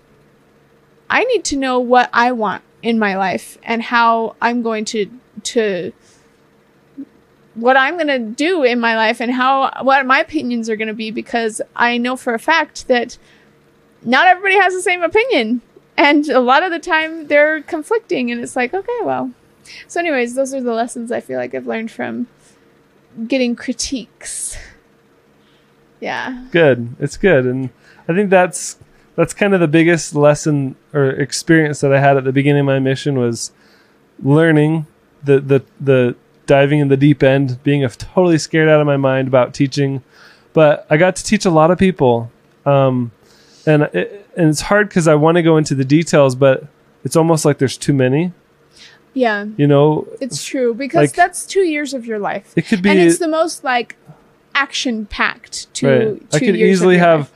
I 1.09 1.25
need 1.25 1.45
to 1.45 1.57
know 1.57 1.79
what 1.81 2.09
I 2.13 2.33
want 2.33 2.63
in 2.83 2.99
my 2.99 3.17
life 3.17 3.59
and 3.63 3.83
how 3.83 4.37
I'm 4.41 4.63
going 4.63 4.85
to 4.87 5.11
to 5.43 5.93
what 7.55 7.77
I'm 7.77 7.95
going 7.95 8.07
to 8.07 8.19
do 8.19 8.63
in 8.63 8.81
my 8.81 8.97
life 8.97 9.21
and 9.21 9.33
how 9.33 9.71
what 9.83 10.07
my 10.07 10.21
opinions 10.21 10.71
are 10.71 10.77
going 10.77 10.89
to 10.89 10.95
be 10.95 11.11
because 11.11 11.61
I 11.75 11.99
know 11.99 12.17
for 12.17 12.35
a 12.35 12.39
fact 12.39 12.89
that 12.89 13.19
not 14.03 14.27
everybody 14.27 14.57
has 14.57 14.73
the 14.73 14.83
same 14.83 15.03
opinion. 15.03 15.63
And 15.97 16.29
a 16.29 16.41
lot 16.41 16.63
of 16.63 16.71
the 16.71 16.79
time 16.79 17.27
they're 17.27 17.63
conflicting 17.63 18.31
and 18.31 18.41
it's 18.41 18.57
like 18.57 18.73
okay 18.73 18.99
well. 19.03 19.33
So 19.89 20.01
anyways 20.01 20.35
those 20.35 20.55
are 20.55 20.63
the 20.63 20.73
lessons 20.73 21.13
i 21.13 21.21
feel 21.21 21.39
like 21.39 21.55
i've 21.55 21.67
learned 21.67 21.91
from 21.91 22.27
getting 23.27 23.57
critiques. 23.57 24.57
Yeah. 26.01 26.47
Good. 26.51 26.97
It's 26.99 27.17
good. 27.17 27.45
And 27.45 27.71
i 28.09 28.15
think 28.15 28.31
that's 28.31 28.79
that's 29.17 29.35
kind 29.35 29.53
of 29.53 29.61
the 29.61 29.69
biggest 29.69 30.15
lesson 30.15 30.77
or 30.95 31.11
experience 31.11 31.81
that 31.81 31.93
i 31.93 32.01
had 32.01 32.17
at 32.17 32.25
the 32.25 32.33
beginning 32.33 32.61
of 32.61 32.67
my 32.67 32.79
mission 32.79 33.19
was 33.19 33.53
learning 34.23 34.87
the 35.23 35.41
the 35.41 35.63
the 35.79 36.17
diving 36.55 36.81
in 36.81 36.89
the 36.89 36.97
deep 36.97 37.23
end 37.23 37.47
being 37.63 37.85
a 37.85 37.89
totally 37.89 38.39
scared 38.39 38.69
out 38.69 38.81
of 38.81 38.87
my 38.87 38.97
mind 38.97 39.29
about 39.29 39.55
teaching 39.55 40.03
but 40.53 40.85
i 40.91 40.97
got 40.97 41.15
to 41.15 41.23
teach 41.31 41.45
a 41.45 41.51
lot 41.51 41.71
of 41.71 41.79
people 41.79 42.15
um 42.67 43.13
and 43.67 43.83
it, 44.01 44.27
and 44.37 44.49
it's 44.49 44.63
hard 44.63 44.89
because 44.89 45.07
i 45.07 45.15
want 45.15 45.37
to 45.37 45.43
go 45.43 45.57
into 45.57 45.75
the 45.77 45.85
details 45.85 46.35
but 46.35 46.65
it's 47.05 47.15
almost 47.15 47.45
like 47.45 47.59
there's 47.59 47.79
too 47.79 47.93
many 47.95 48.33
Yeah, 49.13 49.47
You 49.57 49.67
know, 49.67 50.07
it's 50.21 50.45
true 50.45 50.73
because 50.75 51.03
Like- 51.11 51.15
that's 51.23 51.45
two 51.55 51.65
years 51.75 51.95
of 51.95 52.03
your 52.11 52.19
life, 52.31 52.47
it 52.57 52.65
could 52.69 52.81
be. 52.83 52.91
and 52.91 52.99
it's 53.01 53.19
the 53.19 53.29
most 53.41 53.65
like 53.65 53.97
action 54.55 55.07
packed 55.07 55.73
two. 55.75 55.89
right. 55.89 56.31
two 56.31 56.37
I 56.37 56.39
could 56.47 56.57
easily 56.57 56.99
have, 56.99 57.21
life. 57.21 57.33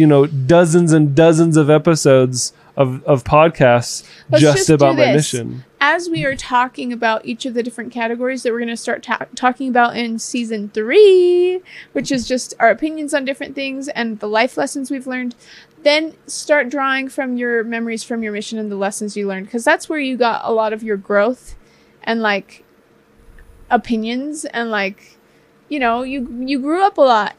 you 0.00 0.06
know, 0.06 0.26
dozens 0.26 0.92
and 0.92 1.14
dozens 1.14 1.56
of 1.56 1.68
episodes 1.70 2.52
of 2.78 3.04
of 3.04 3.24
podcasts 3.24 4.08
Let's 4.30 4.40
just, 4.40 4.56
just 4.58 4.70
about 4.70 4.96
my 4.96 5.12
mission. 5.12 5.64
as 5.80 6.08
we 6.08 6.24
are 6.24 6.36
talking 6.36 6.92
about 6.92 7.26
each 7.26 7.44
of 7.44 7.52
the 7.54 7.62
different 7.62 7.92
categories 7.92 8.44
that 8.44 8.52
we're 8.52 8.60
going 8.60 8.68
to 8.68 8.76
start 8.76 9.02
ta- 9.02 9.26
talking 9.34 9.68
about 9.68 9.96
in 9.96 10.20
season 10.20 10.70
three, 10.70 11.60
which 11.92 12.12
is 12.12 12.26
just 12.26 12.54
our 12.60 12.70
opinions 12.70 13.12
on 13.12 13.24
different 13.24 13.56
things 13.56 13.88
and 13.88 14.20
the 14.20 14.28
life 14.28 14.56
lessons 14.56 14.92
we've 14.92 15.08
learned, 15.08 15.34
then 15.82 16.14
start 16.28 16.70
drawing 16.70 17.08
from 17.08 17.36
your 17.36 17.64
memories 17.64 18.04
from 18.04 18.22
your 18.22 18.32
mission 18.32 18.58
and 18.60 18.70
the 18.70 18.76
lessons 18.76 19.16
you 19.16 19.26
learned, 19.26 19.46
because 19.46 19.64
that's 19.64 19.88
where 19.88 19.98
you 19.98 20.16
got 20.16 20.40
a 20.44 20.52
lot 20.52 20.72
of 20.72 20.84
your 20.84 20.96
growth 20.96 21.56
and 22.04 22.22
like 22.22 22.64
opinions 23.70 24.44
and 24.44 24.70
like, 24.70 25.18
you 25.68 25.80
know, 25.80 26.02
you 26.02 26.28
you 26.46 26.60
grew 26.60 26.82
up 26.82 26.96
a 26.96 27.02
lot 27.02 27.34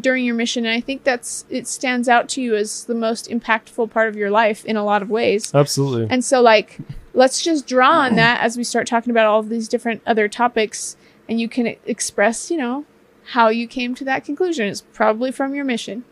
during 0.00 0.24
your 0.24 0.34
mission, 0.34 0.64
and 0.66 0.74
I 0.74 0.80
think 0.80 1.04
that's 1.04 1.44
it 1.50 1.66
stands 1.66 2.08
out 2.08 2.28
to 2.30 2.42
you 2.42 2.54
as 2.54 2.84
the 2.84 2.94
most 2.94 3.28
impactful 3.28 3.90
part 3.90 4.08
of 4.08 4.16
your 4.16 4.30
life 4.30 4.64
in 4.64 4.76
a 4.76 4.84
lot 4.84 5.02
of 5.02 5.10
ways. 5.10 5.54
Absolutely. 5.54 6.06
And 6.10 6.24
so, 6.24 6.40
like, 6.40 6.78
let's 7.14 7.42
just 7.42 7.66
draw 7.66 7.90
on 7.90 8.16
that 8.16 8.40
as 8.40 8.56
we 8.56 8.64
start 8.64 8.86
talking 8.86 9.10
about 9.10 9.26
all 9.26 9.40
of 9.40 9.48
these 9.48 9.68
different 9.68 10.02
other 10.06 10.28
topics, 10.28 10.96
and 11.28 11.40
you 11.40 11.48
can 11.48 11.76
express, 11.86 12.50
you 12.50 12.56
know, 12.56 12.84
how 13.24 13.48
you 13.48 13.66
came 13.68 13.94
to 13.94 14.04
that 14.04 14.24
conclusion. 14.24 14.66
It's 14.66 14.82
probably 14.92 15.30
from 15.32 15.54
your 15.54 15.64
mission. 15.64 16.04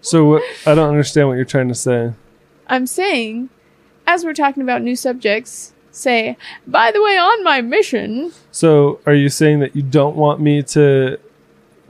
So 0.00 0.24
what, 0.24 0.42
I 0.66 0.74
don't 0.74 0.88
understand 0.88 1.28
what 1.28 1.34
you're 1.34 1.44
trying 1.44 1.68
to 1.68 1.74
say. 1.74 2.12
I'm 2.66 2.86
saying, 2.86 3.48
as 4.06 4.24
we're 4.24 4.34
talking 4.34 4.62
about 4.62 4.82
new 4.82 4.96
subjects, 4.96 5.72
say, 5.90 6.36
by 6.66 6.92
the 6.92 7.02
way, 7.02 7.16
on 7.16 7.42
my 7.44 7.60
mission, 7.60 8.32
So 8.58 9.00
are 9.06 9.14
you 9.14 9.28
saying 9.28 9.60
that 9.60 9.76
you 9.76 9.82
don't 9.82 10.16
want 10.16 10.40
me 10.40 10.64
to 10.64 11.18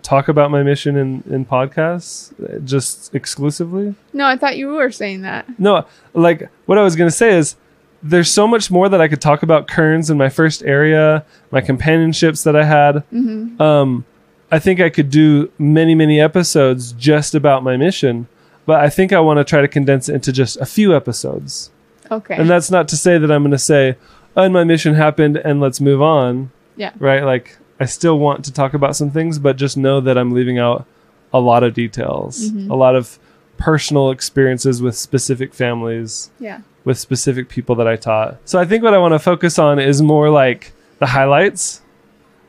talk 0.09 0.29
about 0.29 0.51
my 0.51 0.63
mission 0.63 0.97
in 0.97 1.23
in 1.31 1.45
podcasts 1.45 2.33
just 2.65 3.15
exclusively? 3.15 3.95
no, 4.13 4.25
I 4.27 4.37
thought 4.37 4.57
you 4.57 4.69
were 4.69 4.91
saying 4.91 5.23
that. 5.23 5.47
No, 5.59 5.85
like 6.15 6.49
what 6.67 6.79
I 6.79 6.83
was 6.83 6.97
going 6.97 7.11
to 7.11 7.17
say 7.17 7.37
is 7.37 7.57
there's 8.03 8.31
so 8.31 8.47
much 8.47 8.71
more 8.71 8.89
that 8.89 9.01
I 9.01 9.09
could 9.09 9.21
talk 9.21 9.43
about 9.43 9.67
Kearns 9.69 10.09
in 10.09 10.17
my 10.17 10.29
first 10.29 10.63
area, 10.63 11.25
my 11.51 11.61
companionships 11.61 12.43
that 12.45 12.55
I 12.57 12.65
had. 12.65 13.03
hmm 13.11 13.61
Um, 13.61 14.05
I 14.51 14.59
think 14.59 14.81
I 14.81 14.89
could 14.89 15.11
do 15.11 15.51
many, 15.59 15.95
many 15.95 16.19
episodes 16.21 16.93
just 16.93 17.35
about 17.35 17.63
my 17.63 17.77
mission, 17.77 18.29
but 18.65 18.81
I 18.81 18.89
think 18.89 19.13
I 19.13 19.21
want 19.21 19.39
to 19.39 19.45
try 19.45 19.61
to 19.61 19.69
condense 19.69 20.09
it 20.09 20.15
into 20.15 20.33
just 20.33 20.57
a 20.57 20.65
few 20.65 20.97
episodes. 20.97 21.71
Okay. 22.11 22.35
And 22.35 22.49
that's 22.49 22.71
not 22.71 22.89
to 22.89 22.97
say 22.97 23.19
that 23.19 23.31
I'm 23.31 23.43
going 23.43 23.51
to 23.51 23.59
say, 23.59 23.97
oh, 24.37 24.45
and 24.45 24.55
my 24.55 24.65
mission 24.65 24.95
happened 24.95 25.37
and 25.37 25.61
let's 25.61 25.81
move 25.83 26.01
on. 26.01 26.51
Yeah. 26.77 26.93
Right? 26.99 27.23
Like, 27.25 27.59
I 27.81 27.85
still 27.87 28.19
want 28.19 28.45
to 28.47 28.53
talk 28.53 28.75
about 28.75 28.97
some 28.97 29.11
things, 29.11 29.39
but 29.39 29.57
just 29.57 29.77
know 29.77 30.01
that 30.01 30.19
I'm 30.19 30.33
leaving 30.33 30.59
out 30.59 30.85
a 31.33 31.41
lot 31.41 31.63
of 31.63 31.75
details, 31.75 32.51
Mhm. 32.51 32.71
a 32.71 32.75
lot 32.75 32.97
of 32.97 33.19
personal 33.57 34.11
experiences 34.11 34.81
with 34.81 34.97
specific 34.97 35.53
families, 35.55 36.31
yeah. 36.41 36.61
with 36.85 36.99
specific 36.99 37.49
people 37.49 37.75
that 37.77 37.87
I 37.89 37.97
taught. 37.97 38.37
So 38.45 38.59
I 38.59 38.65
think 38.65 38.83
what 38.83 38.95
I 38.95 38.99
want 38.99 39.13
to 39.15 39.19
focus 39.19 39.59
on 39.59 39.79
is 39.79 40.01
more 40.01 40.31
like 40.31 40.73
the 41.01 41.07
highlights, 41.07 41.83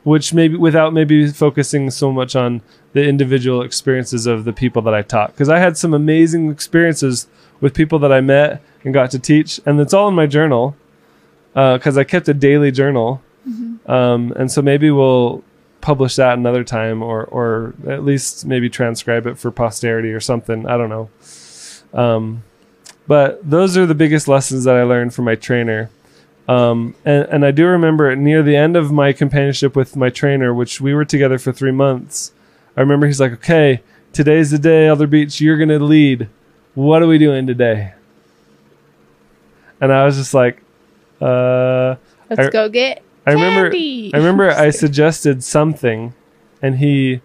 which 0.04 0.32
maybe 0.32 0.56
without 0.56 0.92
maybe 0.94 1.26
focusing 1.28 1.90
so 1.90 2.10
much 2.10 2.34
on 2.34 2.62
the 2.92 3.04
individual 3.06 3.62
experiences 3.62 4.26
of 4.26 4.44
the 4.44 4.52
people 4.52 4.82
that 4.82 4.94
I 4.94 5.02
taught. 5.02 5.32
Because 5.32 5.48
I 5.48 5.58
had 5.58 5.76
some 5.76 5.92
amazing 5.94 6.50
experiences 6.50 7.26
with 7.60 7.74
people 7.74 7.98
that 8.00 8.12
I 8.12 8.20
met 8.20 8.62
and 8.82 8.94
got 8.94 9.10
to 9.12 9.18
teach, 9.18 9.60
and 9.66 9.78
it's 9.80 9.92
all 9.92 10.08
in 10.08 10.14
my 10.14 10.26
journal 10.26 10.74
because 11.54 11.98
I 11.98 12.04
kept 12.04 12.28
a 12.28 12.34
daily 12.34 12.70
journal. 12.72 13.20
Um, 13.86 14.32
and 14.36 14.50
so 14.50 14.62
maybe 14.62 14.90
we'll 14.90 15.42
publish 15.80 16.16
that 16.16 16.36
another 16.36 16.62
time 16.62 17.02
or 17.02 17.24
or 17.24 17.74
at 17.88 18.04
least 18.04 18.44
maybe 18.44 18.68
transcribe 18.68 19.26
it 19.26 19.38
for 19.38 19.50
posterity 19.50 20.12
or 20.12 20.20
something. 20.20 20.66
I 20.66 20.76
don't 20.76 20.90
know. 20.90 21.10
Um, 21.92 22.42
but 23.06 23.40
those 23.48 23.76
are 23.76 23.86
the 23.86 23.94
biggest 23.94 24.28
lessons 24.28 24.64
that 24.64 24.76
I 24.76 24.82
learned 24.84 25.14
from 25.14 25.24
my 25.24 25.34
trainer. 25.34 25.90
Um, 26.46 26.94
and, 27.04 27.24
and 27.28 27.44
I 27.44 27.50
do 27.50 27.66
remember 27.66 28.14
near 28.16 28.42
the 28.42 28.56
end 28.56 28.76
of 28.76 28.92
my 28.92 29.12
companionship 29.12 29.74
with 29.76 29.96
my 29.96 30.10
trainer, 30.10 30.52
which 30.52 30.80
we 30.80 30.94
were 30.94 31.04
together 31.04 31.38
for 31.38 31.52
three 31.52 31.72
months, 31.72 32.32
I 32.76 32.80
remember 32.80 33.06
he's 33.06 33.20
like, 33.20 33.32
okay, 33.32 33.82
today's 34.12 34.50
the 34.50 34.58
day, 34.58 34.86
Elder 34.86 35.06
Beach, 35.06 35.40
you're 35.40 35.56
going 35.56 35.68
to 35.68 35.78
lead. 35.78 36.28
What 36.74 37.02
are 37.02 37.06
we 37.06 37.18
doing 37.18 37.46
today? 37.46 37.94
And 39.80 39.92
I 39.92 40.04
was 40.04 40.16
just 40.16 40.34
like, 40.34 40.62
uh, 41.20 41.96
Let's 42.28 42.48
I- 42.48 42.50
go 42.50 42.68
get 42.68 43.02
I 43.26 43.32
remember 43.32 43.70
candy. 43.70 44.12
I 44.14 44.18
remember 44.18 44.50
I 44.50 44.70
suggested 44.84 45.44
something 45.44 46.14
and 46.62 46.78
he 46.78 47.20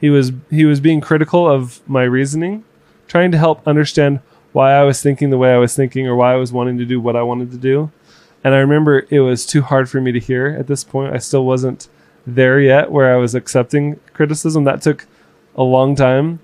he 0.00 0.10
was 0.10 0.32
he 0.50 0.64
was 0.64 0.80
being 0.80 1.00
critical 1.00 1.50
of 1.50 1.80
my 1.88 2.02
reasoning, 2.02 2.64
trying 3.06 3.30
to 3.32 3.38
help 3.38 3.66
understand 3.66 4.20
why 4.52 4.72
I 4.72 4.82
was 4.82 5.02
thinking 5.02 5.30
the 5.30 5.38
way 5.38 5.52
I 5.52 5.58
was 5.58 5.74
thinking 5.74 6.06
or 6.06 6.14
why 6.14 6.32
I 6.32 6.36
was 6.36 6.52
wanting 6.52 6.78
to 6.78 6.84
do 6.84 7.00
what 7.00 7.16
I 7.16 7.22
wanted 7.22 7.50
to 7.50 7.56
do. 7.56 7.90
And 8.44 8.54
I 8.54 8.58
remember 8.58 9.06
it 9.10 9.20
was 9.20 9.46
too 9.46 9.62
hard 9.62 9.88
for 9.88 10.00
me 10.00 10.12
to 10.12 10.20
hear 10.20 10.48
at 10.58 10.66
this 10.66 10.84
point. 10.84 11.14
I 11.14 11.18
still 11.18 11.44
wasn't 11.44 11.88
there 12.26 12.60
yet 12.60 12.90
where 12.90 13.12
I 13.12 13.16
was 13.16 13.34
accepting 13.34 13.98
criticism. 14.12 14.64
That 14.64 14.82
took 14.82 15.06
a 15.56 15.62
long 15.62 15.96
time. 15.96 16.40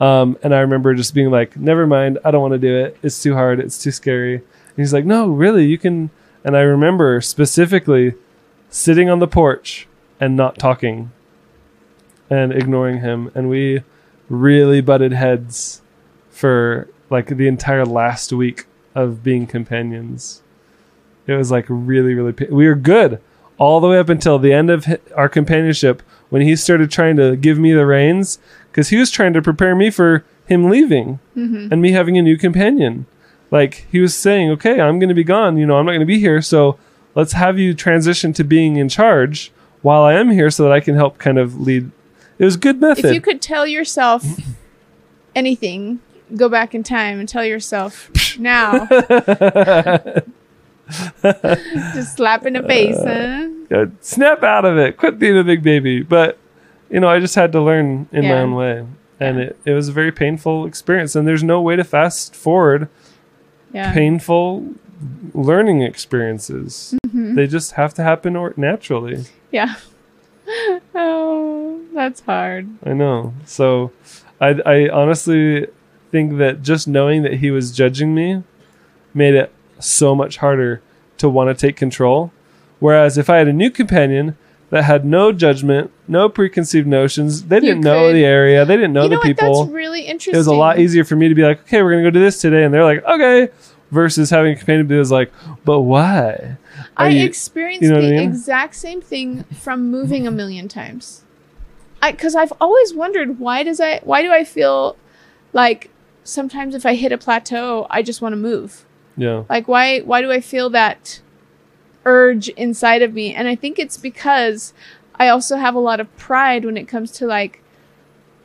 Um, 0.00 0.36
and 0.42 0.54
I 0.54 0.58
remember 0.58 0.94
just 0.94 1.14
being 1.14 1.30
like, 1.30 1.56
never 1.56 1.86
mind, 1.86 2.18
I 2.24 2.32
don't 2.32 2.42
want 2.42 2.52
to 2.52 2.58
do 2.58 2.76
it. 2.76 2.96
It's 3.02 3.22
too 3.22 3.34
hard. 3.34 3.60
It's 3.60 3.78
too 3.78 3.92
scary. 3.92 4.34
And 4.34 4.44
he's 4.76 4.92
like, 4.92 5.04
no, 5.04 5.28
really, 5.28 5.66
you 5.66 5.78
can. 5.78 6.10
And 6.42 6.56
I 6.56 6.60
remember 6.60 7.20
specifically 7.20 8.14
sitting 8.74 9.08
on 9.08 9.20
the 9.20 9.28
porch 9.28 9.86
and 10.20 10.36
not 10.36 10.58
talking 10.58 11.12
and 12.28 12.52
ignoring 12.52 12.98
him. 13.00 13.30
And 13.34 13.48
we 13.48 13.82
really 14.28 14.80
butted 14.80 15.12
heads 15.12 15.80
for 16.30 16.88
like 17.08 17.28
the 17.28 17.46
entire 17.46 17.84
last 17.84 18.32
week 18.32 18.66
of 18.94 19.22
being 19.22 19.46
companions. 19.46 20.42
It 21.28 21.34
was 21.34 21.52
like 21.52 21.66
really, 21.68 22.14
really, 22.14 22.32
pa- 22.32 22.46
we 22.52 22.66
were 22.66 22.74
good 22.74 23.20
all 23.58 23.78
the 23.80 23.86
way 23.88 23.98
up 23.98 24.08
until 24.08 24.40
the 24.40 24.52
end 24.52 24.70
of 24.70 24.86
our 25.14 25.28
companionship 25.28 26.02
when 26.30 26.42
he 26.42 26.56
started 26.56 26.90
trying 26.90 27.14
to 27.16 27.36
give 27.36 27.58
me 27.58 27.72
the 27.72 27.86
reins 27.86 28.38
because 28.72 28.88
he 28.88 28.96
was 28.96 29.10
trying 29.10 29.32
to 29.34 29.40
prepare 29.42 29.76
me 29.76 29.88
for 29.88 30.24
him 30.46 30.68
leaving 30.68 31.20
Mhm. 31.36 31.70
and 31.70 31.80
me 31.80 31.92
having 31.92 32.18
a 32.18 32.22
new 32.22 32.36
companion. 32.36 33.06
Like 33.52 33.86
he 33.92 34.00
was 34.00 34.16
saying, 34.16 34.50
okay, 34.50 34.80
I'm 34.80 34.98
going 34.98 35.08
to 35.10 35.14
be 35.14 35.22
gone. 35.22 35.56
You 35.56 35.64
know, 35.66 35.76
I'm 35.78 35.86
not 35.86 35.92
going 35.92 36.00
to 36.00 36.06
be 36.06 36.18
here. 36.18 36.42
So 36.42 36.76
let's 37.14 37.32
have 37.32 37.58
you 37.58 37.74
transition 37.74 38.32
to 38.34 38.44
being 38.44 38.76
in 38.76 38.88
charge 38.88 39.52
while 39.82 40.02
I 40.02 40.14
am 40.14 40.30
here 40.30 40.50
so 40.50 40.62
that 40.64 40.72
I 40.72 40.80
can 40.80 40.94
help 40.94 41.18
kind 41.18 41.38
of 41.38 41.60
lead. 41.60 41.90
It 42.38 42.44
was 42.44 42.56
good 42.56 42.80
method. 42.80 43.04
If 43.06 43.14
you 43.14 43.20
could 43.20 43.40
tell 43.42 43.66
yourself 43.66 44.24
anything, 45.34 46.00
go 46.36 46.48
back 46.48 46.74
in 46.74 46.82
time 46.82 47.20
and 47.20 47.28
tell 47.28 47.44
yourself 47.44 48.10
now. 48.38 48.86
Just 51.22 52.16
slap 52.16 52.44
in 52.46 52.52
the 52.54 52.62
face, 52.62 52.96
huh? 52.98 53.48
Uh, 53.74 53.86
snap 54.00 54.42
out 54.42 54.64
of 54.64 54.76
it. 54.76 54.96
Quit 54.96 55.18
being 55.18 55.38
a 55.38 55.44
big 55.44 55.62
baby. 55.62 56.02
But, 56.02 56.38
you 56.90 57.00
know, 57.00 57.08
I 57.08 57.20
just 57.20 57.34
had 57.34 57.52
to 57.52 57.60
learn 57.60 58.06
in 58.12 58.24
my 58.24 58.40
own 58.40 58.54
way. 58.54 58.86
And 59.20 59.38
Yeah. 59.38 59.44
it, 59.44 59.58
it 59.64 59.72
was 59.72 59.88
a 59.88 59.92
very 59.92 60.12
painful 60.12 60.66
experience. 60.66 61.16
And 61.16 61.26
there's 61.26 61.42
no 61.42 61.60
way 61.60 61.76
to 61.76 61.84
fast 61.84 62.34
forward 62.36 62.88
Yeah. 63.72 63.92
painful 63.94 64.74
learning 65.34 65.82
experiences. 65.82 66.94
Mhm. 67.06 67.34
They 67.36 67.46
just 67.46 67.72
have 67.72 67.94
to 67.94 68.02
happen 68.02 68.36
or- 68.36 68.54
naturally. 68.56 69.24
Yeah. 69.50 69.74
Oh, 70.94 71.80
that's 71.94 72.20
hard. 72.20 72.68
I 72.84 72.92
know. 72.92 73.32
So 73.46 73.92
I, 74.40 74.60
I 74.66 74.88
honestly 74.88 75.66
think 76.12 76.38
that 76.38 76.62
just 76.62 76.86
knowing 76.86 77.22
that 77.22 77.34
he 77.34 77.50
was 77.50 77.72
judging 77.72 78.14
me 78.14 78.42
made 79.12 79.34
it 79.34 79.52
so 79.78 80.14
much 80.14 80.36
harder 80.38 80.82
to 81.18 81.28
want 81.28 81.48
to 81.56 81.66
take 81.66 81.76
control. 81.76 82.32
Whereas 82.78 83.16
if 83.18 83.30
I 83.30 83.38
had 83.38 83.48
a 83.48 83.52
new 83.52 83.70
companion 83.70 84.36
that 84.70 84.84
had 84.84 85.04
no 85.04 85.32
judgment, 85.32 85.90
no 86.08 86.28
preconceived 86.28 86.86
notions, 86.86 87.44
they 87.44 87.60
didn't 87.60 87.80
know 87.80 88.12
the 88.12 88.24
area, 88.24 88.64
they 88.64 88.76
didn't 88.76 88.92
know 88.92 89.04
you 89.04 89.08
the 89.10 89.14
know 89.16 89.20
people. 89.22 89.64
That's 89.64 89.72
really 89.74 90.02
interesting. 90.02 90.34
It 90.34 90.38
was 90.38 90.46
a 90.46 90.54
lot 90.54 90.78
easier 90.78 91.04
for 91.04 91.16
me 91.16 91.28
to 91.28 91.34
be 91.34 91.42
like, 91.42 91.60
okay, 91.62 91.82
we're 91.82 91.92
going 91.92 92.04
to 92.04 92.10
go 92.10 92.14
do 92.14 92.20
this 92.24 92.40
today. 92.40 92.64
And 92.64 92.74
they're 92.74 92.84
like, 92.84 93.02
okay. 93.04 93.48
Versus 93.94 94.30
having 94.30 94.52
a 94.52 94.56
companion 94.56 94.86
be 94.88 95.00
like, 95.04 95.32
but 95.64 95.80
why? 95.82 96.56
Are 96.96 97.06
I 97.06 97.08
you- 97.10 97.24
experienced 97.24 97.82
you 97.84 97.90
know 97.90 98.00
the 98.00 98.08
I 98.08 98.10
mean? 98.10 98.28
exact 98.30 98.74
same 98.74 99.00
thing 99.00 99.44
from 99.44 99.88
moving 99.90 100.26
a 100.26 100.30
million 100.32 100.66
times. 100.68 101.22
I 102.02 102.10
because 102.10 102.34
I've 102.34 102.52
always 102.60 102.92
wondered 102.92 103.38
why 103.38 103.62
does 103.62 103.80
I 103.80 104.00
why 104.02 104.22
do 104.22 104.32
I 104.32 104.42
feel 104.44 104.96
like 105.52 105.90
sometimes 106.24 106.74
if 106.74 106.84
I 106.84 106.94
hit 106.96 107.12
a 107.12 107.18
plateau 107.18 107.86
I 107.88 108.02
just 108.02 108.20
want 108.20 108.32
to 108.32 108.36
move. 108.36 108.84
Yeah. 109.16 109.44
Like 109.48 109.68
why 109.68 110.00
why 110.00 110.20
do 110.20 110.32
I 110.32 110.40
feel 110.40 110.68
that 110.70 111.20
urge 112.04 112.48
inside 112.50 113.00
of 113.02 113.14
me? 113.14 113.32
And 113.32 113.46
I 113.48 113.54
think 113.54 113.78
it's 113.78 113.96
because 113.96 114.74
I 115.14 115.28
also 115.28 115.56
have 115.56 115.74
a 115.76 115.78
lot 115.80 116.00
of 116.00 116.14
pride 116.16 116.64
when 116.64 116.76
it 116.76 116.88
comes 116.88 117.10
to 117.12 117.26
like 117.26 117.62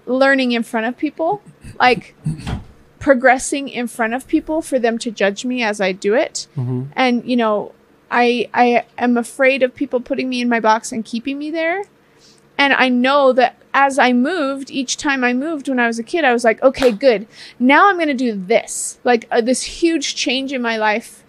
learning 0.05 0.51
in 0.51 0.61
front 0.63 0.85
of 0.85 0.95
people. 0.97 1.41
Like 1.79 2.15
progressing 2.99 3.69
in 3.69 3.87
front 3.87 4.13
of 4.13 4.27
people 4.27 4.61
for 4.61 4.77
them 4.77 4.97
to 4.97 5.09
judge 5.11 5.45
me 5.45 5.63
as 5.63 5.79
I 5.79 5.91
do 5.91 6.13
it 6.13 6.47
hmm 6.55 6.83
and 6.95 7.23
you 7.25 7.35
know 7.37 7.71
I 8.11 8.49
I 8.53 8.85
am 8.97 9.17
afraid 9.17 9.63
of 9.63 9.75
people 9.75 9.99
putting 10.01 10.29
me 10.29 10.41
in 10.41 10.49
my 10.49 10.59
box 10.59 10.91
and 10.91 11.05
keeping 11.05 11.37
me 11.37 11.51
there. 11.51 11.83
And 12.57 12.73
I 12.73 12.89
know 12.89 13.31
that 13.33 13.55
as 13.73 13.99
I 13.99 14.13
moved, 14.13 14.71
each 14.71 14.97
time 14.97 15.23
I 15.23 15.31
moved 15.31 15.69
when 15.69 15.79
I 15.79 15.87
was 15.87 15.99
a 15.99 16.03
kid, 16.03 16.25
I 16.25 16.33
was 16.33 16.43
like, 16.43 16.61
okay, 16.63 16.91
good. 16.91 17.27
Now 17.59 17.87
I'm 17.87 17.95
going 17.95 18.07
to 18.07 18.13
do 18.15 18.33
this. 18.33 18.97
Like 19.03 19.27
uh, 19.31 19.41
this 19.41 19.61
huge 19.61 20.15
change 20.15 20.51
in 20.51 20.61
my 20.61 20.75
life 20.75 21.23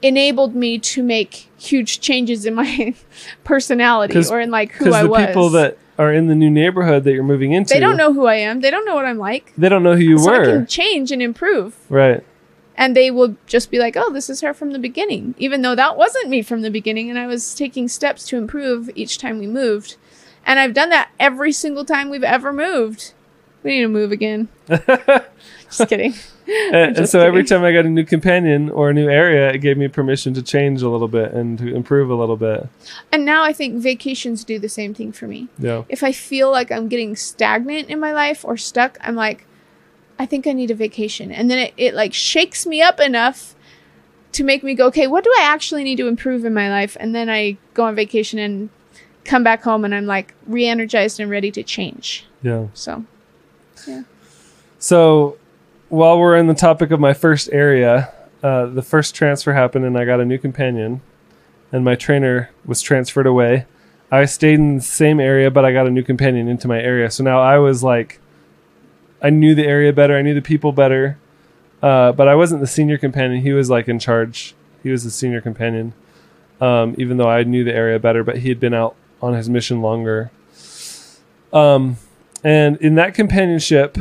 enabled 0.00 0.54
me 0.56 0.78
to 0.78 1.02
make 1.02 1.48
huge 1.56 2.00
changes 2.00 2.44
in 2.46 2.54
my 2.54 2.94
personality 3.44 4.20
or 4.28 4.40
in 4.40 4.50
like 4.50 4.72
who 4.72 4.86
Because 4.86 4.94
I 4.96 5.02
the 5.02 5.08
was. 5.10 5.26
people 5.26 5.50
that 5.50 5.78
are 5.98 6.12
in 6.12 6.26
the 6.26 6.34
new 6.34 6.50
neighborhood 6.50 7.04
that 7.04 7.12
you're 7.12 7.22
moving 7.22 7.52
into, 7.52 7.74
they 7.74 7.80
don't 7.80 7.96
know 7.96 8.12
who 8.12 8.26
I 8.26 8.36
am. 8.36 8.60
They 8.60 8.70
don't 8.70 8.84
know 8.84 8.94
what 8.94 9.04
I'm 9.06 9.18
like. 9.18 9.52
They 9.56 9.68
don't 9.68 9.82
know 9.82 9.94
who 9.94 10.02
you 10.02 10.18
so 10.18 10.32
I 10.32 10.38
were. 10.38 10.44
can 10.46 10.66
change 10.66 11.10
and 11.10 11.22
improve. 11.22 11.76
Right. 11.88 12.24
And 12.76 12.96
they 12.96 13.10
will 13.10 13.36
just 13.46 13.70
be 13.70 13.78
like, 13.78 13.96
oh, 13.96 14.10
this 14.12 14.30
is 14.30 14.40
her 14.40 14.54
from 14.54 14.72
the 14.72 14.78
beginning, 14.78 15.34
even 15.38 15.62
though 15.62 15.74
that 15.74 15.96
wasn't 15.96 16.30
me 16.30 16.42
from 16.42 16.62
the 16.62 16.70
beginning. 16.70 17.10
And 17.10 17.18
I 17.18 17.26
was 17.26 17.54
taking 17.54 17.86
steps 17.86 18.26
to 18.28 18.38
improve 18.38 18.90
each 18.94 19.18
time 19.18 19.38
we 19.38 19.46
moved. 19.46 19.96
And 20.46 20.58
I've 20.58 20.74
done 20.74 20.88
that 20.90 21.10
every 21.20 21.52
single 21.52 21.84
time 21.84 22.08
we've 22.08 22.24
ever 22.24 22.52
moved. 22.52 23.12
We 23.62 23.72
need 23.72 23.82
to 23.82 23.88
move 23.88 24.10
again. 24.10 24.48
Just 25.72 25.88
kidding. 25.88 26.14
Uh, 26.42 26.52
and, 26.74 26.74
and 26.74 26.96
just 26.96 27.12
so 27.12 27.20
every 27.20 27.44
time 27.44 27.62
I 27.62 27.72
got 27.72 27.86
a 27.86 27.88
new 27.88 28.04
companion 28.04 28.68
or 28.70 28.90
a 28.90 28.92
new 28.92 29.08
area, 29.08 29.52
it 29.52 29.58
gave 29.58 29.78
me 29.78 29.86
permission 29.86 30.34
to 30.34 30.42
change 30.42 30.82
a 30.82 30.88
little 30.88 31.06
bit 31.06 31.32
and 31.32 31.56
to 31.58 31.72
improve 31.72 32.10
a 32.10 32.16
little 32.16 32.36
bit. 32.36 32.68
And 33.12 33.24
now 33.24 33.44
I 33.44 33.52
think 33.52 33.80
vacations 33.80 34.42
do 34.42 34.58
the 34.58 34.68
same 34.68 34.92
thing 34.92 35.12
for 35.12 35.28
me. 35.28 35.48
Yeah. 35.56 35.84
If 35.88 36.02
I 36.02 36.10
feel 36.10 36.50
like 36.50 36.72
I'm 36.72 36.88
getting 36.88 37.14
stagnant 37.14 37.88
in 37.88 38.00
my 38.00 38.12
life 38.12 38.44
or 38.44 38.56
stuck, 38.56 38.98
I'm 39.02 39.14
like, 39.14 39.46
I 40.18 40.26
think 40.26 40.48
I 40.48 40.52
need 40.52 40.72
a 40.72 40.74
vacation. 40.74 41.30
And 41.30 41.48
then 41.48 41.58
it, 41.58 41.74
it 41.76 41.94
like 41.94 42.12
shakes 42.12 42.66
me 42.66 42.82
up 42.82 42.98
enough 42.98 43.54
to 44.32 44.42
make 44.42 44.64
me 44.64 44.74
go, 44.74 44.86
okay, 44.86 45.06
what 45.06 45.22
do 45.22 45.32
I 45.38 45.44
actually 45.44 45.84
need 45.84 45.96
to 45.96 46.08
improve 46.08 46.44
in 46.44 46.52
my 46.52 46.68
life? 46.68 46.96
And 46.98 47.14
then 47.14 47.30
I 47.30 47.56
go 47.74 47.84
on 47.84 47.94
vacation 47.94 48.40
and 48.40 48.68
come 49.24 49.44
back 49.44 49.62
home 49.62 49.84
and 49.84 49.94
I'm 49.94 50.06
like 50.06 50.34
re 50.46 50.66
energized 50.66 51.20
and 51.20 51.30
ready 51.30 51.52
to 51.52 51.62
change. 51.62 52.26
Yeah. 52.42 52.66
So, 52.74 53.04
yeah. 53.86 54.02
So 54.78 55.38
while 55.92 56.18
we're 56.18 56.38
in 56.38 56.46
the 56.46 56.54
topic 56.54 56.90
of 56.90 56.98
my 56.98 57.12
first 57.12 57.50
area, 57.52 58.10
uh, 58.42 58.64
the 58.64 58.80
first 58.80 59.14
transfer 59.14 59.52
happened 59.52 59.84
and 59.84 59.98
I 59.98 60.06
got 60.06 60.20
a 60.20 60.24
new 60.24 60.38
companion, 60.38 61.02
and 61.70 61.84
my 61.84 61.96
trainer 61.96 62.48
was 62.64 62.80
transferred 62.80 63.26
away. 63.26 63.66
I 64.10 64.24
stayed 64.24 64.54
in 64.54 64.76
the 64.76 64.82
same 64.82 65.20
area, 65.20 65.50
but 65.50 65.66
I 65.66 65.72
got 65.74 65.86
a 65.86 65.90
new 65.90 66.02
companion 66.02 66.48
into 66.48 66.66
my 66.66 66.80
area. 66.80 67.10
So 67.10 67.22
now 67.22 67.42
I 67.42 67.58
was 67.58 67.84
like, 67.84 68.20
I 69.20 69.28
knew 69.28 69.54
the 69.54 69.66
area 69.66 69.92
better, 69.92 70.16
I 70.16 70.22
knew 70.22 70.32
the 70.32 70.40
people 70.40 70.72
better, 70.72 71.18
uh, 71.82 72.12
but 72.12 72.26
I 72.26 72.36
wasn't 72.36 72.62
the 72.62 72.66
senior 72.66 72.96
companion. 72.96 73.42
He 73.42 73.52
was 73.52 73.68
like 73.68 73.86
in 73.86 73.98
charge. 73.98 74.54
He 74.82 74.88
was 74.88 75.04
the 75.04 75.10
senior 75.10 75.42
companion, 75.42 75.92
um, 76.58 76.94
even 76.96 77.18
though 77.18 77.28
I 77.28 77.42
knew 77.42 77.64
the 77.64 77.74
area 77.74 77.98
better. 77.98 78.24
But 78.24 78.38
he 78.38 78.48
had 78.48 78.58
been 78.58 78.72
out 78.72 78.96
on 79.20 79.34
his 79.34 79.50
mission 79.50 79.82
longer. 79.82 80.30
Um, 81.52 81.98
and 82.42 82.78
in 82.78 82.94
that 82.94 83.12
companionship, 83.12 83.98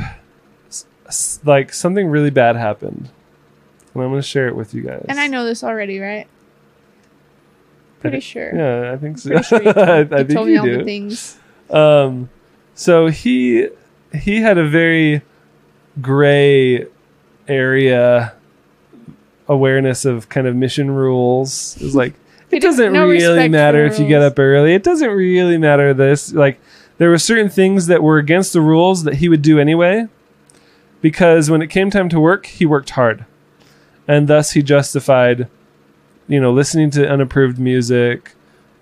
like 1.44 1.74
something 1.74 2.08
really 2.08 2.30
bad 2.30 2.56
happened, 2.56 3.10
and 3.94 4.04
I'm 4.04 4.14
to 4.14 4.22
share 4.22 4.48
it 4.48 4.56
with 4.56 4.74
you 4.74 4.84
guys. 4.84 5.06
and 5.08 5.20
I 5.20 5.28
know 5.28 5.46
this 5.46 5.64
already, 5.64 6.00
right? 6.00 6.28
Pretty 8.00 8.18
thi- 8.18 8.22
sure. 8.22 8.56
Yeah, 8.56 8.92
I 8.94 8.98
think 8.98 9.18
so. 9.20 9.30
Pretty 9.30 9.44
sure 9.44 9.64
you 9.64 9.70
I, 9.76 10.00
I 10.00 10.04
told, 10.04 10.12
you 10.12 10.18
think 10.26 10.30
told 10.34 10.48
me 10.48 10.58
all 10.58 10.66
the 10.66 10.84
things. 10.84 11.38
Um, 11.70 12.30
so 12.74 13.08
he 13.08 13.70
he 14.14 14.42
had 14.42 14.58
a 14.58 14.68
very 14.68 15.22
gray 16.02 16.86
area 17.48 18.34
awareness 19.48 20.06
of 20.06 20.30
kind 20.30 20.48
of 20.48 20.56
mission 20.56 20.90
rules. 20.92 21.76
It 21.78 21.84
was 21.84 21.96
like 21.96 22.14
it 22.52 22.62
doesn't 22.62 22.94
no 22.94 23.08
really 23.08 23.50
matter 23.50 23.86
if 23.86 24.00
you 24.00 24.08
get 24.08 24.22
up 24.22 24.40
early. 24.40 24.74
It 24.74 24.84
doesn't 24.84 25.10
really 25.10 25.58
matter 25.58 25.94
this. 25.94 26.34
Like 26.34 26.60
there 26.98 27.10
were 27.10 27.20
certain 27.20 27.50
things 27.50 27.88
that 27.88 28.02
were 28.02 28.18
against 28.18 28.54
the 28.54 28.62
rules 28.62 29.04
that 29.04 29.16
he 29.16 29.30
would 29.30 29.42
do 29.42 29.60
anyway 29.60 30.08
because 31.02 31.50
when 31.50 31.62
it 31.62 31.68
came 31.68 31.90
time 31.90 32.10
to 32.10 32.20
work, 32.20 32.46
he 32.46 32.66
worked 32.66 32.92
hard. 32.92 33.26
And 34.08 34.28
thus 34.28 34.52
he 34.52 34.62
justified 34.62 35.48
you 36.32 36.40
know, 36.40 36.54
listening 36.54 36.90
to 36.92 37.10
unapproved 37.10 37.60
music. 37.60 38.36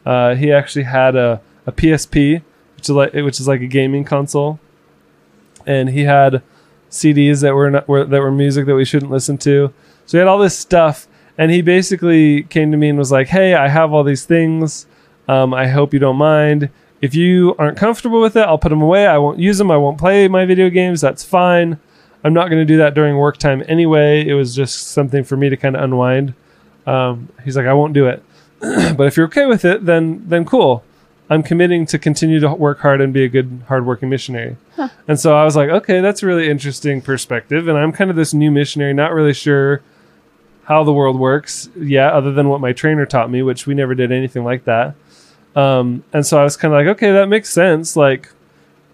Uh, 0.06 0.36
he 0.36 0.52
actually 0.52 0.84
had 0.84 1.16
a, 1.16 1.42
a 1.66 1.72
PSP, 1.72 2.44
which 2.76 2.86
is 2.86 2.92
like 2.92 3.14
which 3.14 3.40
is 3.40 3.48
like 3.48 3.62
a 3.62 3.68
gaming 3.68 4.04
console, 4.04 4.60
and 5.66 5.90
he 5.90 6.04
had 6.04 6.44
CDs 6.92 7.42
that 7.42 7.56
were, 7.56 7.72
not, 7.72 7.88
were 7.88 8.06
that 8.06 8.22
were 8.22 8.32
music 8.32 8.68
that 8.68 8.76
we 8.76 8.86
shouldn't 8.86 9.12
listen 9.12 9.40
to. 9.40 9.74
So 10.06 10.18
he 10.18 10.20
had 10.20 10.28
all 10.28 10.38
this 10.38 10.58
stuff, 10.58 11.08
and 11.40 11.50
he 11.50 11.64
basically 11.64 12.44
came 12.44 12.70
to 12.70 12.78
me 12.78 12.90
and 12.90 13.00
was 13.00 13.12
like, 13.12 13.28
"Hey, 13.30 13.56
I 13.56 13.68
have 13.68 13.94
all 13.94 14.04
these 14.04 14.26
things. 14.26 14.86
Um, 15.28 15.52
I 15.52 15.68
hope 15.68 15.92
you 15.92 16.00
don't 16.00 16.18
mind. 16.18 16.70
If 17.02 17.16
you 17.16 17.56
aren't 17.58 17.78
comfortable 17.80 18.22
with 18.22 18.36
it, 18.36 18.42
I'll 18.42 18.60
put 18.60 18.70
them 18.70 18.84
away. 18.84 19.08
I 19.08 19.18
won't 19.18 19.40
use 19.40 19.58
them. 19.58 19.72
I 19.72 19.78
won't 19.78 19.98
play 19.98 20.28
my 20.28 20.46
video 20.46 20.70
games. 20.70 21.02
That's 21.02 21.24
fine. 21.24 21.80
I'm 22.24 22.34
not 22.34 22.50
going 22.50 22.62
to 22.62 22.66
do 22.66 22.78
that 22.78 22.94
during 22.94 23.18
work 23.18 23.38
time 23.38 23.64
anyway. 23.68 24.28
It 24.28 24.34
was 24.34 24.56
just 24.56 24.90
something 24.90 25.24
for 25.24 25.38
me 25.38 25.50
to 25.50 25.58
kind 25.58 25.76
of 25.76 25.84
unwind." 25.84 26.34
Um, 26.86 27.30
he's 27.44 27.56
like, 27.56 27.68
I 27.68 27.74
won't 27.74 27.94
do 27.94 28.08
it. 28.08 28.24
but 28.60 29.08
if 29.08 29.16
you're 29.16 29.28
okay 29.28 29.46
with 29.46 29.64
it, 29.64 29.86
then 29.86 30.24
then 30.28 30.46
cool. 30.46 30.84
I'm 31.30 31.44
committing 31.44 31.86
to 31.88 32.00
continue 32.00 32.40
to 32.40 32.52
work 32.54 32.80
hard 32.80 33.02
and 33.02 33.14
be 33.14 33.24
a 33.24 33.30
good, 33.30 33.62
hardworking 33.68 34.10
missionary. 34.10 34.58
And 35.08 35.20
so 35.20 35.38
I 35.38 35.46
was 35.46 35.56
like, 35.56 35.70
okay, 35.70 36.02
that's 36.02 36.24
a 36.24 36.26
really 36.26 36.50
interesting 36.50 37.02
perspective. 37.02 37.68
And 37.68 37.78
I'm 37.78 37.92
kind 37.92 38.10
of 38.10 38.16
this 38.16 38.34
new 38.34 38.50
missionary, 38.50 38.94
not 38.94 39.14
really 39.14 39.34
sure 39.34 39.84
how 40.64 40.84
the 40.84 40.92
world 40.92 41.20
works 41.20 41.70
yet, 41.78 42.14
other 42.14 42.32
than 42.32 42.50
what 42.50 42.62
my 42.62 42.74
trainer 42.74 43.06
taught 43.06 43.30
me, 43.30 43.44
which 43.44 43.68
we 43.68 43.76
never 43.76 43.94
did 43.94 44.12
anything 44.12 44.44
like 44.44 44.64
that. 44.66 44.96
Um, 45.56 46.04
and 46.14 46.26
so 46.26 46.40
I 46.40 46.44
was 46.44 46.58
kind 46.58 46.74
of 46.74 46.80
like, 46.80 46.88
okay, 46.96 47.12
that 47.12 47.28
makes 47.28 47.50
sense. 47.50 47.96
Like, 47.96 48.32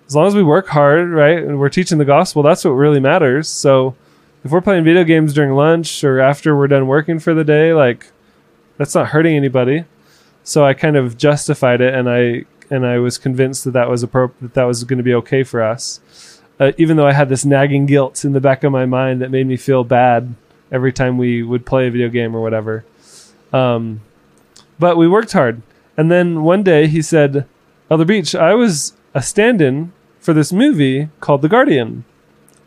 as 0.08 0.16
long 0.16 0.28
as 0.28 0.36
we 0.36 0.44
work 0.44 0.68
hard, 0.68 1.10
right, 1.10 1.38
and 1.38 1.60
we're 1.60 1.70
teaching 1.70 1.98
the 1.98 2.06
gospel, 2.06 2.44
that's 2.44 2.64
what 2.64 2.72
really 2.72 3.00
matters. 3.00 3.48
So 3.48 3.96
if 4.44 4.52
we're 4.52 4.62
playing 4.62 4.84
video 4.84 5.04
games 5.04 5.34
during 5.34 5.54
lunch 5.54 6.04
or 6.04 6.20
after 6.20 6.56
we're 6.56 6.68
done 6.68 6.88
working 6.88 7.18
for 7.20 7.34
the 7.34 7.44
day, 7.44 7.74
like 7.74 8.12
that's 8.78 8.94
not 8.94 9.08
hurting 9.08 9.36
anybody. 9.36 9.86
So 10.44 10.64
I 10.64 10.76
kind 10.76 10.96
of 10.96 11.18
justified 11.18 11.82
it, 11.82 11.94
and 11.94 12.08
I 12.10 12.46
and 12.70 12.86
I 12.86 13.00
was 13.00 13.18
convinced 13.18 13.64
that 13.64 13.72
that 13.72 13.90
was 13.90 14.04
appropriate, 14.04 14.42
that 14.42 14.54
that 14.54 14.64
was 14.66 14.84
going 14.84 14.98
to 14.98 15.04
be 15.04 15.14
okay 15.16 15.44
for 15.44 15.64
us. 15.64 16.42
Uh, 16.60 16.72
even 16.78 16.98
though 16.98 17.08
I 17.08 17.14
had 17.14 17.30
this 17.30 17.44
nagging 17.44 17.86
guilt 17.86 18.24
in 18.24 18.34
the 18.34 18.40
back 18.40 18.64
of 18.64 18.72
my 18.72 18.86
mind 18.86 19.22
that 19.22 19.32
made 19.32 19.48
me 19.48 19.58
feel 19.58 19.84
bad 19.84 20.36
every 20.72 20.94
time 20.94 21.18
we 21.18 21.44
would 21.44 21.66
play 21.66 21.88
a 21.88 21.92
video 21.92 22.10
game 22.10 22.36
or 22.36 22.42
whatever. 22.42 22.86
Um, 23.52 24.02
but 24.80 24.98
we 24.98 25.08
worked 25.08 25.34
hard, 25.34 25.64
and 25.98 26.12
then 26.12 26.44
one 26.44 26.62
day 26.62 26.86
he 26.88 27.02
said, 27.02 27.48
"Elder 27.90 28.06
Beach, 28.06 28.36
I 28.36 28.54
was 28.54 28.94
a 29.16 29.24
stand-in 29.24 29.94
for 30.26 30.34
this 30.34 30.52
movie 30.52 31.10
called 31.22 31.42
The 31.42 31.50
Guardian." 31.50 32.04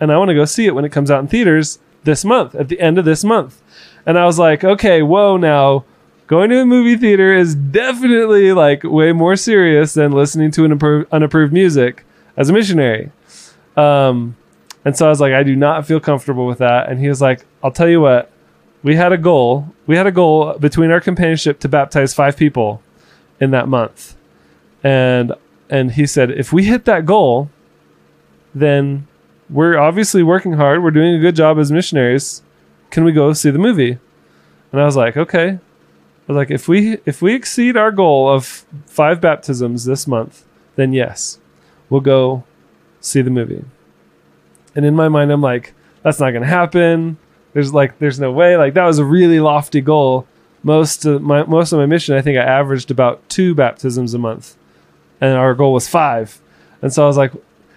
and 0.00 0.12
I 0.12 0.18
want 0.18 0.28
to 0.28 0.34
go 0.34 0.44
see 0.44 0.66
it 0.66 0.74
when 0.74 0.84
it 0.84 0.92
comes 0.92 1.10
out 1.10 1.20
in 1.20 1.28
theaters 1.28 1.78
this 2.04 2.24
month, 2.24 2.54
at 2.54 2.68
the 2.68 2.80
end 2.80 2.98
of 2.98 3.04
this 3.04 3.24
month. 3.24 3.60
And 4.06 4.18
I 4.18 4.24
was 4.24 4.38
like, 4.38 4.64
okay, 4.64 5.02
whoa, 5.02 5.36
now 5.36 5.84
going 6.26 6.50
to 6.50 6.60
a 6.60 6.66
movie 6.66 6.96
theater 6.96 7.34
is 7.34 7.54
definitely 7.54 8.52
like 8.52 8.82
way 8.84 9.12
more 9.12 9.36
serious 9.36 9.94
than 9.94 10.12
listening 10.12 10.50
to 10.52 10.64
an 10.64 10.78
appro- 10.78 11.10
unapproved 11.10 11.52
music 11.52 12.04
as 12.36 12.48
a 12.48 12.52
missionary. 12.52 13.10
Um, 13.76 14.36
and 14.84 14.96
so 14.96 15.06
I 15.06 15.08
was 15.10 15.20
like, 15.20 15.32
I 15.32 15.42
do 15.42 15.56
not 15.56 15.86
feel 15.86 16.00
comfortable 16.00 16.46
with 16.46 16.58
that. 16.58 16.88
And 16.88 17.00
he 17.00 17.08
was 17.08 17.20
like, 17.20 17.44
I'll 17.62 17.72
tell 17.72 17.88
you 17.88 18.00
what, 18.00 18.30
we 18.82 18.96
had 18.96 19.12
a 19.12 19.18
goal. 19.18 19.74
We 19.86 19.96
had 19.96 20.06
a 20.06 20.12
goal 20.12 20.54
between 20.58 20.90
our 20.90 21.00
companionship 21.00 21.58
to 21.60 21.68
baptize 21.68 22.14
five 22.14 22.36
people 22.36 22.82
in 23.40 23.50
that 23.50 23.68
month. 23.68 24.16
And 24.84 25.32
and 25.70 25.92
he 25.92 26.06
said, 26.06 26.30
if 26.30 26.52
we 26.52 26.64
hit 26.64 26.84
that 26.86 27.06
goal, 27.06 27.50
then 28.54 29.06
we're 29.50 29.78
obviously 29.78 30.22
working 30.22 30.54
hard. 30.54 30.82
We're 30.82 30.90
doing 30.90 31.14
a 31.14 31.20
good 31.20 31.36
job 31.36 31.58
as 31.58 31.72
missionaries. 31.72 32.42
Can 32.90 33.04
we 33.04 33.12
go 33.12 33.32
see 33.32 33.50
the 33.50 33.58
movie? 33.58 33.98
And 34.72 34.80
I 34.80 34.84
was 34.84 34.96
like, 34.96 35.16
okay. 35.16 35.48
I 35.48 36.32
was 36.32 36.36
like, 36.36 36.50
if 36.50 36.68
we 36.68 36.98
if 37.06 37.22
we 37.22 37.34
exceed 37.34 37.76
our 37.76 37.90
goal 37.90 38.28
of 38.28 38.66
five 38.86 39.20
baptisms 39.20 39.84
this 39.84 40.06
month, 40.06 40.44
then 40.76 40.92
yes, 40.92 41.38
we'll 41.88 42.02
go 42.02 42.44
see 43.00 43.22
the 43.22 43.30
movie. 43.30 43.64
And 44.74 44.84
in 44.84 44.94
my 44.94 45.08
mind, 45.08 45.32
I'm 45.32 45.40
like, 45.40 45.72
that's 46.02 46.20
not 46.20 46.32
gonna 46.32 46.46
happen. 46.46 47.16
There's 47.54 47.72
like, 47.72 47.98
there's 47.98 48.20
no 48.20 48.30
way. 48.30 48.56
Like 48.56 48.74
that 48.74 48.84
was 48.84 48.98
a 48.98 49.04
really 49.04 49.40
lofty 49.40 49.80
goal. 49.80 50.26
Most 50.62 51.04
of 51.06 51.22
my 51.22 51.44
most 51.44 51.72
of 51.72 51.78
my 51.78 51.86
mission, 51.86 52.14
I 52.14 52.20
think 52.20 52.36
I 52.36 52.42
averaged 52.42 52.90
about 52.90 53.26
two 53.30 53.54
baptisms 53.54 54.12
a 54.12 54.18
month, 54.18 54.56
and 55.20 55.36
our 55.36 55.54
goal 55.54 55.72
was 55.72 55.88
five. 55.88 56.40
And 56.82 56.92
so 56.92 57.04
I 57.04 57.06
was 57.06 57.16
like, 57.16 57.32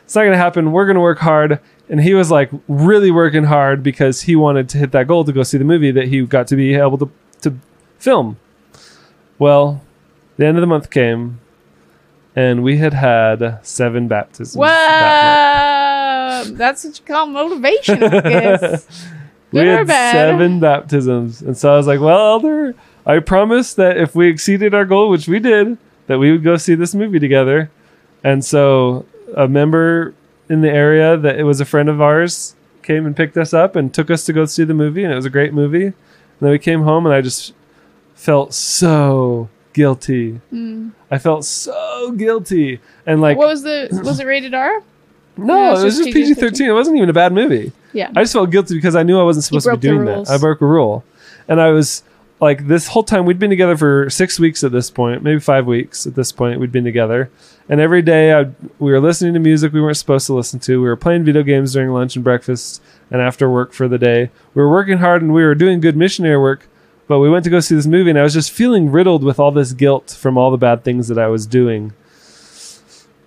it's 0.05 0.15
not 0.15 0.21
going 0.21 0.33
to 0.33 0.37
happen. 0.37 0.71
We're 0.71 0.85
going 0.85 0.95
to 0.95 1.01
work 1.01 1.19
hard. 1.19 1.59
And 1.89 2.01
he 2.01 2.13
was 2.13 2.31
like 2.31 2.49
really 2.67 3.11
working 3.11 3.45
hard 3.45 3.83
because 3.83 4.21
he 4.21 4.35
wanted 4.35 4.69
to 4.69 4.77
hit 4.77 4.91
that 4.91 5.07
goal 5.07 5.23
to 5.25 5.33
go 5.33 5.43
see 5.43 5.57
the 5.57 5.63
movie 5.65 5.91
that 5.91 6.07
he 6.07 6.25
got 6.25 6.47
to 6.47 6.55
be 6.55 6.73
able 6.75 6.97
to, 6.97 7.11
to 7.41 7.55
film. 7.97 8.37
Well, 9.39 9.81
the 10.37 10.45
end 10.45 10.57
of 10.57 10.61
the 10.61 10.67
month 10.67 10.89
came 10.89 11.39
and 12.35 12.63
we 12.63 12.77
had 12.77 12.93
had 12.93 13.59
seven 13.61 14.07
baptisms. 14.07 14.55
Whoa! 14.57 14.65
that. 14.65 16.57
That's 16.57 16.83
what 16.83 16.99
you 16.99 17.05
call 17.05 17.27
motivation, 17.27 18.03
I 18.03 18.09
guess. 18.21 19.07
we 19.51 19.59
had 19.59 19.87
seven 19.87 20.59
baptisms. 20.59 21.41
And 21.41 21.57
so 21.57 21.73
I 21.73 21.77
was 21.77 21.87
like, 21.87 21.99
well, 21.99 22.33
Elder, 22.33 22.75
I 23.05 23.19
promised 23.19 23.75
that 23.77 23.97
if 23.97 24.15
we 24.15 24.27
exceeded 24.27 24.73
our 24.73 24.85
goal, 24.85 25.09
which 25.09 25.27
we 25.27 25.39
did, 25.39 25.77
that 26.08 26.20
we 26.20 26.32
would 26.32 26.43
go 26.43 26.58
see 26.58 26.76
this 26.76 26.93
movie 26.93 27.20
together. 27.20 27.70
And 28.24 28.43
so 28.43 29.06
a 29.36 29.47
member 29.47 30.14
in 30.49 30.62
the 30.62 30.70
area 30.70 31.18
that 31.18 31.39
it 31.39 31.43
was 31.43 31.62
a 31.62 31.66
friend 31.66 31.89
of 31.89 32.02
ours 32.02 32.56
came 32.84 33.06
and 33.06 33.16
picked 33.16 33.38
us 33.38 33.54
up 33.54 33.76
and 33.76 33.93
took 33.93 34.10
us 34.12 34.26
to 34.26 34.34
go 34.34 34.45
see 34.45 34.64
the 34.64 34.74
movie 34.74 35.04
and 35.04 35.12
it 35.12 35.16
was 35.16 35.26
a 35.26 35.30
great 35.30 35.54
movie. 35.54 35.86
And 35.86 35.93
then 36.39 36.52
we 36.52 36.60
came 36.60 36.82
home 36.84 37.06
and 37.06 37.16
I 37.16 37.22
just 37.22 37.54
felt 38.16 38.54
so 38.54 39.49
guilty. 39.74 40.41
Mm. 40.52 40.91
I 41.10 41.18
felt 41.18 41.45
so 41.45 42.12
guilty. 42.12 42.80
And 43.06 43.22
like 43.22 43.38
what 43.38 43.47
was 43.47 43.64
the 43.64 43.88
was 44.04 44.20
it 44.20 44.26
rated 44.26 44.54
R? 44.54 44.82
no, 45.38 45.45
No, 45.45 45.80
it 45.80 45.84
was 45.84 45.97
just 45.97 46.12
PG 46.12 46.34
thirteen. 46.36 46.68
It 46.70 46.74
wasn't 46.74 46.97
even 46.97 47.10
a 47.10 47.14
bad 47.14 47.34
movie. 47.34 47.72
Yeah. 47.93 48.12
I 48.16 48.24
just 48.24 48.34
felt 48.34 48.52
guilty 48.52 48.76
because 48.76 48.95
I 48.95 49.04
knew 49.04 49.20
I 49.20 49.24
wasn't 49.24 49.45
supposed 49.45 49.66
to 49.66 49.76
be 49.78 49.82
doing 49.82 50.06
that. 50.06 50.30
I 50.30 50.38
broke 50.38 50.62
a 50.62 50.66
rule. 50.66 51.04
And 51.47 51.60
I 51.60 51.72
was 51.72 52.04
like 52.41 52.67
this 52.67 52.87
whole 52.87 53.03
time 53.03 53.25
we'd 53.25 53.39
been 53.39 53.49
together 53.51 53.77
for 53.77 54.09
six 54.09 54.39
weeks 54.39 54.63
at 54.63 54.71
this 54.71 54.89
point, 54.89 55.21
maybe 55.23 55.39
five 55.39 55.65
weeks 55.67 56.07
at 56.07 56.15
this 56.15 56.31
point. 56.31 56.59
We'd 56.59 56.71
been 56.71 56.83
together, 56.83 57.29
and 57.69 57.79
every 57.79 58.01
day 58.01 58.33
I, 58.33 58.49
we 58.79 58.91
were 58.91 58.99
listening 58.99 59.33
to 59.35 59.39
music 59.39 59.71
we 59.71 59.79
weren't 59.81 59.97
supposed 59.97 60.25
to 60.27 60.33
listen 60.33 60.59
to. 60.61 60.81
We 60.81 60.87
were 60.87 60.95
playing 60.97 61.23
video 61.23 61.43
games 61.43 61.73
during 61.73 61.91
lunch 61.91 62.15
and 62.15 62.23
breakfast, 62.25 62.81
and 63.11 63.21
after 63.21 63.49
work 63.49 63.71
for 63.73 63.87
the 63.87 63.97
day. 63.99 64.31
We 64.55 64.61
were 64.61 64.69
working 64.71 64.97
hard 64.97 65.21
and 65.21 65.33
we 65.33 65.43
were 65.43 65.55
doing 65.55 65.79
good 65.79 65.95
missionary 65.95 66.37
work. 66.39 66.67
But 67.07 67.19
we 67.19 67.29
went 67.29 67.43
to 67.43 67.49
go 67.49 67.59
see 67.59 67.75
this 67.75 67.87
movie, 67.87 68.09
and 68.09 68.17
I 68.17 68.23
was 68.23 68.33
just 68.33 68.51
feeling 68.51 68.89
riddled 68.89 69.21
with 69.21 69.37
all 69.37 69.51
this 69.51 69.73
guilt 69.73 70.15
from 70.17 70.37
all 70.37 70.49
the 70.49 70.57
bad 70.57 70.85
things 70.85 71.09
that 71.09 71.17
I 71.19 71.27
was 71.27 71.45
doing. 71.45 71.91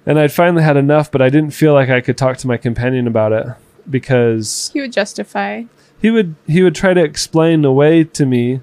And 0.06 0.18
I'd 0.18 0.32
finally 0.32 0.62
had 0.62 0.78
enough, 0.78 1.10
but 1.10 1.20
I 1.20 1.28
didn't 1.28 1.50
feel 1.52 1.74
like 1.74 1.90
I 1.90 2.00
could 2.00 2.16
talk 2.16 2.38
to 2.38 2.46
my 2.46 2.56
companion 2.56 3.06
about 3.06 3.32
it 3.32 3.46
because 3.88 4.70
He 4.72 4.80
would 4.80 4.92
justify. 4.92 5.64
he 6.00 6.10
would 6.10 6.34
he 6.46 6.62
would 6.62 6.74
try 6.74 6.94
to 6.94 7.02
explain 7.02 7.64
away 7.66 8.04
to 8.04 8.24
me 8.24 8.60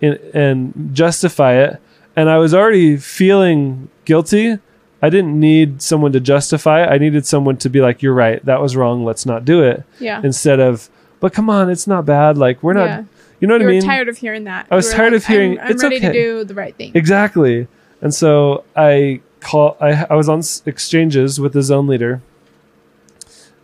in, 0.00 0.18
and 0.34 0.90
justify 0.94 1.54
it 1.54 1.80
and 2.16 2.28
i 2.30 2.36
was 2.38 2.52
already 2.54 2.96
feeling 2.96 3.88
guilty 4.04 4.58
i 5.02 5.08
didn't 5.10 5.38
need 5.38 5.80
someone 5.82 6.12
to 6.12 6.20
justify 6.20 6.82
it 6.82 6.88
i 6.88 6.98
needed 6.98 7.24
someone 7.26 7.56
to 7.56 7.68
be 7.68 7.80
like 7.80 8.02
you're 8.02 8.14
right 8.14 8.44
that 8.44 8.60
was 8.60 8.74
wrong 8.76 9.04
let's 9.04 9.26
not 9.26 9.44
do 9.44 9.62
it 9.62 9.82
Yeah. 9.98 10.20
instead 10.24 10.60
of 10.60 10.88
but 11.20 11.32
come 11.32 11.50
on 11.50 11.70
it's 11.70 11.86
not 11.86 12.04
bad 12.06 12.38
like 12.38 12.62
we're 12.62 12.72
not 12.72 12.86
Yeah. 12.86 13.04
you 13.40 13.48
know 13.48 13.54
what 13.54 13.62
I 13.62 13.66
mean. 13.66 13.74
you 13.74 13.76
i 13.76 13.76
were 13.76 13.80
mean 13.82 13.82
tired 13.90 14.08
of 14.08 14.16
hearing 14.18 14.44
that. 14.44 14.66
I 14.70 14.74
was 14.76 14.90
tired 14.92 15.12
like, 15.12 15.22
of 15.22 15.26
hearing, 15.26 15.58
I'm, 15.60 15.66
I'm 15.66 15.70
"It's 15.72 15.82
ready 15.82 15.96
okay." 15.96 16.06
to 16.08 16.12
do 16.12 16.44
the 16.44 16.54
right 16.54 16.74
thing. 16.74 16.92
exactly 16.94 17.68
and 18.00 18.12
so 18.14 18.64
i 18.76 19.20
call 19.40 19.76
i, 19.80 20.04
I 20.10 20.14
was 20.14 20.28
on 20.28 20.42
exchanges 20.66 21.38
with 21.40 21.52
the 21.52 21.62
zone 21.62 21.86
leader 21.86 22.20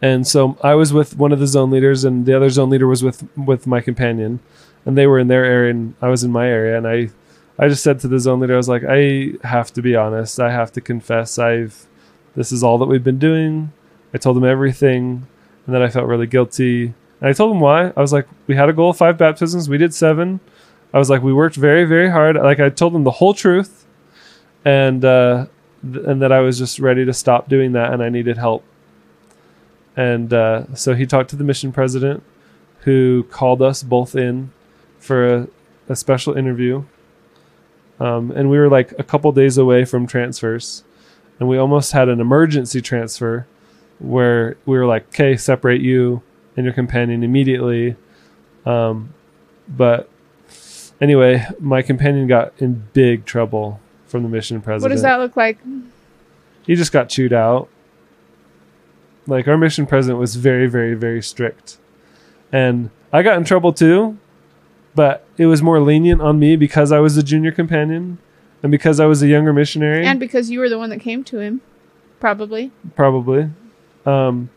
and 0.02 0.26
so 0.26 0.56
i 0.62 0.74
was 0.74 0.92
with 0.92 1.16
one 1.16 1.32
of 1.32 1.38
the 1.38 1.46
zone 1.46 1.70
leaders 1.70 2.04
and 2.04 2.26
the 2.26 2.34
other 2.36 2.50
zone 2.50 2.70
leader 2.70 2.86
was 2.86 3.02
with 3.02 3.24
with 3.36 3.66
my 3.66 3.80
companion 3.80 4.40
and 4.86 4.96
they 4.96 5.06
were 5.06 5.18
in 5.18 5.28
their 5.28 5.44
area 5.44 5.70
and 5.70 5.94
i 6.00 6.08
was 6.08 6.24
in 6.24 6.30
my 6.30 6.48
area 6.48 6.78
and 6.78 6.86
i 6.86 7.10
i 7.58 7.68
just 7.68 7.82
said 7.82 7.98
to 8.00 8.08
the 8.08 8.18
zone 8.18 8.40
leader 8.40 8.54
i 8.54 8.56
was 8.56 8.68
like 8.68 8.84
i 8.84 9.32
have 9.46 9.72
to 9.72 9.82
be 9.82 9.94
honest. 9.96 10.40
I 10.40 10.50
have 10.50 10.72
to 10.72 10.80
confess. 10.80 11.38
I've 11.38 11.86
this 12.34 12.52
is 12.52 12.62
all 12.62 12.78
that 12.78 12.86
we've 12.86 13.04
been 13.04 13.18
doing. 13.18 13.72
I 14.14 14.18
told 14.18 14.36
him 14.36 14.44
everything 14.44 15.26
and 15.66 15.74
then 15.74 15.82
i 15.82 15.88
felt 15.88 16.06
really 16.06 16.26
guilty. 16.26 16.94
And 17.20 17.28
i 17.28 17.32
told 17.32 17.54
him 17.54 17.60
why. 17.60 17.92
I 17.96 18.00
was 18.00 18.12
like 18.12 18.26
we 18.46 18.54
had 18.54 18.68
a 18.68 18.72
goal 18.72 18.90
of 18.90 18.96
five 18.96 19.18
baptisms. 19.18 19.68
We 19.68 19.78
did 19.78 19.92
seven. 19.92 20.40
I 20.94 20.98
was 20.98 21.10
like 21.10 21.22
we 21.22 21.32
worked 21.32 21.56
very 21.56 21.84
very 21.84 22.10
hard. 22.10 22.36
Like 22.36 22.60
i 22.60 22.68
told 22.70 22.94
him 22.94 23.04
the 23.04 23.10
whole 23.10 23.34
truth 23.34 23.84
and 24.64 25.04
uh 25.04 25.46
th- 25.82 26.04
and 26.06 26.20
that 26.22 26.32
i 26.32 26.40
was 26.40 26.58
just 26.58 26.78
ready 26.78 27.04
to 27.04 27.12
stop 27.12 27.48
doing 27.48 27.72
that 27.72 27.92
and 27.92 28.02
i 28.02 28.08
needed 28.08 28.36
help. 28.38 28.62
And 29.96 30.32
uh, 30.32 30.74
so 30.74 30.94
he 30.94 31.06
talked 31.06 31.30
to 31.30 31.36
the 31.36 31.44
mission 31.44 31.72
president 31.72 32.22
who 32.80 33.24
called 33.30 33.62
us 33.62 33.82
both 33.82 34.14
in 34.14 34.52
for 34.98 35.34
a, 35.34 35.48
a 35.88 35.96
special 35.96 36.34
interview 36.34 36.84
um, 38.00 38.30
and 38.30 38.50
we 38.50 38.58
were 38.58 38.68
like 38.68 38.92
a 38.98 39.02
couple 39.02 39.30
days 39.32 39.56
away 39.58 39.84
from 39.84 40.06
transfers 40.06 40.84
and 41.38 41.48
we 41.48 41.56
almost 41.58 41.92
had 41.92 42.08
an 42.08 42.20
emergency 42.20 42.80
transfer 42.80 43.46
where 43.98 44.56
we 44.66 44.76
were 44.76 44.86
like 44.86 45.06
okay 45.08 45.36
separate 45.36 45.80
you 45.80 46.22
and 46.56 46.64
your 46.64 46.74
companion 46.74 47.22
immediately 47.22 47.96
um, 48.64 49.12
but 49.68 50.08
anyway 51.00 51.46
my 51.60 51.82
companion 51.82 52.26
got 52.26 52.52
in 52.58 52.86
big 52.92 53.24
trouble 53.24 53.80
from 54.06 54.22
the 54.22 54.28
mission 54.28 54.60
president 54.60 54.90
What 54.90 54.94
does 54.94 55.02
that 55.02 55.18
look 55.18 55.36
like? 55.36 55.58
he 56.66 56.74
just 56.74 56.92
got 56.92 57.08
chewed 57.08 57.32
out. 57.32 57.68
Like 59.26 59.48
our 59.48 59.56
mission 59.56 59.86
president 59.86 60.18
was 60.18 60.36
very, 60.36 60.66
very, 60.68 60.94
very 60.94 61.22
strict. 61.22 61.78
And 62.52 62.90
I 63.12 63.22
got 63.22 63.36
in 63.36 63.44
trouble 63.44 63.72
too, 63.72 64.18
but 64.96 65.24
it 65.38 65.46
was 65.46 65.62
more 65.62 65.78
lenient 65.80 66.20
on 66.20 66.38
me 66.40 66.56
because 66.56 66.90
I 66.90 66.98
was 66.98 67.16
a 67.16 67.22
junior 67.22 67.52
companion 67.52 68.18
and 68.62 68.72
because 68.72 68.98
I 68.98 69.06
was 69.06 69.22
a 69.22 69.28
younger 69.28 69.52
missionary, 69.52 70.04
And 70.04 70.18
because 70.18 70.50
you 70.50 70.58
were 70.58 70.68
the 70.68 70.78
one 70.78 70.90
that 70.90 71.00
came 71.00 71.22
to 71.24 71.38
him, 71.38 71.60
probably. 72.18 72.72
probably. 72.96 73.50
Um, 74.04 74.50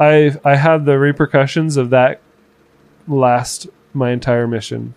I 0.00 0.34
I 0.44 0.56
had 0.56 0.84
the 0.86 0.98
repercussions 0.98 1.76
of 1.76 1.90
that 1.90 2.20
last 3.08 3.68
my 3.94 4.10
entire 4.10 4.46
mission. 4.46 4.94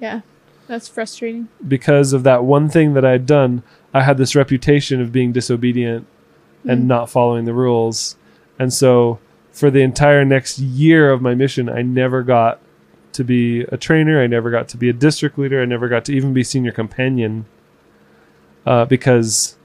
Yeah. 0.00 0.20
That's 0.68 0.88
frustrating. 0.88 1.48
because 1.66 2.12
of 2.14 2.22
that 2.22 2.44
one 2.44 2.68
thing 2.70 2.94
that 2.94 3.04
I 3.04 3.10
had 3.10 3.26
done, 3.26 3.62
I 3.92 4.02
had 4.02 4.16
this 4.16 4.34
reputation 4.34 5.02
of 5.02 5.12
being 5.12 5.32
disobedient 5.32 6.06
and 6.66 6.84
Mm. 6.84 6.86
not 6.86 7.10
following 7.10 7.44
the 7.44 7.52
rules. 7.52 8.16
And 8.58 8.72
so 8.72 9.18
for 9.50 9.70
the 9.70 9.82
entire 9.82 10.24
next 10.24 10.58
year 10.58 11.10
of 11.12 11.20
my 11.20 11.34
mission, 11.34 11.68
I 11.68 11.82
never 11.82 12.22
got 12.22 12.58
to 13.14 13.24
be 13.24 13.62
a 13.62 13.76
trainer. 13.76 14.22
I 14.22 14.26
never 14.26 14.50
got 14.50 14.68
to 14.68 14.76
be 14.76 14.88
a 14.88 14.92
district 14.92 15.38
leader. 15.38 15.62
I 15.62 15.64
never 15.64 15.88
got 15.88 16.04
to 16.06 16.14
even 16.14 16.32
be 16.32 16.44
senior 16.44 16.72
companion 16.72 17.46
uh, 18.66 18.84
because 18.84 19.56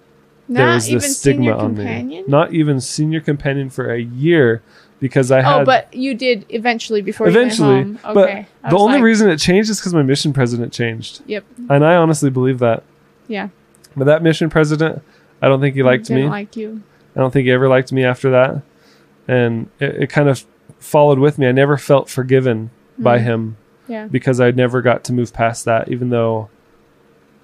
there 0.49 0.67
was 0.67 0.87
this 0.87 1.19
stigma 1.19 1.51
on 1.53 1.75
companion. 1.75 2.25
me. 2.25 2.27
Not 2.27 2.53
even 2.53 2.79
senior 2.79 3.21
companion 3.21 3.69
for 3.69 3.91
a 3.91 3.99
year 3.99 4.61
because 4.99 5.31
I 5.31 5.41
had 5.41 5.61
oh, 5.61 5.65
but 5.65 5.93
you 5.93 6.15
did 6.15 6.45
eventually 6.49 7.01
before 7.01 7.27
eventually. 7.27 7.69
you 7.69 7.75
went 7.75 7.99
home. 7.99 8.13
But 8.13 8.29
Okay. 8.29 8.47
The 8.69 8.77
only 8.77 8.95
like, 8.95 9.03
reason 9.03 9.29
it 9.29 9.37
changed 9.37 9.69
is 9.69 9.79
because 9.79 9.93
my 9.93 10.03
mission 10.03 10.33
president 10.33 10.73
changed. 10.73 11.21
Yep. 11.27 11.45
And 11.69 11.85
I 11.85 11.95
honestly 11.95 12.29
believe 12.29 12.59
that. 12.59 12.83
Yeah. 13.27 13.49
But 13.95 14.05
that 14.05 14.23
mission 14.23 14.49
president, 14.49 15.03
I 15.41 15.47
don't 15.47 15.59
think 15.59 15.75
he 15.75 15.83
liked 15.83 16.05
didn't 16.05 16.23
me. 16.23 16.29
like 16.29 16.55
you. 16.55 16.81
I 17.15 17.19
don't 17.19 17.31
think 17.31 17.45
he 17.45 17.51
ever 17.51 17.67
liked 17.67 17.91
me 17.91 18.03
after 18.03 18.29
that. 18.31 18.61
And 19.27 19.69
it, 19.79 20.03
it 20.03 20.07
kind 20.09 20.29
of 20.29 20.45
followed 20.79 21.19
with 21.19 21.37
me. 21.37 21.47
I 21.47 21.51
never 21.51 21.77
felt 21.77 22.09
forgiven 22.09 22.69
by 22.99 23.17
Mhm. 23.19 23.23
him 23.23 23.57
Yeah. 23.87 24.07
because 24.07 24.39
I 24.39 24.51
never 24.51 24.81
got 24.81 25.03
to 25.05 25.13
move 25.13 25.33
past 25.33 25.65
that, 25.65 25.89
even 25.89 26.09
though 26.09 26.49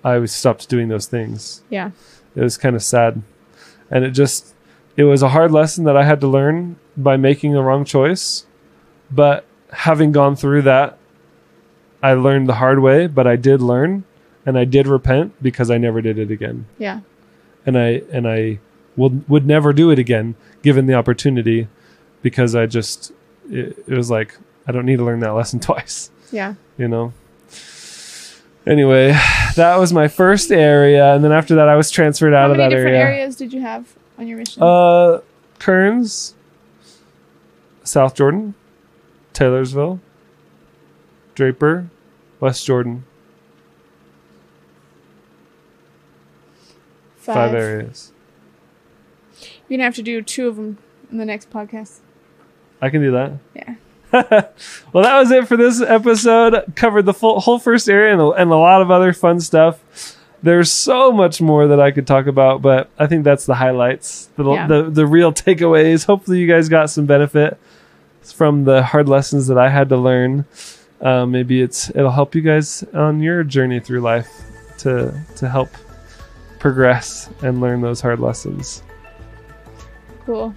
I 0.04 0.18
was 0.18 0.32
stopped 0.32 0.68
doing 0.70 0.90
those 0.90 1.06
things. 1.06 1.62
Yeah. 1.70 1.92
It 2.36 2.42
was 2.42 2.58
kind 2.58 2.76
of 2.76 2.84
sad. 2.84 3.22
And 3.92 4.04
it 4.04 4.12
just, 4.12 4.54
it 4.98 5.04
was 5.04 5.22
a 5.22 5.30
hard 5.30 5.52
lesson 5.52 5.84
that 5.86 5.96
I 5.96 6.04
had 6.04 6.20
to 6.22 6.28
learn 6.28 6.76
by 6.98 7.16
making 7.18 7.54
the 7.54 7.62
wrong 7.62 7.86
choice. 7.86 8.46
But 9.12 9.46
having 9.72 10.12
gone 10.12 10.36
through 10.36 10.64
that, 10.64 10.98
I 12.02 12.14
learned 12.14 12.50
the 12.50 12.56
hard 12.56 12.80
way, 12.80 13.08
but 13.08 13.26
I 13.28 13.36
did 13.36 13.62
learn 13.62 14.04
and 14.46 14.58
I 14.58 14.66
did 14.66 14.88
repent 14.88 15.34
because 15.42 15.72
I 15.72 15.78
never 15.78 16.02
did 16.02 16.18
it 16.20 16.30
again 16.30 16.66
Yeah. 16.78 17.00
and 17.66 17.78
I 17.78 18.02
and 18.12 18.28
I 18.28 18.60
would 18.98 19.24
would 19.30 19.46
never 19.48 19.72
do 19.72 19.90
it 19.90 19.98
again 20.00 20.36
given 20.64 20.86
the 20.86 20.96
opportunity 20.96 21.70
because 22.22 22.54
I 22.56 22.66
just 22.66 23.14
it, 23.50 23.78
it 23.88 23.96
was 23.96 24.12
like 24.12 24.36
I 24.68 24.72
don't 24.72 24.86
need 24.86 24.98
to 24.98 25.04
learn 25.04 25.20
that 25.22 25.32
lesson 25.32 25.60
twice, 25.62 26.10
Yeah. 26.32 26.56
you 26.78 26.88
know. 26.88 27.14
Anyway, 28.66 29.12
that 29.58 29.76
was 29.78 29.92
my 29.92 30.08
first 30.08 30.50
area, 30.52 31.14
and 31.16 31.24
then 31.24 31.34
after 31.34 31.56
that, 31.56 31.68
I 31.68 31.76
was 31.76 31.92
transferred 31.92 32.34
out 32.34 32.46
How 32.48 32.52
of 32.52 32.58
many 32.58 32.64
that 32.64 32.70
different 32.76 32.96
area. 32.96 33.16
areas 33.18 33.36
did 33.36 33.52
you 33.52 33.60
have 33.60 33.94
on 34.18 34.26
your 34.28 34.38
mission? 34.38 34.64
Uh, 34.64 35.20
Kearns, 35.60 36.34
South 37.84 38.16
Jordan, 38.16 38.54
Taylorsville, 39.34 40.00
Draper, 41.36 41.90
West 42.40 42.66
Jordan, 42.66 43.04
five 47.18 47.54
areas. 47.54 48.12
You're 49.68 49.78
gonna 49.78 49.84
have 49.84 49.96
to 49.96 50.04
do 50.04 50.22
two 50.22 50.48
of 50.48 50.56
them 50.56 50.78
in 51.12 51.18
the 51.18 51.26
next 51.26 51.50
podcast. 51.50 52.00
I 52.82 52.90
can 52.90 53.02
do 53.02 53.12
that. 53.12 53.34
Yeah. 53.56 53.76
well, 54.94 55.04
that 55.04 55.20
was 55.20 55.32
it 55.32 55.48
for 55.48 55.58
this 55.58 55.82
episode. 55.82 56.64
Covered 56.76 57.04
the 57.04 57.14
full, 57.14 57.40
whole 57.40 57.58
first 57.60 57.90
area 57.90 58.14
and 58.14 58.22
a, 58.22 58.30
and 58.32 58.52
a 58.52 58.56
lot 58.56 58.82
of 58.82 58.92
other 58.92 59.12
fun 59.14 59.40
stuff. 59.40 59.80
There's 60.44 60.72
so 60.72 61.12
much 61.12 61.42
more 61.42 61.68
that 61.68 61.80
I 61.80 61.92
could 61.92 62.06
talk 62.06 62.28
about, 62.28 62.62
but 62.62 62.90
I 63.00 63.08
think 63.08 63.24
that's 63.24 63.46
the 63.46 63.56
highlights, 63.56 64.30
the 64.36 64.44
Yeah. 64.52 64.68
the, 64.68 64.84
the 64.90 65.08
real 65.08 65.32
takeaways. 65.34 66.06
Hopefully, 66.06 66.40
you 66.40 66.48
guys 66.48 66.70
got 66.70 66.90
some 66.90 67.06
benefit 67.06 67.58
from 68.22 68.66
the 68.66 68.84
hard 68.84 69.10
lessons 69.10 69.48
that 69.48 69.58
I 69.58 69.70
had 69.70 69.90
to 69.90 69.98
learn. 69.98 70.46
Uh, 71.02 71.26
maybe 71.26 71.62
it's 71.62 71.90
it'll 71.90 72.12
help 72.12 72.36
you 72.36 72.42
guys 72.42 72.84
on 72.94 73.20
your 73.22 73.44
journey 73.44 73.80
through 73.80 74.02
life 74.02 74.30
to 74.80 75.14
to 75.38 75.50
help 75.50 75.70
progress 76.60 77.30
and 77.42 77.60
learn 77.60 77.82
those 77.82 78.00
hard 78.00 78.20
lessons. 78.20 78.84
Cool. 80.26 80.54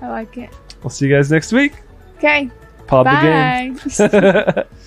I 0.00 0.08
like 0.08 0.36
it. 0.38 0.50
We'll 0.82 0.90
see 0.90 1.06
you 1.06 1.14
guys 1.14 1.30
next 1.30 1.52
week. 1.52 1.72
Okay. 2.16 2.50
The 2.88 3.04
game. 3.22 3.74
Bye. 4.54 4.64